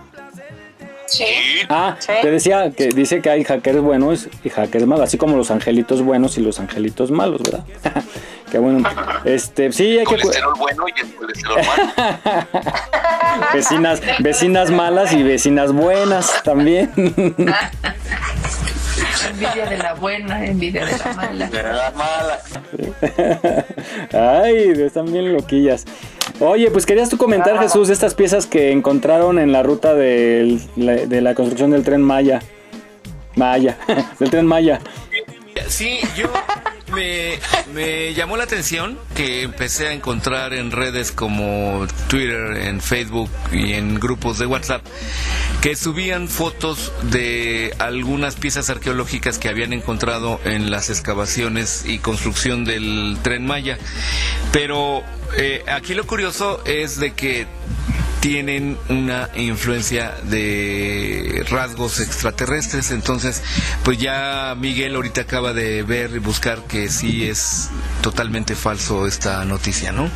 [1.06, 1.24] Sí.
[1.68, 5.50] Ah, te decía que dice que hay hackers buenos y hackers malos, así como los
[5.50, 7.64] angelitos buenos y los angelitos malos, ¿verdad?
[8.50, 8.88] Qué bueno.
[9.24, 12.46] Este, sí, hay que Colesterol bueno y el colesterol malo.
[13.54, 16.90] vecinas, vecinas malas y vecinas buenas también.
[19.28, 21.46] Envidia de la buena, envidia de la mala.
[21.48, 22.38] De la mala.
[24.42, 25.84] Ay, están bien loquillas.
[26.40, 30.60] Oye, pues querías tú comentar, Jesús, de estas piezas que encontraron en la ruta del-
[30.76, 32.40] la- de la construcción del tren Maya.
[33.34, 33.76] Maya,
[34.18, 34.80] del tren Maya.
[35.68, 36.26] Sí, yo
[36.96, 43.74] me, llamó la atención que empecé a encontrar en redes como Twitter, en Facebook y
[43.74, 44.82] en grupos de WhatsApp
[45.60, 52.64] que subían fotos de algunas piezas arqueológicas que habían encontrado en las excavaciones y construcción
[52.64, 53.78] del tren Maya.
[54.52, 55.02] Pero
[55.36, 57.46] eh, aquí lo curioso es de que
[58.26, 62.90] tienen una influencia de rasgos extraterrestres.
[62.90, 63.40] Entonces,
[63.84, 67.70] pues ya Miguel ahorita acaba de ver y buscar que sí es
[68.02, 70.10] totalmente falso esta noticia, ¿no?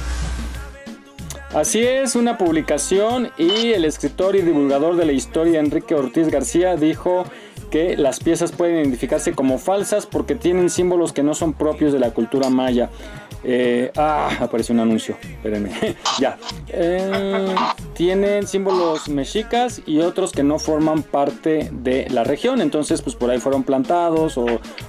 [1.55, 6.75] Así es, una publicación y el escritor y divulgador de la historia Enrique Ortiz García
[6.75, 7.27] dijo
[7.71, 12.01] que las piezas pueden identificarse como falsas porque tienen símbolos que no son propios de
[12.01, 12.91] la cultura maya.
[13.43, 15.71] Eh, ah, apareció un anuncio, espérenme.
[16.19, 16.39] ya.
[16.69, 17.55] Eh,
[17.95, 22.61] tienen símbolos mexicas y otros que no forman parte de la región.
[22.61, 24.47] Entonces, pues por ahí fueron plantados o,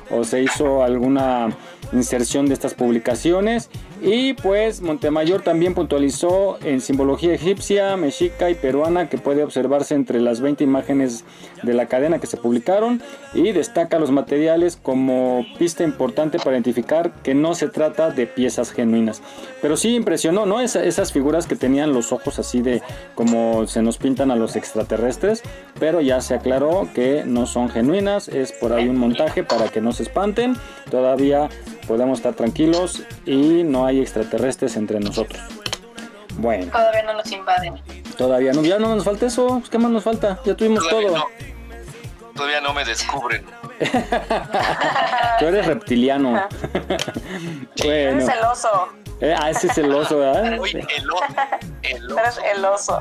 [0.10, 1.56] o se hizo alguna
[1.94, 3.70] inserción de estas publicaciones.
[4.04, 10.20] Y pues Montemayor también puntualizó en simbología egipcia, mexica y peruana que puede observarse entre
[10.20, 11.24] las 20 imágenes
[11.62, 13.00] de la cadena que se publicaron
[13.36, 18.72] y destaca los materiales como pista importante para identificar que no se trata de piezas
[18.72, 19.22] genuinas.
[19.62, 20.62] Pero sí impresionó, ¿no?
[20.62, 22.82] Esa- esas figuras que tenían los ojos así de
[23.14, 25.44] como se nos pintan a los extraterrestres,
[25.80, 29.80] pero ya se aclaró que no son genuinas, es por ahí un montaje para que
[29.80, 30.56] no se espanten.
[30.90, 31.50] Todavía
[31.92, 35.42] podemos estar tranquilos y no hay extraterrestres entre nosotros.
[36.36, 37.82] Bueno, Todavía no nos invaden.
[38.18, 40.40] todavía no, ya no nos falta eso, ¿qué más nos falta?
[40.46, 41.18] Ya tuvimos Todavía todo.
[41.18, 41.26] no.
[42.34, 43.46] Todavía no me descubren.
[45.40, 46.32] Tú eres reptiliano.
[47.84, 48.22] bueno.
[48.22, 48.88] Eres el oso.
[49.22, 50.60] Eh, ah, ese es el oso, ¿verdad?
[50.60, 51.26] Uy, el oso.
[51.84, 52.42] El oso.
[52.56, 53.00] El oso.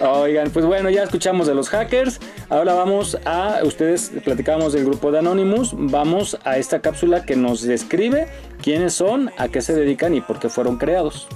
[0.00, 2.20] Oigan, pues bueno, ya escuchamos de los hackers.
[2.48, 7.62] Ahora vamos a, ustedes platicábamos del grupo de Anonymous, vamos a esta cápsula que nos
[7.62, 8.28] describe
[8.62, 11.26] quiénes son, a qué se dedican y por qué fueron creados.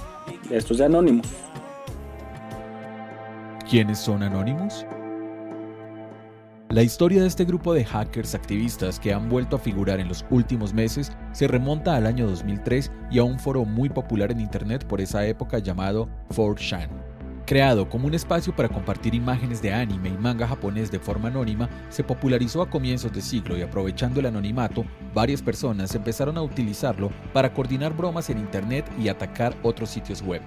[0.49, 1.27] Estos de Anonymous.
[3.69, 4.85] ¿Quiénes son Anonymous?
[6.71, 10.25] La historia de este grupo de hackers activistas que han vuelto a figurar en los
[10.31, 14.85] últimos meses se remonta al año 2003 y a un foro muy popular en internet
[14.85, 16.89] por esa época llamado 4chan.
[17.45, 21.69] Creado como un espacio para compartir imágenes de anime y manga japonés de forma anónima,
[21.89, 24.83] se popularizó a comienzos de siglo y aprovechando el anonimato,
[25.13, 30.41] varias personas empezaron a utilizarlo para coordinar bromas en internet y atacar otros sitios web.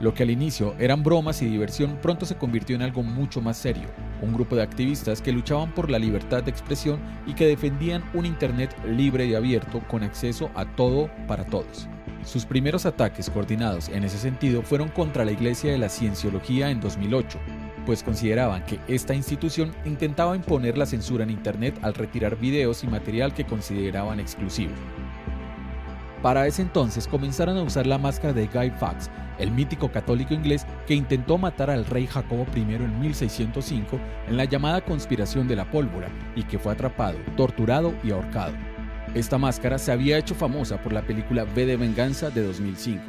[0.00, 3.56] Lo que al inicio eran bromas y diversión pronto se convirtió en algo mucho más
[3.56, 3.88] serio,
[4.22, 8.24] un grupo de activistas que luchaban por la libertad de expresión y que defendían un
[8.24, 11.88] Internet libre y abierto con acceso a todo para todos.
[12.24, 16.80] Sus primeros ataques coordinados en ese sentido fueron contra la Iglesia de la Cienciología en
[16.80, 17.38] 2008,
[17.84, 22.86] pues consideraban que esta institución intentaba imponer la censura en Internet al retirar videos y
[22.86, 24.72] material que consideraban exclusivo.
[26.22, 30.64] Para ese entonces comenzaron a usar la máscara de Guy Fawkes, el mítico católico inglés
[30.86, 35.68] que intentó matar al rey Jacobo I en 1605 en la llamada conspiración de la
[35.68, 38.52] pólvora y que fue atrapado, torturado y ahorcado.
[39.14, 43.02] Esta máscara se había hecho famosa por la película V de Venganza de 2005.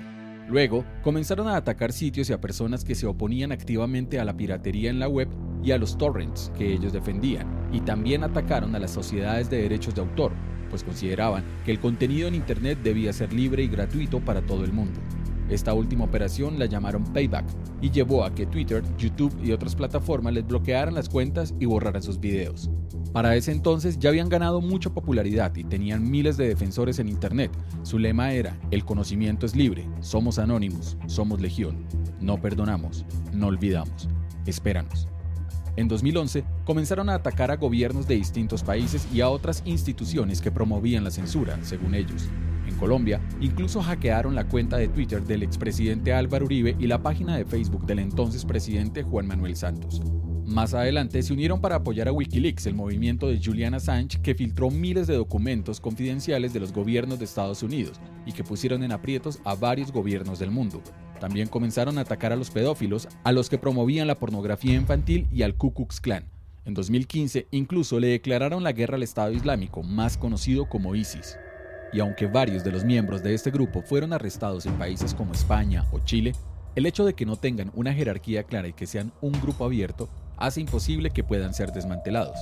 [0.49, 4.90] Luego, comenzaron a atacar sitios y a personas que se oponían activamente a la piratería
[4.90, 5.30] en la web
[5.64, 9.95] y a los torrents que ellos defendían, y también atacaron a las sociedades de derechos
[9.95, 10.34] de autor,
[10.73, 14.73] pues consideraban que el contenido en Internet debía ser libre y gratuito para todo el
[14.73, 14.99] mundo.
[15.47, 17.45] Esta última operación la llamaron Payback
[17.79, 22.01] y llevó a que Twitter, YouTube y otras plataformas les bloquearan las cuentas y borraran
[22.01, 22.71] sus videos.
[23.11, 27.51] Para ese entonces ya habían ganado mucha popularidad y tenían miles de defensores en Internet.
[27.83, 31.85] Su lema era, el conocimiento es libre, somos anónimos, somos legión,
[32.19, 34.09] no perdonamos, no olvidamos,
[34.47, 35.07] espéranos.
[35.75, 40.51] En 2011 comenzaron a atacar a gobiernos de distintos países y a otras instituciones que
[40.51, 42.29] promovían la censura, según ellos.
[42.67, 47.35] En Colombia, incluso hackearon la cuenta de Twitter del expresidente Álvaro Uribe y la página
[47.35, 50.01] de Facebook del entonces presidente Juan Manuel Santos.
[50.45, 54.69] Más adelante se unieron para apoyar a Wikileaks, el movimiento de Julian Assange que filtró
[54.69, 59.39] miles de documentos confidenciales de los gobiernos de Estados Unidos y que pusieron en aprietos
[59.45, 60.83] a varios gobiernos del mundo.
[61.19, 65.44] También comenzaron a atacar a los pedófilos, a los que promovían la pornografía infantil y
[65.44, 66.26] al Ku Klux Klan.
[66.65, 71.38] En 2015 incluso le declararon la guerra al Estado Islámico, más conocido como ISIS.
[71.91, 75.85] Y aunque varios de los miembros de este grupo fueron arrestados en países como España
[75.91, 76.34] o Chile,
[76.76, 80.10] el hecho de que no tengan una jerarquía clara y que sean un grupo abierto
[80.38, 82.38] hace imposible que puedan ser desmantelados.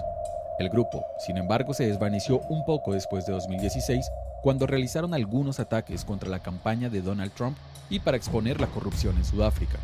[0.60, 4.06] El grupo, sin embargo, se desvaneció un poco después de 2016
[4.44, 7.58] cuando realizaron algunos ataques contra la campaña de Donald Trump
[7.92, 9.78] y para exponer la corrupción en Sudáfrica.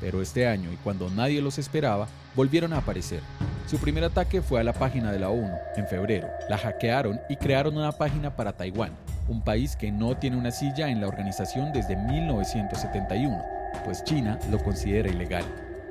[0.00, 2.06] Pero este año, y cuando nadie los esperaba,
[2.36, 3.20] volvieron a aparecer.
[3.66, 6.28] Su primer ataque fue a la página de la ONU, en febrero.
[6.48, 8.92] La hackearon y crearon una página para Taiwán,
[9.28, 13.44] un país que no tiene una silla en la organización desde 1971,
[13.84, 15.44] pues China lo considera ilegal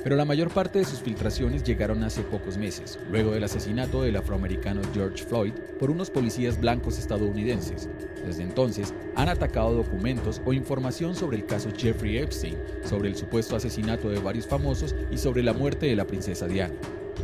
[0.03, 4.15] pero la mayor parte de sus filtraciones llegaron hace pocos meses, luego del asesinato del
[4.15, 7.89] afroamericano George Floyd por unos policías blancos estadounidenses.
[8.25, 13.55] Desde entonces, han atacado documentos o información sobre el caso Jeffrey Epstein, sobre el supuesto
[13.55, 16.75] asesinato de varios famosos y sobre la muerte de la princesa Diana.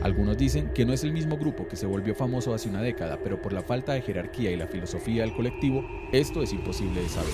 [0.02, 3.18] Algunos dicen que no es el mismo grupo que se volvió famoso hace una década,
[3.24, 7.10] pero por la falta de jerarquía y la filosofía del colectivo, esto es imposible de
[7.10, 7.34] saber.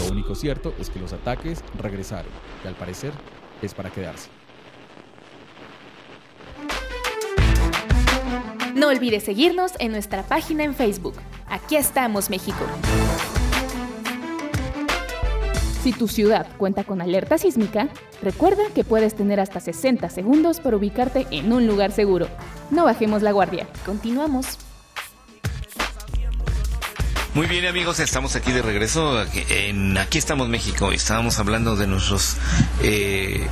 [0.00, 2.30] Lo único cierto es que los ataques regresaron,
[2.62, 3.12] y al parecer
[3.62, 4.41] es para quedarse.
[8.74, 11.14] No olvides seguirnos en nuestra página en Facebook.
[11.46, 12.64] Aquí estamos, México.
[15.82, 17.88] Si tu ciudad cuenta con alerta sísmica,
[18.22, 22.28] recuerda que puedes tener hasta 60 segundos para ubicarte en un lugar seguro.
[22.70, 23.66] No bajemos la guardia.
[23.84, 24.58] Continuamos.
[27.34, 30.92] Muy bien amigos, estamos aquí de regreso Aquí estamos México.
[30.92, 32.36] Estábamos hablando de nuestros
[32.82, 33.46] eh,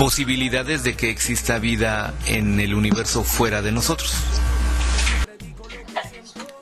[0.00, 4.14] posibilidades de que exista vida en el universo fuera de nosotros?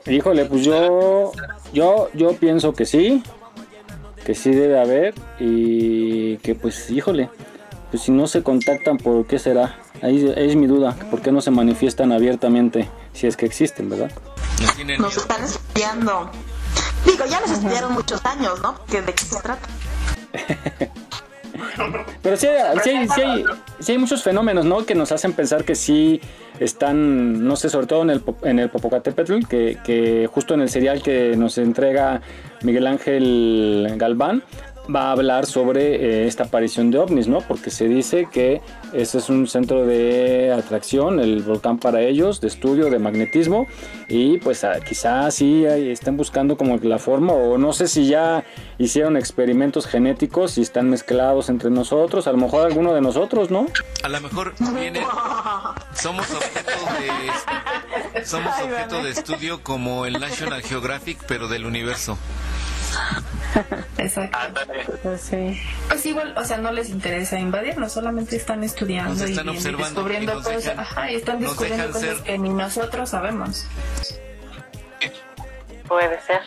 [0.06, 1.30] Híjole, pues yo,
[1.72, 3.22] yo, yo pienso que sí,
[4.26, 7.30] que sí debe haber y que pues, híjole,
[7.92, 9.78] pues si no se contactan, ¿por qué será?
[10.02, 14.10] Ahí, es mi duda, ¿por qué no se manifiestan abiertamente si es que existen, verdad?
[14.98, 16.28] Nos están estudiando.
[17.06, 18.80] Digo, ya nos estudiaron muchos años, ¿no?
[18.88, 19.68] ¿De qué se trata?
[22.22, 23.44] Pero sí, hay,
[23.86, 24.84] hay, muchos fenómenos, ¿no?
[24.84, 26.20] Que nos hacen pensar que sí
[26.60, 30.68] están, no sé, sobre todo en el, en el Popocatépetl, que, que justo en el
[30.68, 32.20] serial que nos entrega
[32.62, 34.42] Miguel Ángel Galván,
[34.94, 37.40] va a hablar sobre eh, esta aparición de ovnis, ¿no?
[37.40, 38.62] Porque se dice que
[38.92, 43.66] ese es un centro de atracción, el volcán para ellos, de estudio, de magnetismo,
[44.08, 48.44] y pues ah, quizás sí estén buscando como la forma, o no sé si ya
[48.78, 53.66] hicieron experimentos genéticos y están mezclados entre nosotros, a lo mejor alguno de nosotros, ¿no?
[54.02, 55.00] A lo mejor viene,
[55.94, 56.70] somos objeto
[57.00, 62.16] de, somos objeto de estudio como el National Geographic, pero del universo.
[63.98, 64.38] Exacto.
[65.02, 65.30] Pues,
[65.88, 71.10] pues igual, o sea, no les interesa invadirnos, solamente están estudiando y, descubriendo cosas, ajá,
[71.10, 73.66] y están descubriendo cosas que ni nosotros sabemos.
[75.86, 76.40] Puede ser.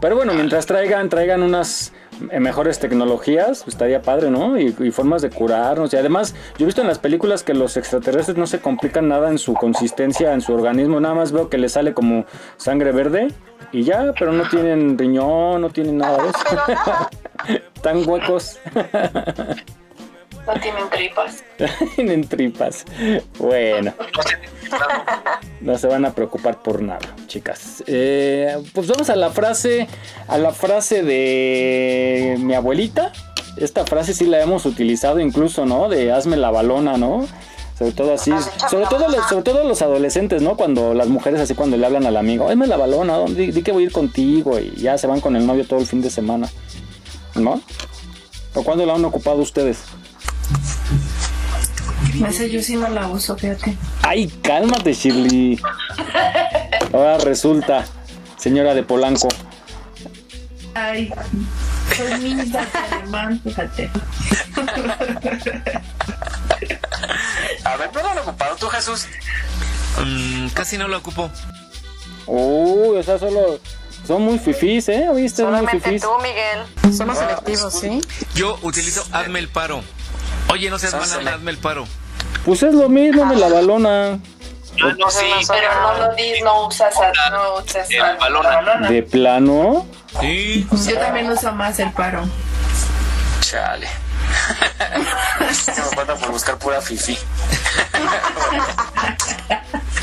[0.00, 4.58] Pero bueno, mientras traigan, traigan unas mejores tecnologías, pues, estaría padre, ¿no?
[4.58, 5.92] Y, y, formas de curarnos.
[5.92, 9.30] Y además, yo he visto en las películas que los extraterrestres no se complican nada
[9.30, 11.00] en su consistencia, en su organismo.
[11.00, 12.24] Nada más veo que les sale como
[12.56, 13.28] sangre verde
[13.72, 17.62] y ya, pero no tienen riñón, no tienen nada de eso.
[17.74, 18.58] Están huecos.
[20.46, 21.44] No tienen tripas.
[21.96, 22.84] tienen tripas.
[23.38, 23.94] Bueno.
[25.60, 27.82] No se van a preocupar por nada, chicas.
[27.86, 29.88] Eh, pues vamos a la frase,
[30.26, 33.12] a la frase de mi abuelita.
[33.56, 35.88] Esta frase sí la hemos utilizado incluso, ¿no?
[35.88, 37.26] De hazme la balona, ¿no?
[37.78, 38.30] Sobre todo así,
[38.68, 40.56] sobre todo, sobre todo los adolescentes, ¿no?
[40.56, 43.72] Cuando las mujeres así cuando le hablan al amigo, hazme la balona, di, di, que
[43.72, 46.10] voy a ir contigo y ya se van con el novio todo el fin de
[46.10, 46.48] semana,
[47.36, 47.60] ¿no?
[48.54, 49.78] ¿O cuándo la han ocupado ustedes?
[52.32, 53.76] Sé, yo sí no la uso, fíjate.
[54.02, 55.60] Ay, cálmate, Shirley.
[56.92, 57.84] Ahora resulta,
[58.36, 59.28] señora de Polanco.
[60.74, 61.12] Ay,
[61.96, 63.90] soy niña alemán, fíjate.
[67.64, 69.06] A ver, ¿pero lo ocupado tú, Jesús?
[70.04, 71.30] Mm, casi no lo ocupo.
[72.26, 73.60] Uy, o sea, solo
[74.06, 75.08] son muy fifís, ¿eh?
[75.08, 75.42] ¿Oíste?
[75.42, 76.02] Solamente muy fifís.
[76.02, 76.96] tú, Miguel.
[76.96, 78.00] Somos selectivos, ¿sí?
[78.34, 79.82] Yo utilizo hazme el paro.
[80.48, 81.86] Oye, no seas mala, hazme el paro.
[82.44, 84.18] Pues es lo mismo de la balona.
[84.82, 85.24] Ah, no, sí.
[85.48, 86.94] Pero no lo di, no usas,
[87.30, 88.48] no usas El la balona.
[88.50, 88.88] balona.
[88.90, 89.86] ¿De plano?
[90.20, 90.66] Sí.
[90.86, 92.24] Yo también uso más el paro.
[93.40, 93.88] Chale.
[95.52, 97.16] Se me falta por buscar pura fifi.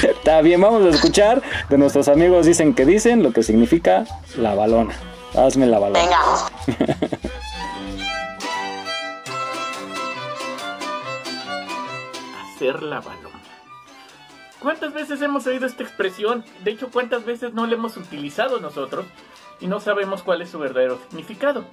[0.03, 4.05] Está bien, vamos a escuchar de nuestros amigos dicen que dicen lo que significa
[4.37, 4.93] la balona.
[5.35, 6.09] Hazme la balona.
[12.61, 13.41] la balona.
[14.59, 16.45] ¿Cuántas veces hemos oído esta expresión?
[16.63, 19.05] De hecho, ¿cuántas veces no la hemos utilizado nosotros
[19.59, 21.65] y no sabemos cuál es su verdadero significado?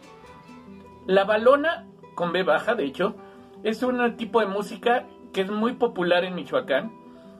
[1.06, 3.14] La balona, con B baja, de hecho,
[3.62, 6.92] es un tipo de música que es muy popular en Michoacán,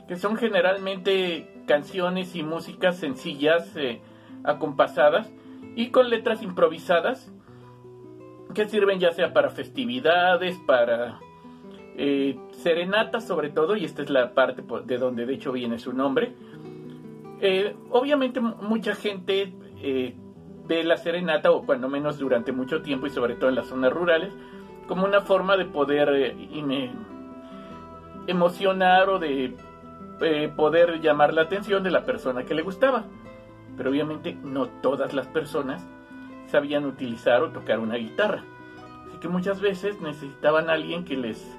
[0.06, 4.02] que son generalmente canciones y músicas sencillas, eh,
[4.44, 5.30] acompasadas
[5.76, 7.32] y con letras improvisadas
[8.54, 11.20] que sirven ya sea para festividades, para
[12.00, 15.92] eh, serenatas sobre todo, y esta es la parte de donde de hecho viene su
[15.92, 16.32] nombre.
[17.40, 19.52] Eh, obviamente mucha gente
[19.82, 20.14] eh,
[20.66, 23.92] ve la serenata, o cuando menos durante mucho tiempo, y sobre todo en las zonas
[23.92, 24.32] rurales,
[24.86, 26.92] como una forma de poder eh,
[28.28, 29.56] emocionar o de
[30.56, 33.04] poder llamar la atención de la persona que le gustaba.
[33.76, 35.86] Pero obviamente no todas las personas
[36.46, 38.44] sabían utilizar o tocar una guitarra.
[39.08, 41.58] Así que muchas veces necesitaban a alguien que les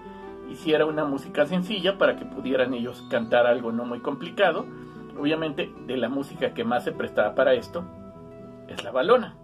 [0.49, 4.65] hiciera una música sencilla para que pudieran ellos cantar algo no muy complicado.
[5.19, 7.83] Obviamente de la música que más se prestaba para esto
[8.67, 9.35] es la balona.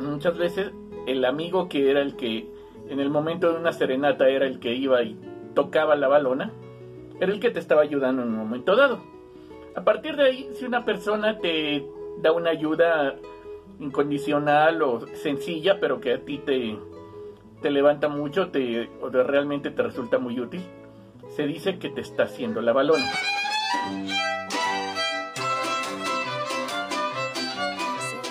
[0.00, 0.72] Muchas veces
[1.06, 2.48] el amigo que era el que
[2.88, 5.18] en el momento de una serenata era el que iba y
[5.54, 6.52] tocaba la balona,
[7.20, 9.02] era el que te estaba ayudando en un momento dado.
[9.74, 11.86] A partir de ahí, si una persona te
[12.20, 13.16] da una ayuda
[13.78, 16.78] incondicional o sencilla, pero que a ti te,
[17.62, 20.62] te levanta mucho, te, o realmente te resulta muy útil,
[21.36, 23.10] se dice que te está haciendo la balona.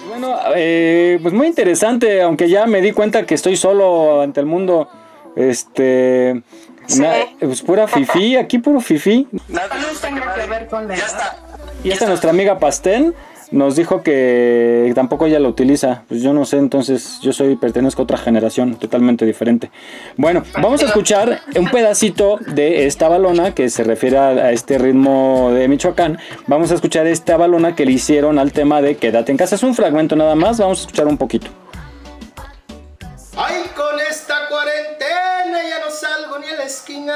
[0.08, 4.45] Bueno, eh, pues muy interesante, aunque ya me di cuenta que estoy solo ante el
[4.45, 4.90] mundo.
[5.36, 6.41] Este.
[6.98, 9.28] na- pues pura fifi, aquí puro fifi.
[9.49, 9.60] No
[10.02, 11.38] tenga que ver con la edad.
[11.84, 13.14] Y esta nuestra amiga Pastén
[13.52, 16.03] nos dijo que tampoco ella lo utiliza.
[16.07, 19.72] Pues yo no sé, entonces yo soy pertenezco a otra generación totalmente diferente.
[20.15, 25.52] Bueno, vamos a escuchar un pedacito de esta balona que se refiere a, este ritmo
[25.53, 26.19] de Michoacán.
[26.48, 29.56] Vamos a escuchar esta balona que le hicieron al tema de Quédate en casa.
[29.56, 31.48] Es un fragmento nada más, vamos a escuchar un poquito.
[33.36, 37.14] Ay, con esta cuarentena ya no salgo ni a la esquina.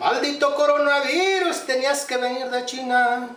[0.00, 3.36] Maldito coronavirus, tenías que venir de China.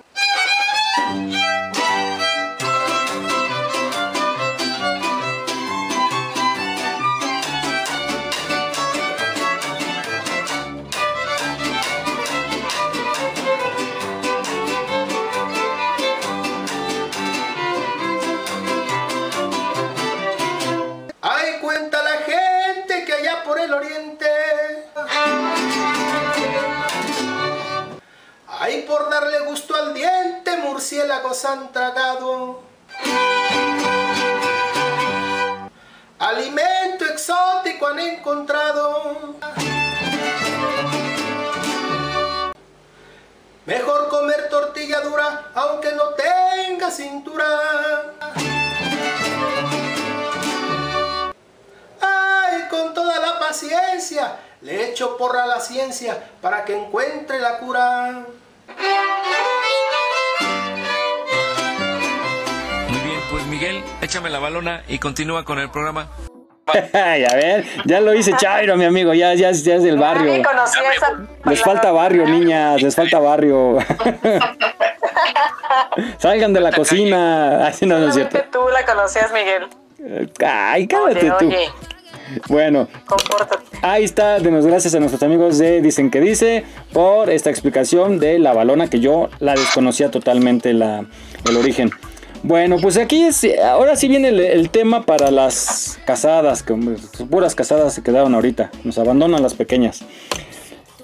[30.94, 32.61] Murciélagos han tragado.
[36.20, 39.36] Alimento exótico han encontrado.
[43.65, 47.45] Mejor comer tortilla dura, aunque no tenga cintura.
[52.02, 57.57] Ay, con toda la paciencia, le echo porra a la ciencia para que encuentre la
[57.57, 58.26] cura.
[63.64, 66.10] Miguel, échame la balona y continúa con el programa.
[66.94, 70.44] Ay, a ver, ya lo hice Chairo, mi amigo, ya, ya, ya es del barrio.
[71.45, 73.77] Les falta barrio, niñas, les falta barrio.
[76.18, 77.72] Salgan de la cocina.
[77.84, 78.38] No, no es cierto.
[78.52, 79.68] Tú la conocías, Miguel.
[80.45, 81.48] Ay, cállate Oye, tú.
[81.48, 81.69] oye,
[82.49, 82.90] Bueno,
[83.81, 88.40] ahí está, denos gracias a nuestros amigos de Dicen que Dice por esta explicación de
[88.40, 91.06] la balona que yo la desconocía totalmente la,
[91.45, 91.91] el origen.
[92.44, 96.74] Bueno, pues aquí es, ahora sí viene el, tema para las casadas, que
[97.30, 100.03] puras casadas se quedaron ahorita, nos abandonan las pequeñas.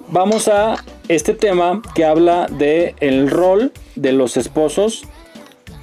[0.09, 5.05] Vamos a este tema que habla de el rol de los esposos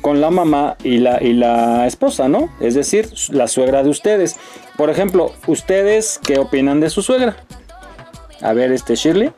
[0.03, 2.51] con la mamá y la, y la esposa, ¿no?
[2.61, 4.37] Es decir, la suegra de ustedes.
[4.77, 7.37] Por ejemplo, ¿ustedes qué opinan de su suegra?
[8.43, 9.33] A ver, este Shirley.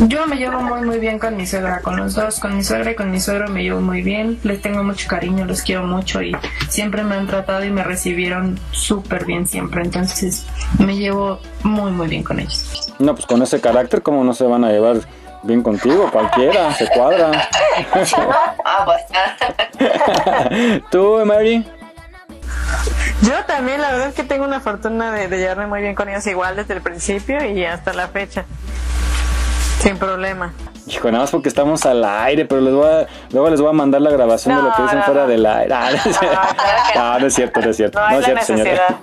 [0.00, 2.90] Yo me llevo muy muy bien con mi suegra, con los dos, con mi suegra
[2.90, 6.20] y con mi suegro me llevo muy bien, les tengo mucho cariño, los quiero mucho
[6.20, 6.36] y
[6.68, 10.46] siempre me han tratado y me recibieron súper bien siempre, entonces
[10.80, 12.92] me llevo muy muy bien con ellos.
[12.98, 14.96] No, pues con ese carácter, ¿cómo no se van a llevar
[15.44, 16.10] bien contigo?
[16.10, 17.48] Cualquiera, se cuadra.
[18.64, 19.02] Ah, pues.
[20.90, 21.64] ¿Tú, Mary?
[23.22, 26.08] Yo también, la verdad es que tengo una fortuna de, de llevarme muy bien con
[26.08, 28.44] ellos igual desde el principio y hasta la fecha.
[29.84, 30.50] Sin problema.
[30.86, 33.74] Hijo, nada más porque estamos al aire, pero les voy a, luego les voy a
[33.74, 35.28] mandar la grabación de lo que dicen no, fuera no.
[35.28, 35.74] del aire.
[35.74, 36.38] Ah, no, es cierto.
[36.96, 38.00] Ah, no es cierto, no es cierto.
[38.00, 38.70] No es la cierto, señora.
[38.70, 38.96] necesidad.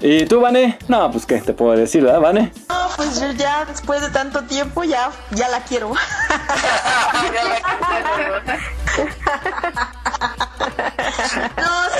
[0.00, 0.78] ¿Y tú, Vane?
[0.88, 2.50] No, pues qué te puedo decir, ¿verdad, Vane?
[2.70, 5.90] No, pues yo ya después de tanto tiempo ya, ya la quiero.
[5.90, 5.96] no,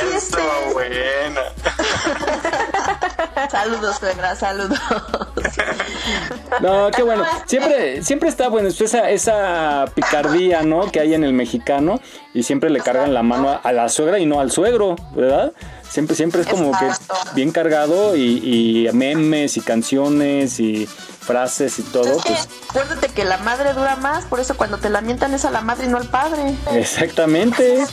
[0.00, 0.42] sí, este.
[0.72, 1.42] buena.
[3.50, 4.78] Saludos, suegra, saludos.
[6.60, 7.24] No, qué bueno.
[7.46, 10.90] Siempre, siempre está bueno esa, esa picardía, ¿no?
[10.90, 12.00] Que hay en el mexicano
[12.36, 15.52] y siempre le cargan la mano a, a la suegra y no al suegro, ¿verdad?
[15.88, 16.86] Siempre, siempre es como que
[17.34, 23.08] bien cargado y, y memes y canciones y frases y todo, Es que pues acuérdate
[23.08, 25.88] que la madre dura más, por eso cuando te lamentan es a la madre y
[25.88, 26.54] no al padre.
[26.72, 27.84] exactamente.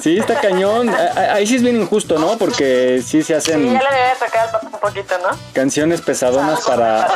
[0.00, 0.88] Sí, está cañón.
[1.32, 2.38] Ahí sí es bien injusto, ¿no?
[2.38, 5.36] Porque sí se Sí, hacen ya le debe tocar al papá un poquito, ¿no?
[5.52, 7.08] canciones pesadonas para,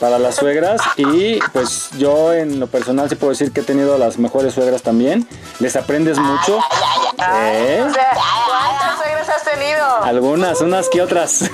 [0.00, 3.98] para las suegras y pues yo en lo personal sí puedo decir que he tenido
[3.98, 5.28] las mejores suegras también.
[5.66, 6.60] Les aprendes mucho.
[7.18, 7.84] ¿Eh?
[7.84, 8.12] O sea,
[8.46, 9.84] ¿cuántas suegras has tenido?
[10.04, 11.40] Algunas, unas que otras.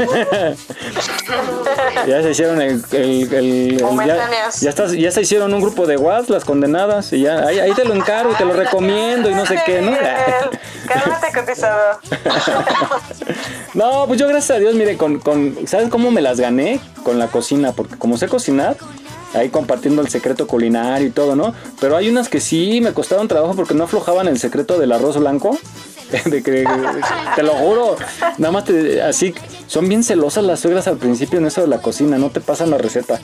[2.06, 4.28] ya se hicieron el, el- el- el- ya,
[4.60, 7.72] ya, estás- ya se hicieron un grupo de WhatsApp, las condenadas, y ya ahí, ahí
[7.72, 9.92] te lo encargo y te lo recomiendo y no sé qué, ¿no?
[10.86, 11.98] Cálmate, cotizador.
[13.72, 16.80] No, pues yo gracias a Dios, mire, con, con, ¿sabes cómo me las gané?
[17.02, 18.76] Con la cocina, porque como sé cocinar,
[19.34, 21.54] ahí compartiendo el secreto culinario y todo, ¿no?
[21.80, 25.16] Pero hay unas que sí me costaron trabajo porque no aflojaban el secreto del arroz
[25.18, 25.58] blanco.
[27.36, 27.96] Te lo juro,
[28.38, 29.34] nada más te- así,
[29.66, 32.68] son bien celosas las suegras al principio en eso de la cocina, no te pasan
[32.70, 33.18] la receta.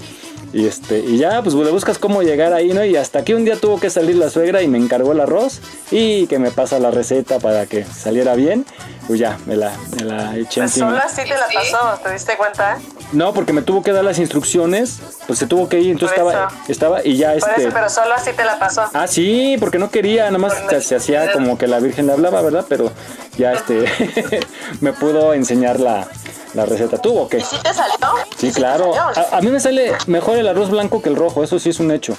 [0.52, 2.82] Y este, y ya, pues le buscas cómo llegar ahí, ¿no?
[2.84, 5.60] Y hasta que un día tuvo que salir la suegra y me encargó el arroz
[5.90, 8.64] y que me pasa la receta para que saliera bien.
[9.06, 10.90] Pues ya, me la, me la eché Pues encima.
[10.90, 12.78] solo así te la pasó, ¿te diste cuenta?
[13.12, 16.48] No, porque me tuvo que dar las instrucciones, pues se tuvo que ir, entonces estaba,
[16.68, 17.62] estaba y ya Por este.
[17.62, 18.84] eso, pero solo así te la pasó.
[18.92, 22.12] Ah, sí, porque no quería, nada más se, se hacía como que la Virgen le
[22.12, 22.66] hablaba, ¿verdad?
[22.68, 22.90] Pero
[23.38, 23.84] ya este
[24.80, 26.06] me pudo enseñar la,
[26.54, 26.98] la receta.
[26.98, 27.38] ¿Tuvo o qué?
[27.38, 27.96] ¿Y sí te salió?
[28.36, 28.94] Sí, claro.
[28.96, 31.80] A, a mí me sale mejor el arroz blanco que el rojo, eso sí es
[31.80, 32.16] un hecho.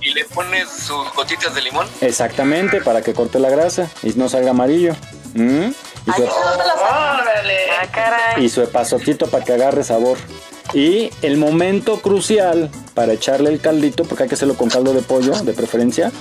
[0.00, 1.86] ¿Y le pones sus gotitas de limón?
[2.02, 4.94] Exactamente, para que corte la grasa y no salga amarillo.
[5.32, 5.68] ¿Mm?
[6.06, 7.58] Y su, ¡Órale!
[7.80, 8.44] ¡Ah, caray!
[8.44, 10.18] y su epazotito para que agarre sabor.
[10.74, 15.00] Y el momento crucial para echarle el caldito, porque hay que hacerlo con caldo de
[15.00, 16.12] pollo, de preferencia.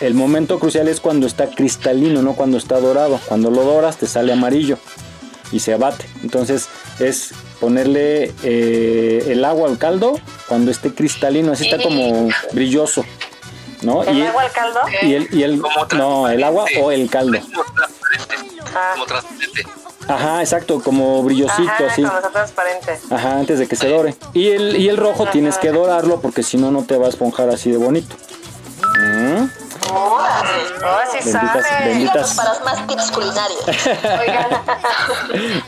[0.00, 3.20] El momento crucial es cuando está cristalino, no cuando está dorado.
[3.26, 4.78] Cuando lo doras te sale amarillo
[5.52, 6.06] y se abate.
[6.22, 6.68] Entonces
[6.98, 10.18] es ponerle eh, el agua al caldo
[10.48, 13.04] cuando esté cristalino, así está como brilloso.
[13.82, 14.04] ¿no?
[14.04, 14.80] ¿El y, agua al caldo?
[15.02, 15.62] y el, y el
[15.96, 17.38] no, el agua o el caldo.
[17.40, 19.66] Como transparente.
[20.08, 22.02] Ajá, exacto, como brillosito Ajá, así.
[22.02, 22.98] como transparente.
[23.10, 24.16] Ajá, antes de que se dore.
[24.32, 27.08] Y el, y el rojo tienes que dorarlo porque si no, no te va a
[27.08, 28.16] esponjar así de bonito.
[28.98, 29.61] Mm.
[29.94, 30.26] ¡Oh,
[31.12, 31.88] sí Benditas- sabe!
[31.88, 33.64] benditas- Para más tips culinarios.
[34.20, 34.46] Oigan,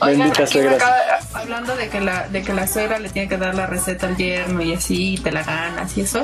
[0.05, 0.75] Benditas suegras.
[0.81, 4.07] acaba- hablando de que la de que la suegra le tiene que dar la receta
[4.07, 6.23] al yerno y así y te la ganas y eso.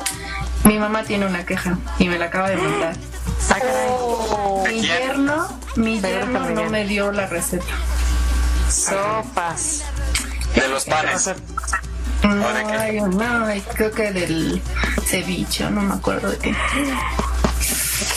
[0.63, 2.95] Mi mamá tiene una queja y me la acaba de mandar.
[4.67, 7.65] Mi yerno, mi yerno no me dio la receta.
[8.69, 9.83] Sopas.
[10.55, 11.29] De los panes.
[12.23, 12.45] No,
[12.79, 14.61] ay, no, creo que del
[15.05, 16.55] ceviche, no me acuerdo de qué.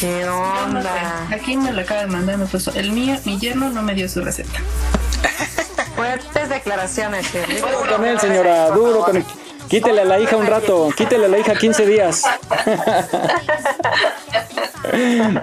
[0.05, 1.27] ¿Qué onda?
[1.33, 4.07] Aquí me la acaba de mandar, me puso, el mío, mi yerno no me dio
[4.07, 4.59] su receta.
[5.97, 7.57] Fuertes declaraciones, Shirley.
[7.57, 9.25] Duro con él, señora, duro con él.
[9.67, 12.23] Quítele a la hija un rato, quítele a la hija 15 días.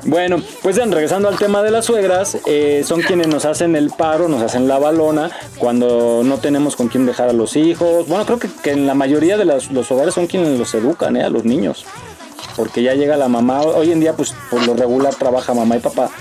[0.06, 3.90] bueno, pues ya, regresando al tema de las suegras, eh, son quienes nos hacen el
[3.90, 8.08] paro, nos hacen la balona cuando no tenemos con quién dejar a los hijos.
[8.08, 11.18] Bueno, creo que, que en la mayoría de las- los hogares son quienes los educan,
[11.18, 11.24] ¿eh?
[11.24, 11.84] a los niños.
[12.62, 15.80] Porque ya llega la mamá, hoy en día pues por lo regular trabaja mamá y
[15.80, 16.12] papá.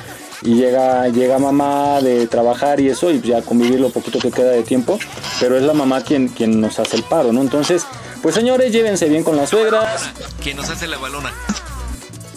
[0.40, 4.52] Y llega, llega mamá de trabajar y eso, y ya convivir lo poquito que queda
[4.52, 4.98] de tiempo,
[5.38, 7.42] pero es la mamá quien, quien nos hace el paro, ¿no?
[7.42, 7.84] Entonces,
[8.22, 10.08] pues señores, llévense bien con las suegras,
[10.42, 11.30] ¿Quién nos hace la balona?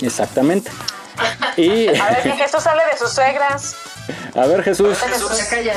[0.01, 0.69] exactamente.
[1.55, 3.73] Y, A ver, que Jesús sale de sus suegras.
[4.35, 4.97] a ver Jesús,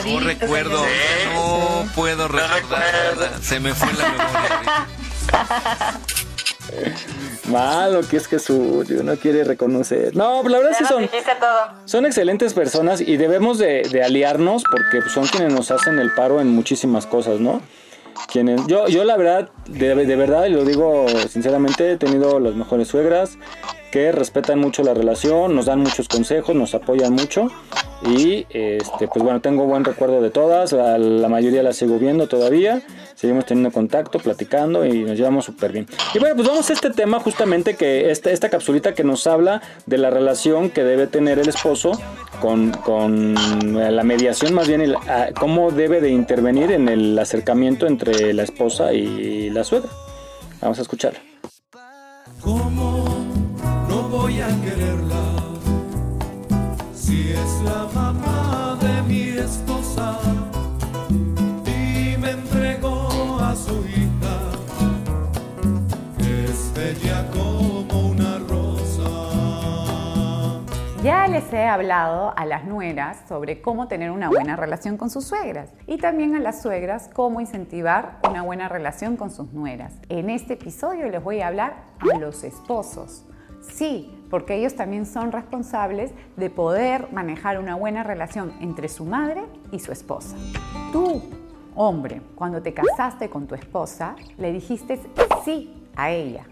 [0.05, 0.85] No recuerdo,
[1.33, 3.39] no puedo recordar.
[3.41, 4.87] Se me fue la memoria.
[7.49, 10.17] Malo que es Jesús, no quiere reconocer.
[10.17, 11.83] No, pero la verdad Ya sí son, todo.
[11.85, 16.41] son excelentes personas y debemos de, de aliarnos porque son quienes nos hacen el paro
[16.41, 17.61] en muchísimas cosas, ¿no?
[18.33, 22.55] Quienes, yo, yo la verdad, de, de verdad, y lo digo sinceramente, he tenido las
[22.55, 23.39] mejores suegras
[23.93, 27.49] que respetan mucho la relación, nos dan muchos consejos, nos apoyan mucho
[28.03, 32.27] y este, pues bueno, tengo buen recuerdo de todas, a la mayoría las sigo viendo
[32.27, 32.83] todavía,
[33.17, 35.89] seguimos teniendo contacto, platicando y nos llevamos súper bien.
[36.15, 39.61] Y bueno, pues vamos a este tema justamente que esta, esta capsulita que nos habla
[39.87, 41.93] de la relación que debe tener el esposo
[42.41, 43.35] con, con
[43.75, 48.93] la mediación, más bien a- cómo debe de intervenir en el acercamiento entre la esposa
[48.93, 49.91] y la suegra.
[50.61, 51.19] Vamos a escucharla.
[53.89, 55.23] No voy a quererla
[56.95, 57.86] si es la
[71.07, 75.25] Ya les he hablado a las nueras sobre cómo tener una buena relación con sus
[75.25, 79.93] suegras y también a las suegras cómo incentivar una buena relación con sus nueras.
[80.09, 83.25] En este episodio les voy a hablar a los esposos.
[83.61, 89.45] Sí, porque ellos también son responsables de poder manejar una buena relación entre su madre
[89.71, 90.35] y su esposa.
[90.91, 91.23] Tú,
[91.77, 95.01] hombre, cuando te casaste con tu esposa, le dijiste
[95.45, 96.47] sí a ella,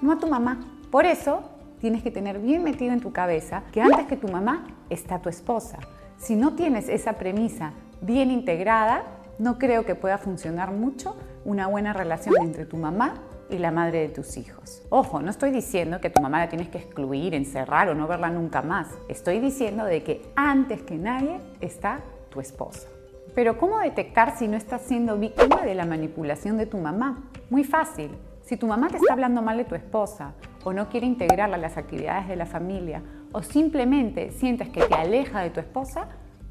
[0.00, 0.58] no a tu mamá.
[0.90, 1.51] Por eso
[1.82, 5.28] tienes que tener bien metido en tu cabeza que antes que tu mamá está tu
[5.28, 5.80] esposa.
[6.16, 9.02] Si no tienes esa premisa bien integrada,
[9.40, 13.14] no creo que pueda funcionar mucho una buena relación entre tu mamá
[13.50, 14.82] y la madre de tus hijos.
[14.90, 18.30] Ojo, no estoy diciendo que tu mamá la tienes que excluir, encerrar o no verla
[18.30, 18.86] nunca más.
[19.08, 21.98] Estoy diciendo de que antes que nadie está
[22.30, 22.86] tu esposa.
[23.34, 27.24] Pero ¿cómo detectar si no estás siendo víctima de la manipulación de tu mamá?
[27.50, 28.12] Muy fácil.
[28.52, 31.58] Si tu mamá te está hablando mal de tu esposa o no quiere integrarla a
[31.58, 33.02] las actividades de la familia
[33.32, 36.08] o simplemente sientes que te aleja de tu esposa,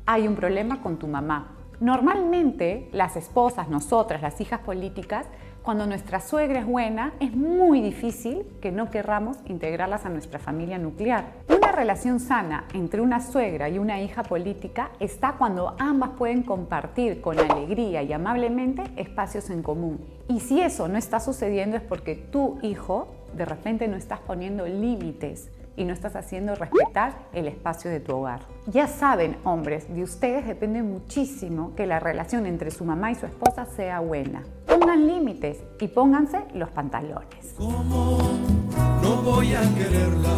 [0.07, 1.51] hay un problema con tu mamá.
[1.79, 5.27] Normalmente las esposas, nosotras, las hijas políticas,
[5.63, 10.79] cuando nuestra suegra es buena, es muy difícil que no querramos integrarlas a nuestra familia
[10.79, 11.25] nuclear.
[11.49, 17.21] Una relación sana entre una suegra y una hija política está cuando ambas pueden compartir
[17.21, 19.99] con alegría y amablemente espacios en común.
[20.27, 24.65] Y si eso no está sucediendo es porque tu hijo de repente no estás poniendo
[24.65, 25.51] límites
[25.81, 28.41] y no estás haciendo respetar el espacio de tu hogar.
[28.67, 33.25] Ya saben, hombres, de ustedes depende muchísimo que la relación entre su mamá y su
[33.25, 34.43] esposa sea buena.
[34.67, 37.55] Pongan límites y pónganse los pantalones.
[37.59, 40.37] No voy a quererla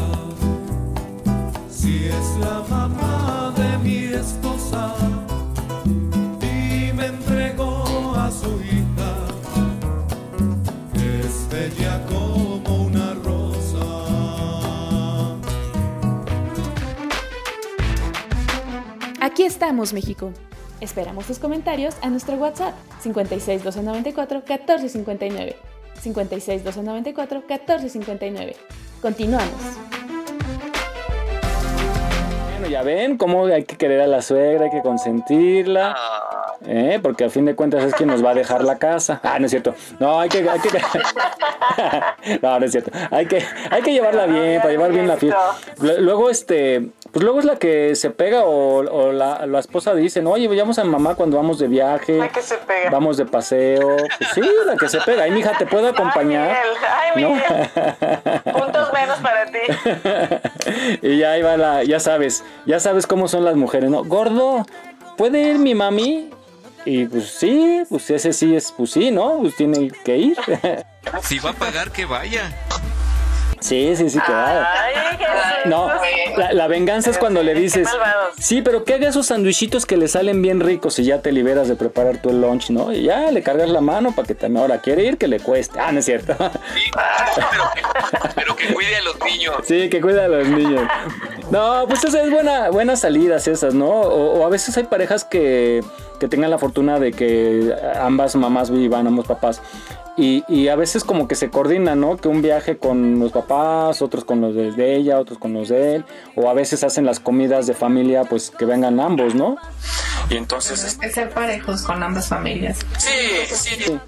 [1.70, 4.94] si es la mamá de mi esposa
[8.34, 9.12] su hija
[10.96, 12.02] es bella
[19.24, 20.34] Aquí estamos, México.
[20.82, 25.56] Esperamos tus comentarios a nuestro WhatsApp 56 294 1459.
[26.02, 28.56] 56 294 1459.
[29.02, 29.48] Continuamos.
[32.52, 35.96] Bueno, ya ven cómo hay que querer a la suegra, hay que consentirla.
[36.68, 37.00] ¿Eh?
[37.02, 39.20] Porque a fin de cuentas es quien nos va a dejar la casa.
[39.24, 39.74] Ah, no es cierto.
[40.00, 40.48] No, hay que.
[40.50, 40.70] Hay que
[42.42, 42.92] no, no es cierto.
[43.12, 45.40] Hay que, hay que llevarla bien, para llevar bien la fiesta.
[45.80, 46.90] Lu- Luego, este.
[47.12, 50.48] Pues luego es la que se pega o, o la, la esposa dice, no, oye,
[50.48, 52.90] vayamos a mamá cuando vamos de viaje, La que se pega.
[52.90, 53.98] vamos de paseo.
[54.18, 55.22] Pues sí, la que se pega.
[55.24, 56.50] Ay, mija, ¿te puedo acompañar?
[57.14, 57.24] Ay.
[57.24, 57.44] Miguel.
[58.52, 59.60] Puntos menos para ti.
[61.04, 64.04] y ya ahí va la, ya sabes, ya sabes cómo son las mujeres, ¿no?
[64.04, 64.66] Gordo,
[65.16, 66.32] ¿puede ir mi mami?
[66.86, 69.40] Y pues sí, pues ese sí es, pues sí, ¿no?
[69.40, 70.38] Pues tiene que ir.
[71.22, 72.52] Si va a pagar, que vaya.
[73.64, 74.68] Sí, sí, sí, que va.
[75.66, 75.90] No,
[76.38, 77.88] la, la venganza es cuando le dices,
[78.38, 81.68] sí, pero que haga esos sandwichitos que le salen bien ricos y ya te liberas
[81.68, 82.92] de preparar tu lunch, ¿no?
[82.92, 85.80] Y ya le cargas la mano para que también ahora quiere ir, que le cueste.
[85.80, 86.36] Ah, no es cierto.
[88.36, 89.56] Pero que cuide a los niños.
[89.64, 90.84] Sí, que cuida a los niños.
[91.50, 93.88] No, pues esas es buena, buenas salidas esas, ¿no?
[93.88, 95.82] O, o a veces hay parejas que,
[96.20, 99.62] que tengan la fortuna de que ambas mamás vivan, ambos papás.
[100.16, 102.18] Y, y a veces como que se coordinan, ¿no?
[102.18, 105.70] Que un viaje con los papás, otros con los de, de ella, otros con los
[105.70, 106.06] de él.
[106.36, 109.58] O a veces hacen las comidas de familia, pues que vengan ambos, ¿no?
[110.30, 112.78] Y entonces, que ser parejos con ambas familias.
[112.98, 113.10] sí,
[113.56, 114.00] sí.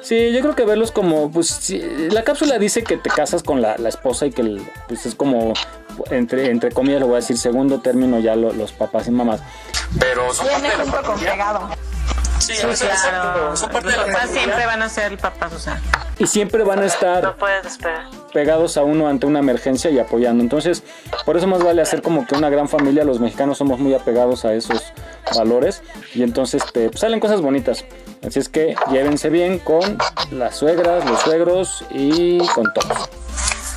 [0.00, 1.78] Sí, yo creo que verlos como, pues, sí,
[2.10, 5.14] la cápsula dice que te casas con la, la esposa y que el- pues es
[5.14, 5.52] como,
[6.10, 9.40] entre, entre comillas, lo voy a decir, segundo término ya lo- los papás y mamás.
[9.98, 11.68] Pero son Viene junto con pegado.
[12.38, 13.56] Sí, Sí, o sea, claro.
[13.56, 14.42] son parte de Los la papás familia.
[14.44, 15.80] siempre van a ser papás, o sea.
[16.18, 18.06] Y siempre van a estar No puedes despegar.
[18.32, 20.42] pegados a uno ante una emergencia y apoyando.
[20.42, 20.82] Entonces,
[21.24, 23.04] por eso más vale hacer como que una gran familia.
[23.04, 24.82] Los mexicanos somos muy apegados a esos
[25.36, 25.82] valores
[26.14, 27.84] y entonces este, pues, salen cosas bonitas.
[28.26, 29.96] Así es que llévense bien con
[30.32, 33.08] las suegras, los suegros y con todos.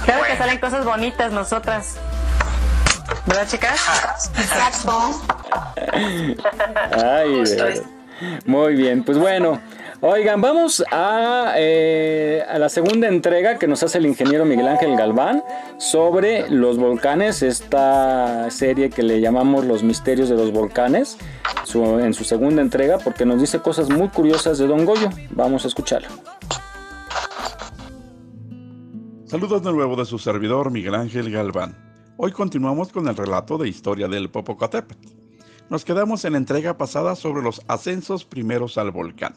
[0.06, 1.96] Claro que salen cosas bonitas nosotras.
[3.28, 3.80] ¿Verdad, chicas?
[4.38, 5.22] Exacto.
[6.92, 7.44] Ay.
[8.46, 9.60] Muy bien, pues bueno.
[10.02, 14.96] Oigan, vamos a, eh, a la segunda entrega que nos hace el ingeniero Miguel Ángel
[14.96, 15.42] Galván
[15.78, 21.18] sobre los volcanes, esta serie que le llamamos Los Misterios de los Volcanes,
[21.74, 25.10] en su segunda entrega, porque nos dice cosas muy curiosas de Don Goyo.
[25.32, 26.10] Vamos a escucharlo.
[29.26, 31.76] Saludos de nuevo de su servidor Miguel Ángel Galván.
[32.18, 35.25] Hoy continuamos con el relato de historia del Popocatépetl.
[35.68, 39.34] Nos quedamos en la entrega pasada sobre los ascensos primeros al volcán.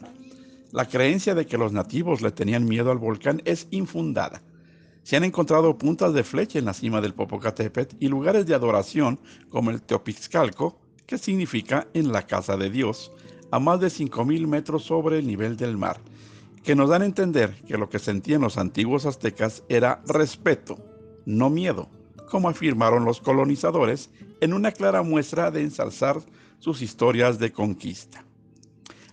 [0.71, 4.43] La creencia de que los nativos le tenían miedo al volcán es infundada.
[5.01, 9.19] Se han encontrado puntas de flecha en la cima del Popocatépetl y lugares de adoración
[9.49, 13.11] como el Teopixcalco, que significa en la casa de Dios,
[13.49, 15.99] a más de 5.000 metros sobre el nivel del mar,
[16.63, 20.77] que nos dan a entender que lo que sentían los antiguos aztecas era respeto,
[21.25, 21.89] no miedo,
[22.29, 24.09] como afirmaron los colonizadores
[24.41, 26.21] en una clara muestra de ensalzar
[26.59, 28.23] sus historias de conquista.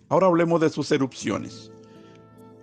[0.09, 1.73] Ahora hablemos de sus erupciones.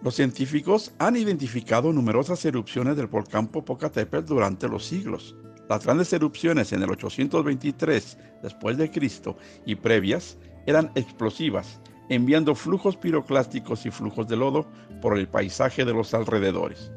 [0.02, 5.36] Los científicos han identificado numerosas erupciones del volcán Popocatépetl durante los siglos.
[5.70, 12.98] Las grandes erupciones en el 823 después de Cristo y previas eran explosivas, enviando flujos
[12.98, 14.68] piroclásticos y flujos de lodo
[15.02, 16.92] por el paisaje de los alrededores.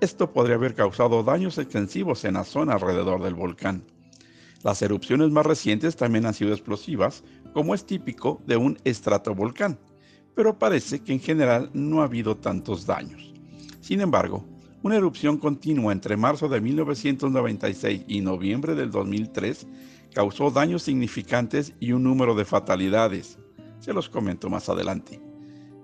[0.00, 3.84] Esto podría haber causado daños extensivos en la zona alrededor del volcán.
[4.62, 7.22] Las erupciones más recientes también han sido explosivas,
[7.52, 9.78] como es típico de un estratovolcán,
[10.34, 13.34] pero parece que en general no ha habido tantos daños.
[13.82, 14.46] Sin embargo,
[14.82, 19.66] una erupción continua entre marzo de 1996 y noviembre del 2003
[20.14, 23.38] causó daños significantes y un número de fatalidades.
[23.80, 25.20] Se los comento más adelante.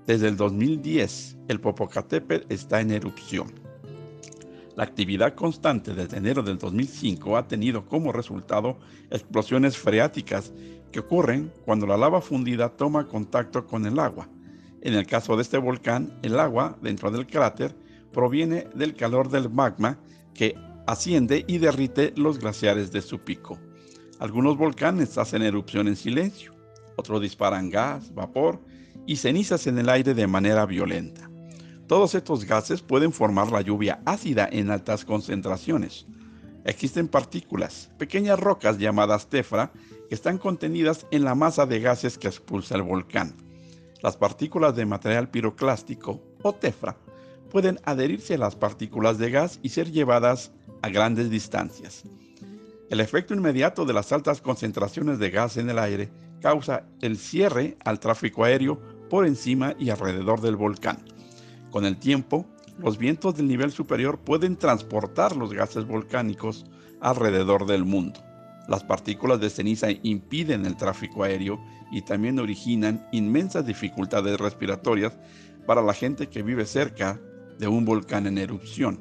[0.07, 3.66] Desde el 2010, el Popocatépetl está en erupción.
[4.77, 8.79] La actividad constante desde enero del 2005 ha tenido como resultado
[9.11, 10.53] explosiones freáticas
[10.93, 14.29] que ocurren cuando la lava fundida toma contacto con el agua.
[14.83, 17.75] En el caso de este volcán, el agua dentro del cráter
[18.13, 19.99] proviene del calor del magma
[20.35, 20.55] que
[20.87, 23.59] asciende y derrite los glaciares de su pico.
[24.19, 26.55] Algunos volcanes hacen erupción en silencio,
[26.97, 28.61] otros disparan gas, vapor
[29.07, 31.26] y cenizas en el aire de manera violenta.
[31.87, 36.07] Todos estos gases pueden formar la lluvia ácida en altas concentraciones.
[36.65, 39.71] Existen partículas, pequeñas rocas llamadas tefra,
[40.09, 43.37] que están contenidas en la masa de gases que expulsa el volcán.
[44.03, 46.97] Las partículas de material piroclástico o tefra
[47.51, 50.51] pueden adherirse a las partículas de gas y ser llevadas
[50.83, 52.03] a grandes distancias.
[52.91, 56.09] El efecto inmediato de las altas concentraciones de gas en el aire
[56.41, 61.16] causa el cierre al tráfico aéreo por encima y alrededor del volcán.
[61.71, 62.47] Con el tiempo,
[62.79, 66.67] los vientos del nivel superior pueden transportar los gases volcánicos
[67.01, 68.21] alrededor del mundo.
[68.69, 71.61] Las partículas de ceniza impiden el tráfico aéreo
[71.93, 75.17] y también originan inmensas dificultades respiratorias
[75.67, 77.21] para la gente que vive cerca
[77.59, 79.01] de un volcán en erupción.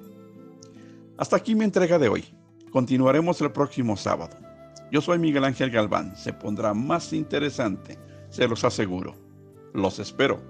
[1.18, 2.26] Hasta aquí mi entrega de hoy.
[2.72, 4.38] Continuaremos el próximo sábado.
[4.92, 6.16] Yo soy Miguel Ángel Galván.
[6.16, 7.98] Se pondrá más interesante,
[8.30, 9.16] se los aseguro.
[9.74, 10.42] Los espero.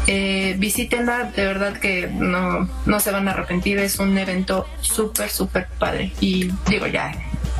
[0.06, 3.78] Eh, visítenla, de verdad que no, no se van a arrepentir.
[3.78, 6.12] Es un evento súper, súper padre.
[6.20, 7.12] Y digo, ya,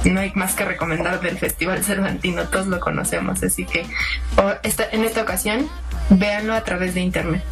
[0.04, 3.86] no hay más que recomendar del Festival Cervantino, todos lo conocemos, así que
[4.64, 5.68] esta- en esta ocasión
[6.10, 7.44] véanlo a través de internet.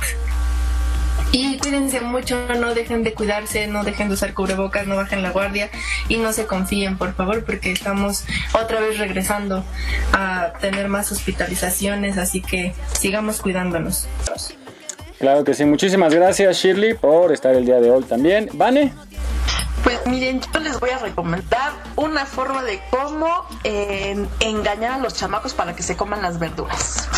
[1.33, 5.31] Y cuídense mucho, no dejen de cuidarse, no dejen de usar cubrebocas, no bajen la
[5.31, 5.71] guardia
[6.09, 9.65] y no se confíen, por favor, porque estamos otra vez regresando
[10.13, 14.09] a tener más hospitalizaciones, así que sigamos cuidándonos.
[15.21, 15.65] Claro que sí.
[15.67, 18.49] Muchísimas gracias, Shirley, por estar el día de hoy también.
[18.55, 18.93] Vane.
[19.85, 25.15] Pues miren, yo les voy a recomendar una forma de cómo eh, engañar a los
[25.15, 27.09] chamacos para que se coman las verduras.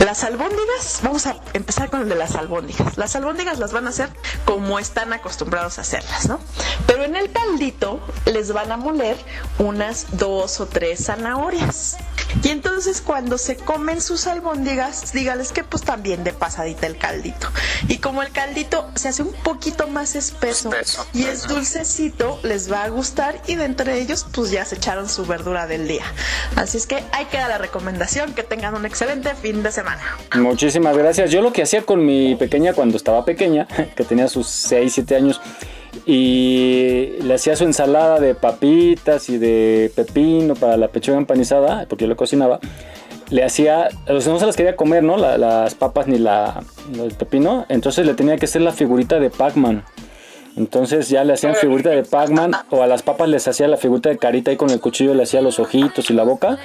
[0.00, 2.96] Las albóndigas, vamos a empezar con el de las albóndigas.
[2.96, 4.08] Las albóndigas las van a hacer
[4.46, 6.40] como están acostumbrados a hacerlas, ¿no?
[6.86, 9.18] Pero en el caldito les van a moler
[9.58, 11.98] unas dos o tres zanahorias.
[12.42, 17.48] Y entonces cuando se comen sus albóndigas, dígales que pues también de pasadita el caldito.
[17.88, 20.70] Y como el caldito se hace un poquito más espeso,
[21.12, 25.08] y es dulcecito, les va a gustar y de entre ellos pues ya se echaron
[25.08, 26.04] su verdura del día.
[26.56, 29.89] Así es que ahí queda la recomendación, que tengan un excelente fin de semana.
[30.36, 31.30] Muchísimas gracias.
[31.30, 35.16] Yo lo que hacía con mi pequeña cuando estaba pequeña, que tenía sus 6, 7
[35.16, 35.40] años,
[36.06, 42.04] y le hacía su ensalada de papitas y de pepino para la pechuga empanizada, porque
[42.04, 42.60] yo lo cocinaba.
[43.30, 45.16] Le hacía, o sea, no se las quería comer, ¿no?
[45.16, 46.62] La- las papas ni la,
[46.94, 47.64] el pepino.
[47.68, 49.84] Entonces le tenía que hacer la figurita de Pac-Man.
[50.56, 54.08] Entonces ya le hacían figurita de Pac-Man o a las papas les hacía la figurita
[54.08, 56.58] de carita y con el cuchillo le hacía los ojitos y la boca.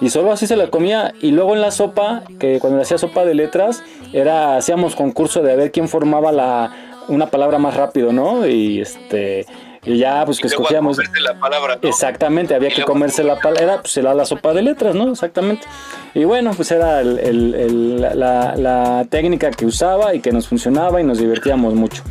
[0.00, 1.12] Y solo así se la comía.
[1.20, 5.42] Y luego en la sopa, que cuando le hacía sopa de letras, era hacíamos concurso
[5.42, 6.72] de a ver quién formaba la,
[7.08, 8.46] una palabra más rápido, ¿no?
[8.46, 9.46] Y este
[9.84, 10.98] y ya pues que Y a escogíamos.
[11.22, 11.88] la palabra, ¿no?
[11.88, 15.10] Exactamente, había que comerse la palabra, era, pues era la sopa de letras, ¿no?
[15.10, 15.66] Exactamente.
[16.14, 20.48] Y bueno, pues era el- el- el- la- la técnica que usaba y que nos
[20.48, 22.02] funcionaba y nos divertíamos mucho.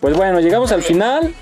[0.00, 1.32] Pues bueno, llegamos al final.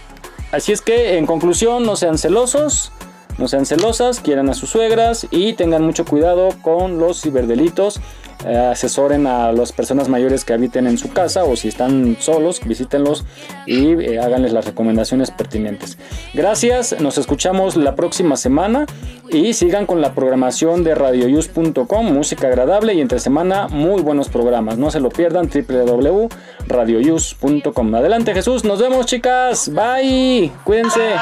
[0.52, 2.90] Así es que, en conclusión, no sean celosos,
[3.38, 8.00] no sean celosas, quieran a sus suegras y tengan mucho cuidado con los ciberdelitos.
[8.46, 12.60] Eh, asesoren a las personas mayores que habiten en su casa o si están solos,
[12.64, 13.24] visítenlos
[13.66, 15.98] y eh, háganles las recomendaciones pertinentes.
[16.34, 18.86] Gracias, nos escuchamos la próxima semana
[19.28, 24.78] y sigan con la programación de radioyus.com, música agradable y entre semana muy buenos programas.
[24.78, 27.94] No se lo pierdan, www.radioyus.com.
[27.96, 31.16] Adelante Jesús, nos vemos chicas, bye, cuídense.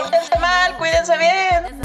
[0.00, 1.80] Pórtense mal, cuídense bien.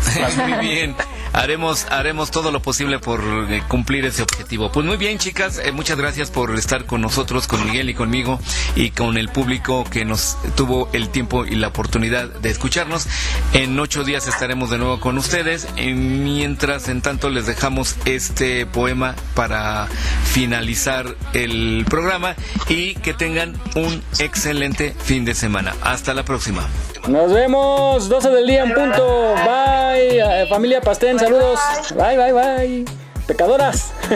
[0.47, 0.95] Muy bien.
[1.33, 4.71] Haremos, haremos todo lo posible por eh, cumplir ese objetivo.
[4.71, 8.39] Pues muy bien, chicas, eh, muchas gracias por estar con nosotros, con Miguel y conmigo
[8.75, 13.07] y con el público que nos tuvo el tiempo y la oportunidad de escucharnos.
[13.51, 15.67] En ocho días estaremos de nuevo con ustedes.
[15.75, 19.87] Eh, mientras, en tanto, les dejamos este poema para
[20.23, 22.35] finalizar el programa
[22.69, 25.75] y que tengan un excelente fin de semana.
[25.81, 26.65] Hasta la próxima.
[27.07, 29.35] Nos vemos, 12 del día en punto.
[29.45, 31.59] Bye, eh, familia Pastén, saludos.
[31.95, 32.85] Bye, bye, bye.
[33.27, 33.93] Pecadoras.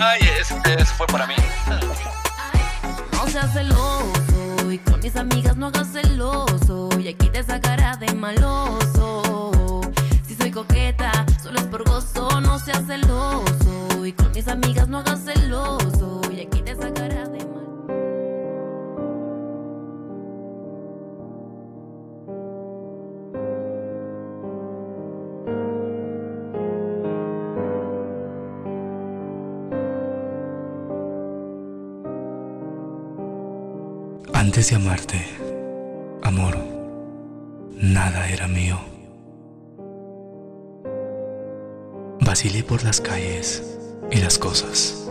[0.00, 1.34] Ay, ese fue para mí.
[3.12, 8.12] No seas celoso y con mis amigas no hagas celoso y aquí te sacará de
[8.14, 9.80] maloso.
[10.26, 11.10] Si soy coqueta,
[11.42, 16.40] solo es por gozo, no seas celoso y con mis amigas no hagas celoso y
[16.42, 17.47] aquí te sacará de
[34.38, 35.18] Antes de amarte,
[36.22, 36.56] amor,
[37.74, 38.78] nada era mío.
[42.20, 43.80] Vacilé por las calles
[44.12, 45.08] y las cosas.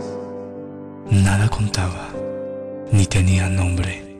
[1.10, 2.08] Nada contaba,
[2.90, 4.16] ni tenía nombre.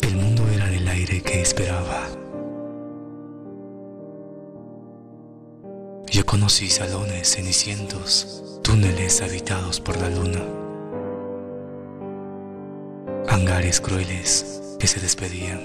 [0.00, 2.06] El mundo era del aire que esperaba.
[6.10, 10.61] Yo conocí salones cenicientos, túneles habitados por la luna
[13.28, 15.60] hangares crueles que se despedían,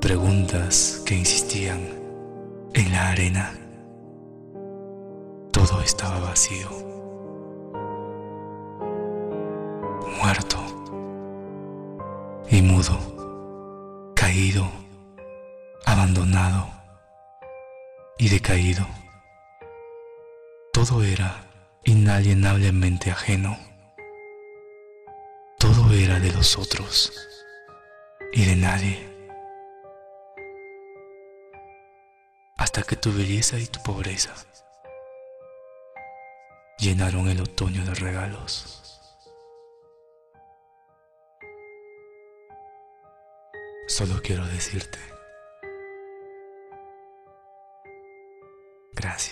[0.00, 1.80] preguntas que insistían
[2.74, 3.52] en la arena.
[5.50, 6.92] Todo estaba vacío.
[12.52, 14.70] y mudo, caído,
[15.86, 16.68] abandonado
[18.18, 18.86] y decaído.
[20.70, 21.46] Todo era
[21.84, 23.71] inalienablemente ajeno.
[26.20, 27.12] De los otros
[28.32, 29.08] y de nadie.
[32.58, 34.32] Hasta que tu belleza y tu pobreza
[36.78, 39.02] llenaron el otoño de regalos.
[43.88, 44.98] Solo quiero decirte
[48.92, 49.31] gracias.